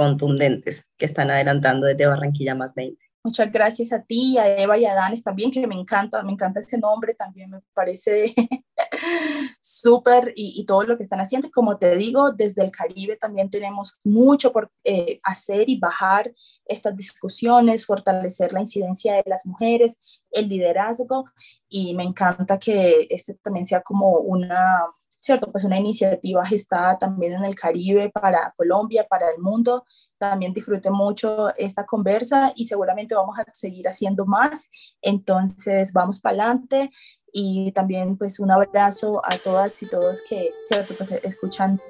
contundentes 0.00 0.86
que 0.96 1.04
están 1.04 1.30
adelantando 1.30 1.86
desde 1.86 2.06
Barranquilla 2.06 2.54
más 2.54 2.74
20. 2.74 3.04
Muchas 3.22 3.52
gracias 3.52 3.92
a 3.92 4.02
ti, 4.02 4.38
a 4.38 4.48
Eva 4.58 4.78
y 4.78 4.86
a 4.86 4.94
Danes 4.94 5.22
también, 5.22 5.50
que 5.50 5.66
me 5.66 5.74
encanta, 5.74 6.22
me 6.22 6.32
encanta 6.32 6.60
ese 6.60 6.78
nombre, 6.78 7.12
también 7.12 7.50
me 7.50 7.60
parece 7.74 8.32
súper 9.60 10.32
y, 10.34 10.64
todo 10.64 10.84
lo 10.84 10.96
que 10.96 11.02
están 11.02 11.20
haciendo. 11.20 11.50
Como 11.50 11.76
te 11.76 11.96
digo, 11.96 12.30
desde 12.32 12.64
el 12.64 12.70
Caribe 12.70 13.18
también 13.18 13.50
tenemos 13.50 13.98
mucho 14.04 14.52
por 14.52 14.70
eh, 14.84 15.18
hacer 15.22 15.68
y 15.68 15.78
bajar 15.78 16.32
estas 16.64 16.96
discusiones, 16.96 17.84
fortalecer 17.84 18.54
la 18.54 18.60
incidencia 18.60 19.16
de 19.16 19.24
las 19.26 19.44
mujeres, 19.44 19.98
el 20.30 20.48
liderazgo 20.48 21.26
y 21.68 21.94
me 21.94 22.04
encanta 22.04 22.58
que 22.58 23.06
este 23.10 23.34
también 23.34 23.66
sea 23.66 23.82
como 23.82 24.12
una 24.12 24.80
¿cierto? 25.20 25.52
Pues 25.52 25.64
una 25.64 25.78
iniciativa 25.78 26.44
gestada 26.46 26.98
también 26.98 27.34
en 27.34 27.44
el 27.44 27.54
Caribe 27.54 28.10
para 28.10 28.52
Colombia, 28.56 29.06
para 29.08 29.30
el 29.30 29.40
mundo. 29.40 29.84
También 30.18 30.52
disfruté 30.52 30.90
mucho 30.90 31.54
esta 31.56 31.84
conversa 31.84 32.52
y 32.56 32.64
seguramente 32.64 33.14
vamos 33.14 33.38
a 33.38 33.44
seguir 33.52 33.86
haciendo 33.86 34.26
más. 34.26 34.70
Entonces, 35.02 35.92
vamos 35.92 36.20
para 36.20 36.44
adelante 36.44 36.90
y 37.32 37.70
también 37.72 38.16
pues 38.16 38.40
un 38.40 38.50
abrazo 38.50 39.22
a 39.24 39.36
todas 39.36 39.80
y 39.82 39.86
todos 39.86 40.22
que, 40.28 40.50
¿cierto? 40.66 40.94
Pues 40.96 41.12
escuchan 41.12 41.80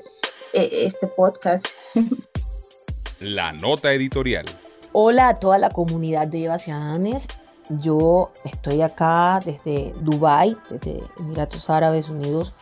eh, 0.52 0.68
este 0.72 1.06
podcast. 1.06 1.66
La 3.20 3.52
nota 3.52 3.92
editorial. 3.92 4.46
Hola 4.92 5.28
a 5.28 5.34
toda 5.34 5.58
la 5.58 5.70
comunidad 5.70 6.26
de 6.26 6.46
Eva 6.46 6.58
Ciudadanes. 6.58 7.28
Yo 7.68 8.32
estoy 8.44 8.82
acá 8.82 9.38
desde 9.44 9.92
Dubai, 10.00 10.56
desde 10.68 11.04
Emiratos 11.18 11.70
Árabes 11.70 12.08
Unidos, 12.08 12.54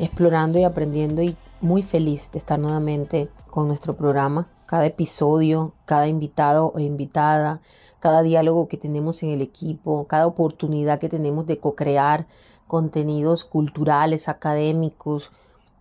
explorando 0.00 0.58
y 0.58 0.64
aprendiendo 0.64 1.22
y 1.22 1.36
muy 1.60 1.82
feliz 1.82 2.30
de 2.32 2.38
estar 2.38 2.58
nuevamente 2.58 3.28
con 3.50 3.68
nuestro 3.68 3.96
programa. 3.96 4.48
Cada 4.66 4.86
episodio, 4.86 5.74
cada 5.84 6.08
invitado 6.08 6.72
o 6.74 6.78
invitada, 6.78 7.60
cada 8.00 8.22
diálogo 8.22 8.68
que 8.68 8.76
tenemos 8.76 9.22
en 9.22 9.30
el 9.30 9.42
equipo, 9.42 10.06
cada 10.06 10.26
oportunidad 10.26 10.98
que 10.98 11.08
tenemos 11.08 11.46
de 11.46 11.58
co-crear 11.58 12.26
contenidos 12.66 13.44
culturales, 13.44 14.28
académicos, 14.28 15.30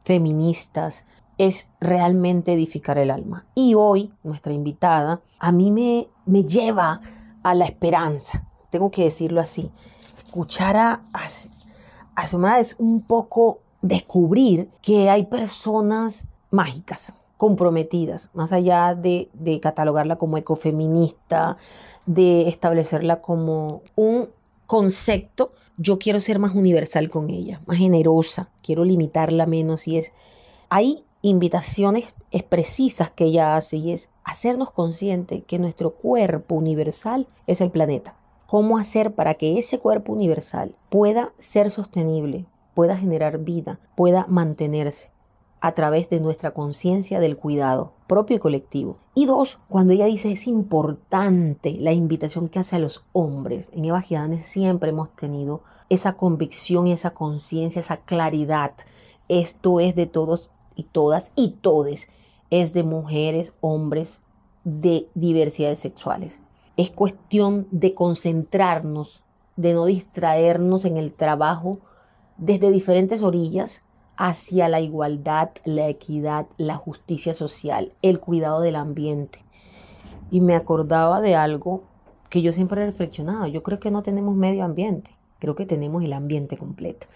feministas, 0.03 1.05
es 1.37 1.69
realmente 1.79 2.53
edificar 2.53 2.97
el 2.97 3.09
alma. 3.09 3.47
Y 3.55 3.73
hoy 3.75 4.13
nuestra 4.23 4.53
invitada 4.53 5.21
a 5.39 5.51
mí 5.51 5.71
me, 5.71 6.09
me 6.25 6.43
lleva 6.43 7.01
a 7.43 7.55
la 7.55 7.65
esperanza, 7.65 8.47
tengo 8.69 8.91
que 8.91 9.05
decirlo 9.05 9.41
así. 9.41 9.71
Escuchar 10.17 10.77
a, 10.77 11.03
a, 11.13 12.59
es 12.59 12.75
un 12.77 13.01
poco 13.01 13.59
descubrir 13.81 14.69
que 14.81 15.09
hay 15.09 15.25
personas 15.25 16.27
mágicas, 16.49 17.15
comprometidas, 17.37 18.29
más 18.33 18.51
allá 18.51 18.93
de, 18.93 19.29
catalogarla 19.61 20.17
como 20.17 20.37
ecofeminista, 20.37 21.57
de 22.05 22.47
establecerla 22.47 23.21
como 23.21 23.81
un 23.95 24.29
concepto, 24.67 25.51
yo 25.77 25.97
quiero 25.97 26.19
ser 26.19 26.37
más 26.37 26.53
universal 26.53 27.09
con 27.09 27.29
ella, 27.29 27.61
más 27.65 27.77
generosa, 27.77 28.51
quiero 28.61 28.85
limitarla 28.85 29.47
menos 29.47 29.87
y 29.87 29.97
es, 29.97 30.11
hay 30.69 31.03
invitaciones 31.23 32.13
precisas 32.47 33.09
que 33.09 33.25
ella 33.25 33.55
hace 33.55 33.77
y 33.77 33.91
es 33.91 34.09
hacernos 34.23 34.71
consciente 34.71 35.41
que 35.41 35.59
nuestro 35.59 35.95
cuerpo 35.95 36.55
universal 36.55 37.27
es 37.47 37.61
el 37.61 37.71
planeta. 37.71 38.15
¿Cómo 38.47 38.77
hacer 38.77 39.15
para 39.15 39.33
que 39.33 39.57
ese 39.57 39.79
cuerpo 39.79 40.13
universal 40.13 40.75
pueda 40.89 41.33
ser 41.37 41.71
sostenible, 41.71 42.45
pueda 42.73 42.97
generar 42.97 43.39
vida, 43.39 43.79
pueda 43.95 44.25
mantenerse 44.27 45.11
a 45.61 45.73
través 45.73 46.09
de 46.09 46.19
nuestra 46.19 46.51
conciencia 46.51 47.19
del 47.19 47.37
cuidado 47.37 47.93
propio 48.07 48.35
y 48.35 48.39
colectivo. 48.39 48.97
Y 49.13 49.27
dos, 49.27 49.59
cuando 49.69 49.93
ella 49.93 50.05
dice 50.05 50.31
es 50.31 50.47
importante 50.47 51.77
la 51.79 51.93
invitación 51.93 52.47
que 52.47 52.59
hace 52.59 52.75
a 52.75 52.79
los 52.79 53.05
hombres. 53.13 53.69
En 53.73 53.85
Eva 53.85 54.01
Gidanes 54.01 54.45
siempre 54.45 54.89
hemos 54.89 55.15
tenido 55.15 55.61
esa 55.89 56.13
convicción 56.13 56.87
esa 56.87 57.11
conciencia, 57.11 57.79
esa 57.79 57.97
claridad. 57.97 58.73
Esto 59.29 59.79
es 59.79 59.95
de 59.95 60.07
todos 60.07 60.51
y 60.75 60.83
todas 60.83 61.31
y 61.35 61.51
todes. 61.61 62.09
Es 62.49 62.73
de 62.73 62.83
mujeres, 62.83 63.53
hombres, 63.61 64.21
de 64.63 65.07
diversidades 65.13 65.79
sexuales. 65.79 66.41
Es 66.75 66.89
cuestión 66.89 67.67
de 67.71 67.93
concentrarnos, 67.93 69.23
de 69.57 69.73
no 69.73 69.85
distraernos 69.85 70.85
en 70.85 70.97
el 70.97 71.13
trabajo 71.13 71.79
desde 72.41 72.71
diferentes 72.71 73.21
orillas 73.23 73.83
hacia 74.17 74.67
la 74.67 74.81
igualdad, 74.81 75.51
la 75.63 75.87
equidad, 75.87 76.47
la 76.57 76.75
justicia 76.75 77.33
social, 77.33 77.93
el 78.01 78.19
cuidado 78.19 78.59
del 78.59 78.75
ambiente. 78.75 79.45
Y 80.31 80.41
me 80.41 80.55
acordaba 80.55 81.21
de 81.21 81.35
algo 81.35 81.83
que 82.29 82.41
yo 82.41 82.51
siempre 82.51 82.81
he 82.81 82.85
reflexionado. 82.85 83.47
Yo 83.47 83.63
creo 83.63 83.79
que 83.79 83.91
no 83.91 84.03
tenemos 84.03 84.35
medio 84.35 84.63
ambiente, 84.63 85.11
creo 85.39 85.55
que 85.55 85.65
tenemos 85.65 86.03
el 86.03 86.13
ambiente 86.13 86.57
completo. 86.57 87.07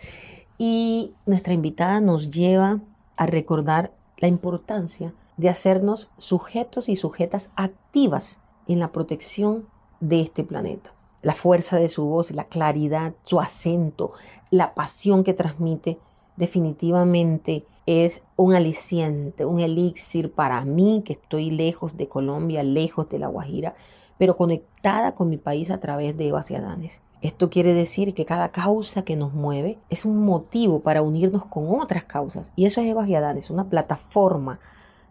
Y 0.57 1.13
nuestra 1.26 1.53
invitada 1.53 1.99
nos 1.99 2.30
lleva 2.30 2.80
a 3.17 3.26
recordar 3.26 3.93
la 4.17 4.28
importancia 4.28 5.13
de 5.38 5.49
hacernos 5.49 6.09
sujetos 6.17 6.88
y 6.88 6.95
sujetas 6.95 7.51
activas 7.55 8.41
en 8.67 8.80
la 8.80 8.91
protección 8.91 9.67
de 9.99 10.21
este 10.21 10.43
planeta. 10.43 10.94
La 11.26 11.34
fuerza 11.34 11.80
de 11.80 11.89
su 11.89 12.05
voz, 12.05 12.30
la 12.30 12.43
claridad, 12.43 13.15
su 13.23 13.39
acento, 13.39 14.11
la 14.51 14.76
pasión 14.76 15.23
que 15.23 15.34
transmite, 15.34 15.97
definitivamente 16.38 17.65
es 17.88 18.21
un 18.36 18.53
aliciente, 18.53 19.43
un 19.43 19.59
elixir 19.59 20.32
para 20.32 20.63
mí 20.65 21.01
que 21.03 21.13
estoy 21.13 21.49
lejos 21.49 21.97
de 21.97 22.07
Colombia, 22.07 22.61
lejos 22.61 23.09
de 23.09 23.17
La 23.17 23.26
Guajira, 23.26 23.73
pero 24.19 24.36
conectada 24.36 25.15
con 25.15 25.28
mi 25.30 25.38
país 25.38 25.71
a 25.71 25.80
través 25.80 26.15
de 26.15 26.28
Eva 26.28 26.43
Ciadanes. 26.43 27.01
Esto 27.23 27.49
quiere 27.49 27.73
decir 27.73 28.13
que 28.13 28.26
cada 28.26 28.51
causa 28.51 29.03
que 29.03 29.15
nos 29.15 29.34
mueve 29.34 29.80
es 29.89 30.05
un 30.05 30.23
motivo 30.26 30.82
para 30.82 31.01
unirnos 31.01 31.47
con 31.47 31.71
otras 31.71 32.03
causas. 32.03 32.51
Y 32.55 32.67
eso 32.67 32.82
es 32.82 32.88
Eva 32.88 33.07
Ciadanes, 33.07 33.49
una 33.49 33.67
plataforma 33.67 34.59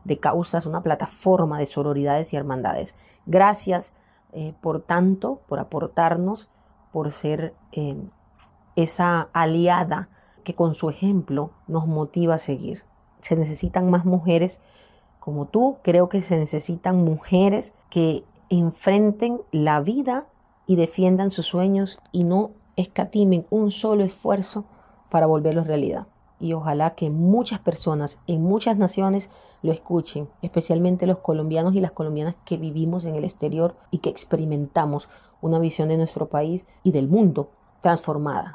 de 0.05 0.21
causas, 0.21 0.65
una 0.65 0.81
plataforma 0.81 1.59
de 1.59 1.67
sororidades 1.67 2.33
y 2.33 2.37
hermandades. 2.37 2.95
Gracias 3.27 3.95
eh, 4.35 4.53
por 4.61 4.81
tanto, 4.81 5.41
por 5.47 5.59
aportarnos, 5.59 6.49
por 6.93 7.11
ser 7.11 7.55
eh, 7.73 7.97
esa 8.77 9.29
aliada 9.33 10.09
que 10.43 10.55
con 10.55 10.75
su 10.75 10.91
ejemplo 10.91 11.53
nos 11.67 11.87
motiva 11.87 12.35
a 12.35 12.39
seguir. 12.39 12.85
Se 13.21 13.37
necesitan 13.37 13.91
más 13.91 14.05
mujeres 14.05 14.61
como 15.21 15.47
tú, 15.47 15.79
creo 15.83 16.11
que 16.11 16.21
se 16.21 16.37
necesitan 16.37 16.97
mujeres 16.97 17.73
que 17.89 18.25
enfrenten 18.51 19.41
la 19.53 19.81
vida 19.81 20.29
y 20.67 20.77
defiendan 20.77 21.31
sus 21.31 21.47
sueños 21.47 21.99
y 22.13 22.25
no 22.25 22.51
escatimen 22.77 23.47
un 23.49 23.71
solo 23.71 24.05
esfuerzo 24.05 24.67
para 25.09 25.27
volverlos 25.27 25.67
realidad 25.67 26.07
y 26.39 26.53
ojalá 26.53 26.95
que 26.95 27.11
muchas 27.11 27.59
personas 27.59 28.21
en 28.27 28.43
muchas 28.43 28.77
naciones 28.77 29.31
lo 29.63 29.73
escuchen, 29.73 30.29
especialmente 30.43 31.07
los 31.07 31.19
colombianos 31.19 31.75
y 31.75 31.81
las 31.81 31.93
colombianas 31.93 32.37
que 32.45 32.57
vivimos 32.57 33.05
en 33.05 33.15
el 33.15 33.25
exterior 33.25 33.77
y 33.91 33.99
que 33.99 34.11
experimentamos 34.11 35.09
una 35.41 35.59
visión 35.59 35.89
de 35.89 35.97
nuestro 35.97 36.29
país 36.29 36.67
y 36.83 36.93
del 36.93 37.09
mundo 37.09 37.51
transformada. 37.81 38.53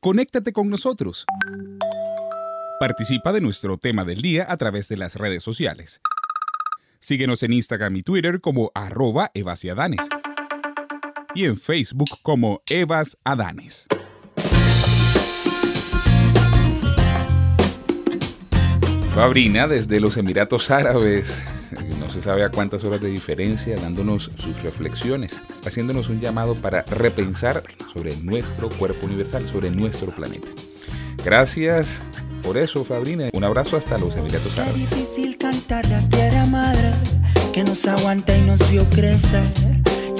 Conéctate 0.00 0.52
con 0.52 0.70
nosotros. 0.70 1.26
Participa 2.80 3.32
de 3.32 3.42
nuestro 3.42 3.76
tema 3.76 4.04
del 4.04 4.22
día 4.22 4.46
a 4.48 4.56
través 4.56 4.88
de 4.88 4.96
las 4.96 5.16
redes 5.16 5.42
sociales. 5.42 6.00
Síguenos 6.98 7.42
en 7.42 7.52
Instagram 7.52 7.96
y 7.96 8.02
Twitter 8.02 8.40
como 8.40 8.70
arroba 8.74 9.30
evasiadanes 9.34 10.08
y 11.34 11.44
en 11.44 11.56
Facebook 11.56 12.08
como 12.22 12.62
Evas 12.68 13.16
Adanes. 13.24 13.86
Fabrina 19.14 19.66
desde 19.66 20.00
los 20.00 20.16
Emiratos 20.16 20.70
Árabes, 20.70 21.42
no 21.98 22.08
se 22.10 22.22
sabe 22.22 22.44
a 22.44 22.50
cuántas 22.50 22.84
horas 22.84 23.00
de 23.00 23.08
diferencia, 23.08 23.76
dándonos 23.76 24.30
sus 24.36 24.62
reflexiones, 24.62 25.40
haciéndonos 25.66 26.08
un 26.08 26.20
llamado 26.20 26.54
para 26.54 26.82
repensar 26.82 27.62
sobre 27.92 28.16
nuestro 28.18 28.68
cuerpo 28.68 29.06
universal, 29.06 29.46
sobre 29.48 29.70
nuestro 29.70 30.10
planeta. 30.14 30.48
Gracias 31.24 32.02
por 32.42 32.56
eso, 32.56 32.84
Fabrina. 32.84 33.28
Un 33.32 33.44
abrazo 33.44 33.76
hasta 33.76 33.98
los 33.98 34.16
Emiratos 34.16 34.56
Árabes. 34.58 34.90
difícil 34.90 35.36
cantar 35.36 35.86
la 35.88 36.08
tierra 36.08 36.46
madre 36.46 36.92
que 37.52 37.64
nos 37.64 37.86
aguanta 37.86 38.36
y 38.36 38.42
nos 38.42 38.70
vio 38.70 38.84
crecer 38.90 39.69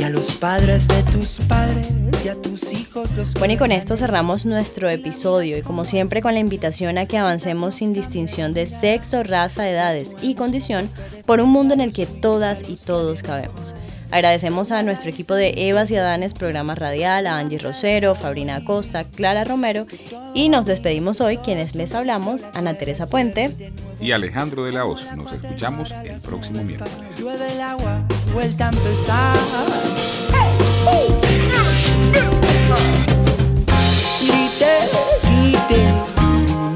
y 0.00 0.02
a 0.02 0.08
los 0.08 0.32
padres 0.36 0.88
de 0.88 1.02
tus 1.12 1.40
padres 1.46 1.88
y 2.24 2.28
a 2.28 2.34
tus 2.34 2.72
hijos 2.72 3.10
los 3.16 3.34
Bueno, 3.34 3.54
y 3.54 3.56
con 3.58 3.70
esto 3.70 3.98
cerramos 3.98 4.46
nuestro 4.46 4.88
episodio 4.88 5.58
y 5.58 5.62
como 5.62 5.84
siempre 5.84 6.22
con 6.22 6.32
la 6.32 6.40
invitación 6.40 6.96
a 6.96 7.04
que 7.04 7.18
avancemos 7.18 7.74
sin 7.74 7.92
distinción 7.92 8.54
de 8.54 8.64
sexo, 8.66 9.22
raza, 9.22 9.68
edades 9.68 10.16
y 10.22 10.36
condición 10.36 10.88
por 11.26 11.40
un 11.40 11.50
mundo 11.50 11.74
en 11.74 11.82
el 11.82 11.92
que 11.92 12.06
todas 12.06 12.68
y 12.68 12.76
todos 12.76 13.22
cabemos. 13.22 13.74
Agradecemos 14.10 14.72
a 14.72 14.82
nuestro 14.82 15.08
equipo 15.08 15.34
de 15.34 15.68
Evas 15.68 15.90
y 15.90 15.96
Adanes, 15.96 16.34
programa 16.34 16.74
radial, 16.74 17.26
a 17.26 17.38
Angie 17.38 17.58
Rosero, 17.58 18.14
Fabrina 18.14 18.56
Acosta, 18.56 19.04
Clara 19.04 19.44
Romero 19.44 19.86
y 20.34 20.48
nos 20.48 20.66
despedimos 20.66 21.20
hoy 21.20 21.36
quienes 21.36 21.76
les 21.76 21.94
hablamos, 21.94 22.44
Ana 22.54 22.74
Teresa 22.74 23.06
Puente 23.06 23.54
y 24.00 24.12
Alejandro 24.12 24.64
de 24.64 24.72
la 24.72 24.84
Hoz. 24.84 25.06
Nos 25.16 25.32
escuchamos 25.32 25.92
el 25.92 26.20
próximo 26.20 26.62
miércoles. 26.62 26.92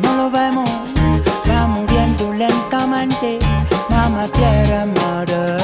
no 0.03 0.17
lo 0.17 0.31
vemos, 0.31 0.71
va 1.51 1.67
muriendo 1.67 2.33
lentamente, 2.35 3.39
mamá 3.91 4.29
tierra 4.29 4.87
madre. 4.87 5.64